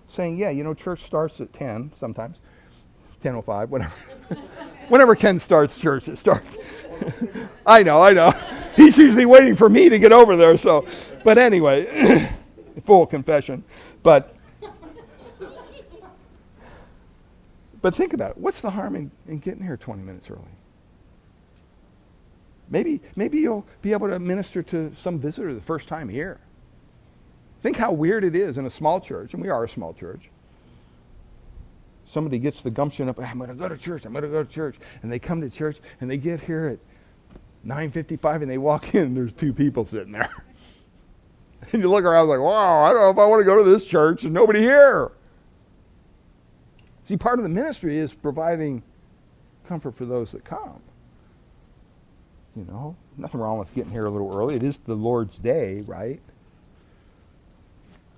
saying, 0.06 0.36
yeah, 0.36 0.50
you 0.50 0.62
know, 0.62 0.72
church 0.72 1.02
starts 1.02 1.40
at 1.40 1.52
10 1.52 1.90
sometimes. 1.96 2.36
10.05, 3.24 3.70
whatever. 3.70 3.92
Whenever 4.88 5.14
Ken 5.14 5.38
starts 5.38 5.78
church, 5.78 6.08
it 6.08 6.16
starts. 6.16 6.56
I 7.66 7.82
know, 7.82 8.02
I 8.02 8.12
know. 8.12 8.32
He's 8.76 8.98
usually 8.98 9.26
waiting 9.26 9.56
for 9.56 9.68
me 9.68 9.88
to 9.88 9.98
get 9.98 10.12
over 10.12 10.36
there, 10.36 10.56
so. 10.56 10.86
But 11.22 11.38
anyway, 11.38 12.30
full 12.84 13.06
confession. 13.06 13.64
But, 14.02 14.34
but 17.80 17.94
think 17.94 18.12
about 18.12 18.32
it. 18.32 18.38
What's 18.38 18.60
the 18.60 18.70
harm 18.70 18.96
in, 18.96 19.10
in 19.28 19.38
getting 19.38 19.62
here 19.62 19.76
20 19.76 20.02
minutes 20.02 20.28
early? 20.30 20.40
Maybe, 22.68 23.00
maybe 23.14 23.38
you'll 23.38 23.66
be 23.82 23.92
able 23.92 24.08
to 24.08 24.18
minister 24.18 24.62
to 24.64 24.92
some 24.96 25.18
visitor 25.18 25.54
the 25.54 25.60
first 25.60 25.86
time 25.86 26.08
here. 26.08 26.40
Think 27.62 27.76
how 27.76 27.92
weird 27.92 28.24
it 28.24 28.34
is 28.34 28.58
in 28.58 28.66
a 28.66 28.70
small 28.70 29.00
church, 29.00 29.32
and 29.32 29.42
we 29.42 29.48
are 29.48 29.64
a 29.64 29.68
small 29.68 29.94
church, 29.94 30.30
somebody 32.06 32.38
gets 32.38 32.62
the 32.62 32.70
gumption 32.70 33.08
up, 33.08 33.18
ah, 33.20 33.28
I'm 33.30 33.38
going 33.38 33.50
to 33.50 33.56
go 33.56 33.68
to 33.68 33.76
church, 33.76 34.04
I'm 34.04 34.12
going 34.12 34.24
to 34.24 34.28
go 34.28 34.42
to 34.42 34.50
church. 34.50 34.76
And 35.02 35.10
they 35.10 35.18
come 35.18 35.40
to 35.40 35.50
church 35.50 35.78
and 36.00 36.10
they 36.10 36.16
get 36.16 36.40
here 36.40 36.66
at 36.68 37.68
9.55 37.68 38.42
and 38.42 38.50
they 38.50 38.58
walk 38.58 38.94
in 38.94 39.04
and 39.04 39.16
there's 39.16 39.32
two 39.32 39.52
people 39.52 39.84
sitting 39.84 40.12
there. 40.12 40.30
and 41.72 41.82
you 41.82 41.90
look 41.90 42.04
around 42.04 42.28
like, 42.28 42.40
wow, 42.40 42.82
I 42.82 42.92
don't 42.92 43.00
know 43.00 43.10
if 43.10 43.18
I 43.18 43.26
want 43.26 43.40
to 43.40 43.44
go 43.44 43.56
to 43.56 43.64
this 43.64 43.84
church 43.84 44.24
and 44.24 44.32
nobody 44.32 44.60
here. 44.60 45.12
See, 47.06 47.16
part 47.16 47.38
of 47.38 47.42
the 47.42 47.50
ministry 47.50 47.98
is 47.98 48.14
providing 48.14 48.82
comfort 49.66 49.94
for 49.94 50.04
those 50.04 50.32
that 50.32 50.44
come. 50.44 50.80
You 52.56 52.64
know, 52.64 52.96
nothing 53.16 53.40
wrong 53.40 53.58
with 53.58 53.74
getting 53.74 53.90
here 53.90 54.06
a 54.06 54.10
little 54.10 54.34
early. 54.36 54.54
It 54.54 54.62
is 54.62 54.78
the 54.78 54.94
Lord's 54.94 55.38
day, 55.38 55.80
right? 55.82 56.20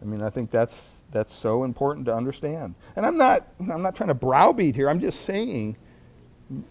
I 0.01 0.05
mean, 0.05 0.23
I 0.23 0.31
think 0.31 0.51
that's 0.51 0.96
that's 1.13 1.33
so 1.33 1.65
important 1.65 2.07
to 2.07 2.15
understand. 2.15 2.75
And 2.97 3.07
I'm 3.07 3.17
not, 3.17 3.47
you 3.61 3.67
know, 3.67 3.75
I'm 3.75 3.83
not 3.83 3.95
trying 3.95 4.09
to 4.09 4.15
browbeat 4.15 4.75
here. 4.75 4.89
I'm 4.89 5.01
just 5.01 5.25
saying, 5.25 5.77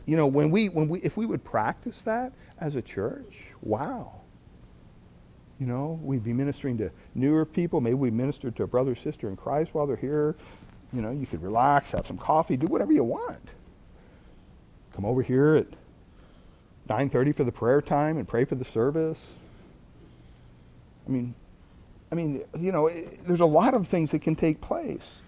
you 0.06 0.16
know, 0.16 0.28
when 0.28 0.52
we 0.52 0.70
when 0.70 0.88
we 0.88 1.00
if 1.02 1.18
we 1.18 1.26
would 1.26 1.44
practice 1.44 2.02
that 2.04 2.34
as 2.60 2.76
a 2.76 2.82
church, 2.82 3.44
wow. 3.62 4.22
You 5.60 5.68
know, 5.68 6.00
we'd 6.04 6.24
be 6.24 6.34
ministering 6.34 6.78
to 6.80 6.92
newer 7.14 7.46
people. 7.46 7.80
Maybe 7.80 7.96
we 7.96 8.12
minister 8.12 8.52
to 8.52 8.64
a 8.64 8.68
brother 8.68 8.92
or 8.92 8.96
sister 8.96 9.30
in 9.30 9.38
Christ 9.38 9.74
while 9.74 9.88
they're 9.88 9.96
here. 9.96 10.36
You 10.92 11.02
know, 11.02 11.12
you 11.12 11.26
could 11.26 11.42
relax, 11.42 11.92
have 11.92 12.06
some 12.06 12.18
coffee, 12.18 12.58
do 12.58 12.68
whatever 12.68 12.92
you 12.92 13.04
want. 13.04 13.50
Come 14.94 15.06
over 15.06 15.22
here 15.22 15.56
at 15.56 15.68
9:30 16.90 17.36
for 17.36 17.44
the 17.44 17.52
prayer 17.52 17.82
time 17.82 18.18
and 18.18 18.28
pray 18.28 18.46
for 18.46 18.56
the 18.56 18.66
service. 18.66 19.36
I 21.08 21.12
mean, 21.12 21.36
I 22.16 22.18
mean, 22.18 22.46
you 22.58 22.72
know, 22.72 22.88
it, 22.88 23.26
there's 23.26 23.42
a 23.42 23.46
lot 23.46 23.74
of 23.74 23.90
things 23.90 24.12
that 24.12 24.22
can 24.22 24.38
take 24.38 24.62
place 24.62 25.22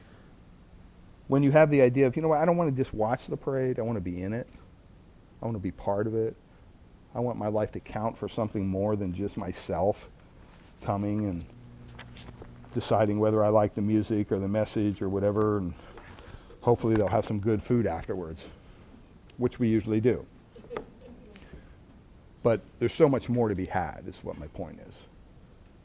when 1.28 1.44
you 1.44 1.52
have 1.52 1.70
the 1.70 1.82
idea 1.82 2.08
of, 2.08 2.16
you 2.16 2.22
know 2.22 2.30
what, 2.30 2.40
I 2.40 2.46
don't 2.46 2.56
want 2.56 2.74
to 2.74 2.82
just 2.82 2.94
watch 2.94 3.28
the 3.28 3.36
parade. 3.36 3.78
I 3.78 3.82
want 3.82 3.98
to 3.98 4.02
be 4.02 4.22
in 4.22 4.32
it. 4.32 4.48
I 5.42 5.46
want 5.46 5.58
to 5.58 5.62
be 5.62 5.72
part 5.72 6.08
of 6.08 6.16
it. 6.16 6.34
I 7.14 7.20
want 7.20 7.38
my 7.38 7.50
life 7.50 7.74
to 7.74 7.82
count 7.82 8.18
for 8.18 8.30
something 8.30 8.66
more 8.66 8.96
than 8.96 9.14
just 9.14 9.36
myself 9.36 10.08
coming 10.82 11.26
and 11.26 11.44
deciding 12.74 13.20
whether 13.20 13.44
I 13.44 13.50
like 13.50 13.76
the 13.76 13.82
music 13.82 14.32
or 14.32 14.40
the 14.40 14.48
message 14.48 15.02
or 15.02 15.10
whatever. 15.10 15.58
And 15.58 15.74
hopefully 16.62 16.96
they'll 16.96 17.10
have 17.10 17.26
some 17.26 17.40
good 17.40 17.62
food 17.62 17.86
afterwards, 17.86 18.46
which 19.36 19.60
we 19.60 19.68
usually 19.68 20.00
do. 20.00 20.26
But 22.44 22.62
there's 22.80 22.94
so 22.94 23.10
much 23.10 23.28
more 23.28 23.50
to 23.50 23.56
be 23.56 23.66
had, 23.66 24.06
is 24.08 24.16
what 24.24 24.38
my 24.38 24.48
point 24.48 24.80
is 24.88 25.00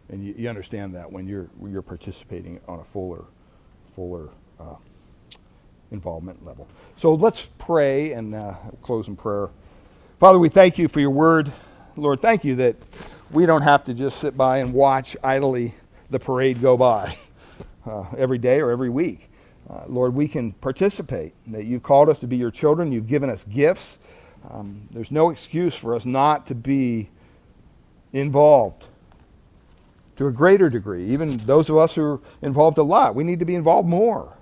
and 0.08 0.24
you, 0.24 0.34
you, 0.36 0.48
understand 0.48 0.94
that 0.94 1.10
when 1.10 1.26
you're 1.26 1.48
when 1.58 1.72
you're 1.72 1.82
participating 1.82 2.60
on 2.68 2.80
a 2.80 2.84
fuller 2.84 3.24
fuller 3.94 4.28
uh, 4.60 4.74
involvement 5.90 6.44
level. 6.44 6.68
So 6.96 7.14
let's 7.14 7.48
pray 7.58 8.12
and 8.12 8.34
uh, 8.34 8.54
close 8.82 9.08
in 9.08 9.16
prayer. 9.16 9.50
Father, 10.18 10.38
we 10.38 10.48
thank 10.48 10.78
you 10.78 10.88
for 10.88 11.00
your 11.00 11.10
word. 11.10 11.52
Lord, 11.96 12.20
thank 12.20 12.44
you 12.44 12.56
that 12.56 12.76
we 13.30 13.46
don't 13.46 13.62
have 13.62 13.84
to 13.84 13.94
just 13.94 14.18
sit 14.18 14.36
by 14.36 14.58
and 14.58 14.72
watch 14.72 15.16
idly 15.22 15.74
the 16.10 16.18
parade 16.18 16.60
go 16.60 16.76
by 16.76 17.16
uh, 17.86 18.04
every 18.16 18.38
day 18.38 18.60
or 18.60 18.70
every 18.70 18.90
week. 18.90 19.28
Uh, 19.68 19.82
Lord, 19.86 20.14
we 20.14 20.28
can 20.28 20.52
participate. 20.52 21.34
That 21.46 21.64
you've 21.64 21.82
called 21.82 22.08
us 22.08 22.18
to 22.20 22.26
be 22.26 22.36
your 22.36 22.50
children. 22.50 22.92
You've 22.92 23.06
given 23.06 23.30
us 23.30 23.44
gifts. 23.44 23.98
Um, 24.50 24.88
there's 24.90 25.10
no 25.10 25.30
excuse 25.30 25.74
for 25.74 25.94
us 25.94 26.04
not 26.04 26.46
to 26.48 26.54
be 26.54 27.08
involved 28.12 28.86
to 30.22 30.28
a 30.28 30.32
greater 30.32 30.70
degree. 30.70 31.04
Even 31.10 31.36
those 31.38 31.68
of 31.68 31.76
us 31.76 31.96
who 31.96 32.04
are 32.04 32.20
involved 32.42 32.78
a 32.78 32.82
lot, 32.82 33.16
we 33.16 33.24
need 33.24 33.40
to 33.40 33.44
be 33.44 33.56
involved 33.56 33.88
more. 33.88 34.32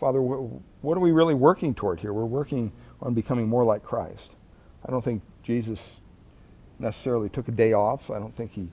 Father, 0.00 0.22
what 0.22 0.96
are 0.96 1.00
we 1.00 1.12
really 1.12 1.34
working 1.34 1.74
toward 1.74 2.00
here? 2.00 2.14
We're 2.14 2.24
working 2.24 2.72
on 3.02 3.12
becoming 3.12 3.46
more 3.46 3.62
like 3.62 3.82
Christ. 3.82 4.30
I 4.86 4.90
don't 4.90 5.04
think 5.04 5.20
Jesus 5.42 5.96
necessarily 6.78 7.28
took 7.28 7.48
a 7.48 7.52
day 7.52 7.74
off. 7.74 8.10
I 8.10 8.18
don't 8.18 8.34
think 8.34 8.52
he 8.52 8.68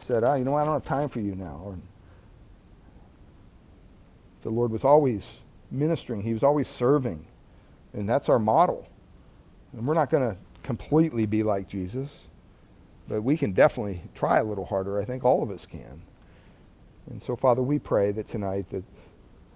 said, 0.00 0.22
ah, 0.22 0.34
you 0.34 0.44
know, 0.44 0.54
I 0.54 0.64
don't 0.64 0.74
have 0.74 0.84
time 0.84 1.08
for 1.08 1.18
you 1.18 1.34
now. 1.34 1.74
The 4.42 4.50
Lord 4.50 4.70
was 4.70 4.84
always 4.84 5.26
ministering. 5.72 6.22
He 6.22 6.32
was 6.32 6.44
always 6.44 6.68
serving. 6.68 7.26
And 7.92 8.08
that's 8.08 8.28
our 8.28 8.38
model. 8.38 8.88
And 9.72 9.84
we're 9.84 9.94
not 9.94 10.08
going 10.08 10.30
to 10.30 10.36
completely 10.62 11.26
be 11.26 11.42
like 11.42 11.66
Jesus, 11.66 12.27
but 13.08 13.22
we 13.22 13.36
can 13.36 13.52
definitely 13.52 14.02
try 14.14 14.38
a 14.38 14.44
little 14.44 14.66
harder. 14.66 15.00
I 15.00 15.04
think 15.04 15.24
all 15.24 15.42
of 15.42 15.50
us 15.50 15.66
can. 15.66 16.02
And 17.10 17.22
so, 17.22 17.36
Father, 17.36 17.62
we 17.62 17.78
pray 17.78 18.12
that 18.12 18.28
tonight 18.28 18.68
that 18.70 18.84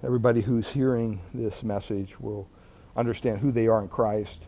everybody 0.02 0.40
who's 0.40 0.68
hearing 0.68 1.20
this 1.34 1.62
message 1.62 2.18
will 2.18 2.48
understand 2.96 3.38
who 3.38 3.52
they 3.52 3.68
are 3.68 3.80
in 3.80 3.88
Christ, 3.88 4.40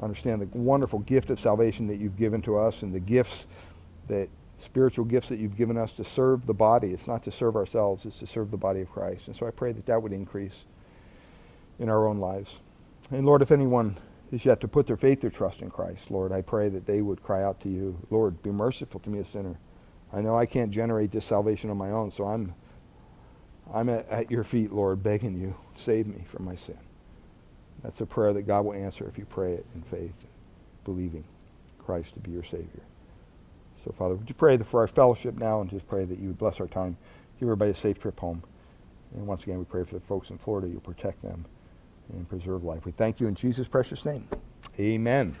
understand 0.00 0.42
the 0.42 0.58
wonderful 0.58 0.98
gift 1.00 1.30
of 1.30 1.38
salvation 1.38 1.86
that 1.86 1.96
you've 1.96 2.16
given 2.16 2.42
to 2.42 2.58
us 2.58 2.82
and 2.82 2.92
the 2.92 3.00
gifts 3.00 3.46
that 4.08 4.28
spiritual 4.58 5.04
gifts 5.04 5.28
that 5.28 5.38
you've 5.38 5.56
given 5.56 5.76
us 5.76 5.92
to 5.92 6.04
serve 6.04 6.46
the 6.46 6.54
body. 6.54 6.92
It's 6.92 7.08
not 7.08 7.22
to 7.24 7.30
serve 7.30 7.56
ourselves, 7.56 8.04
it's 8.04 8.18
to 8.18 8.26
serve 8.26 8.50
the 8.50 8.56
body 8.56 8.80
of 8.80 8.90
Christ. 8.90 9.28
And 9.28 9.36
so 9.36 9.46
I 9.46 9.50
pray 9.50 9.72
that 9.72 9.86
that 9.86 10.02
would 10.02 10.12
increase 10.12 10.64
in 11.78 11.88
our 11.88 12.06
own 12.06 12.18
lives. 12.18 12.60
And 13.10 13.26
Lord, 13.26 13.42
if 13.42 13.50
anyone 13.50 13.96
is 14.34 14.44
yet 14.44 14.60
to 14.60 14.68
put 14.68 14.86
their 14.86 14.96
faith 14.96 15.24
or 15.24 15.30
trust 15.30 15.62
in 15.62 15.70
Christ, 15.70 16.10
Lord, 16.10 16.32
I 16.32 16.40
pray 16.40 16.68
that 16.68 16.86
they 16.86 17.00
would 17.00 17.22
cry 17.22 17.42
out 17.42 17.60
to 17.60 17.68
you, 17.68 17.98
Lord, 18.10 18.42
be 18.42 18.50
merciful 18.50 19.00
to 19.00 19.10
me, 19.10 19.20
a 19.20 19.24
sinner. 19.24 19.58
I 20.12 20.20
know 20.20 20.36
I 20.36 20.46
can't 20.46 20.70
generate 20.70 21.12
this 21.12 21.24
salvation 21.24 21.70
on 21.70 21.76
my 21.76 21.90
own, 21.90 22.10
so 22.10 22.24
I'm, 22.24 22.54
I'm 23.72 23.88
at, 23.88 24.08
at 24.08 24.30
your 24.30 24.44
feet, 24.44 24.72
Lord, 24.72 25.02
begging 25.02 25.40
you, 25.40 25.54
save 25.76 26.06
me 26.06 26.24
from 26.26 26.44
my 26.44 26.56
sin. 26.56 26.78
That's 27.82 28.00
a 28.00 28.06
prayer 28.06 28.32
that 28.32 28.42
God 28.42 28.64
will 28.64 28.74
answer 28.74 29.06
if 29.08 29.18
you 29.18 29.24
pray 29.24 29.54
it 29.54 29.66
in 29.74 29.82
faith, 29.82 30.14
believing 30.84 31.24
Christ 31.78 32.14
to 32.14 32.20
be 32.20 32.32
your 32.32 32.44
Savior. 32.44 32.82
So, 33.84 33.92
Father, 33.92 34.14
would 34.14 34.28
you 34.28 34.34
pray 34.34 34.56
for 34.58 34.80
our 34.80 34.88
fellowship 34.88 35.36
now 35.36 35.60
and 35.60 35.70
just 35.70 35.86
pray 35.86 36.04
that 36.04 36.18
you 36.18 36.28
would 36.28 36.38
bless 36.38 36.60
our 36.60 36.66
time, 36.66 36.96
give 37.38 37.46
everybody 37.46 37.70
a 37.70 37.74
safe 37.74 37.98
trip 37.98 38.18
home. 38.18 38.42
And 39.14 39.26
once 39.26 39.44
again, 39.44 39.58
we 39.58 39.64
pray 39.64 39.84
for 39.84 39.94
the 39.94 40.00
folks 40.00 40.30
in 40.30 40.38
Florida, 40.38 40.68
you'll 40.68 40.80
protect 40.80 41.22
them 41.22 41.44
and 42.12 42.28
preserve 42.28 42.64
life. 42.64 42.84
We 42.84 42.92
thank 42.92 43.20
you 43.20 43.26
in 43.26 43.34
Jesus' 43.34 43.68
precious 43.68 44.04
name. 44.04 44.28
Amen. 44.78 45.36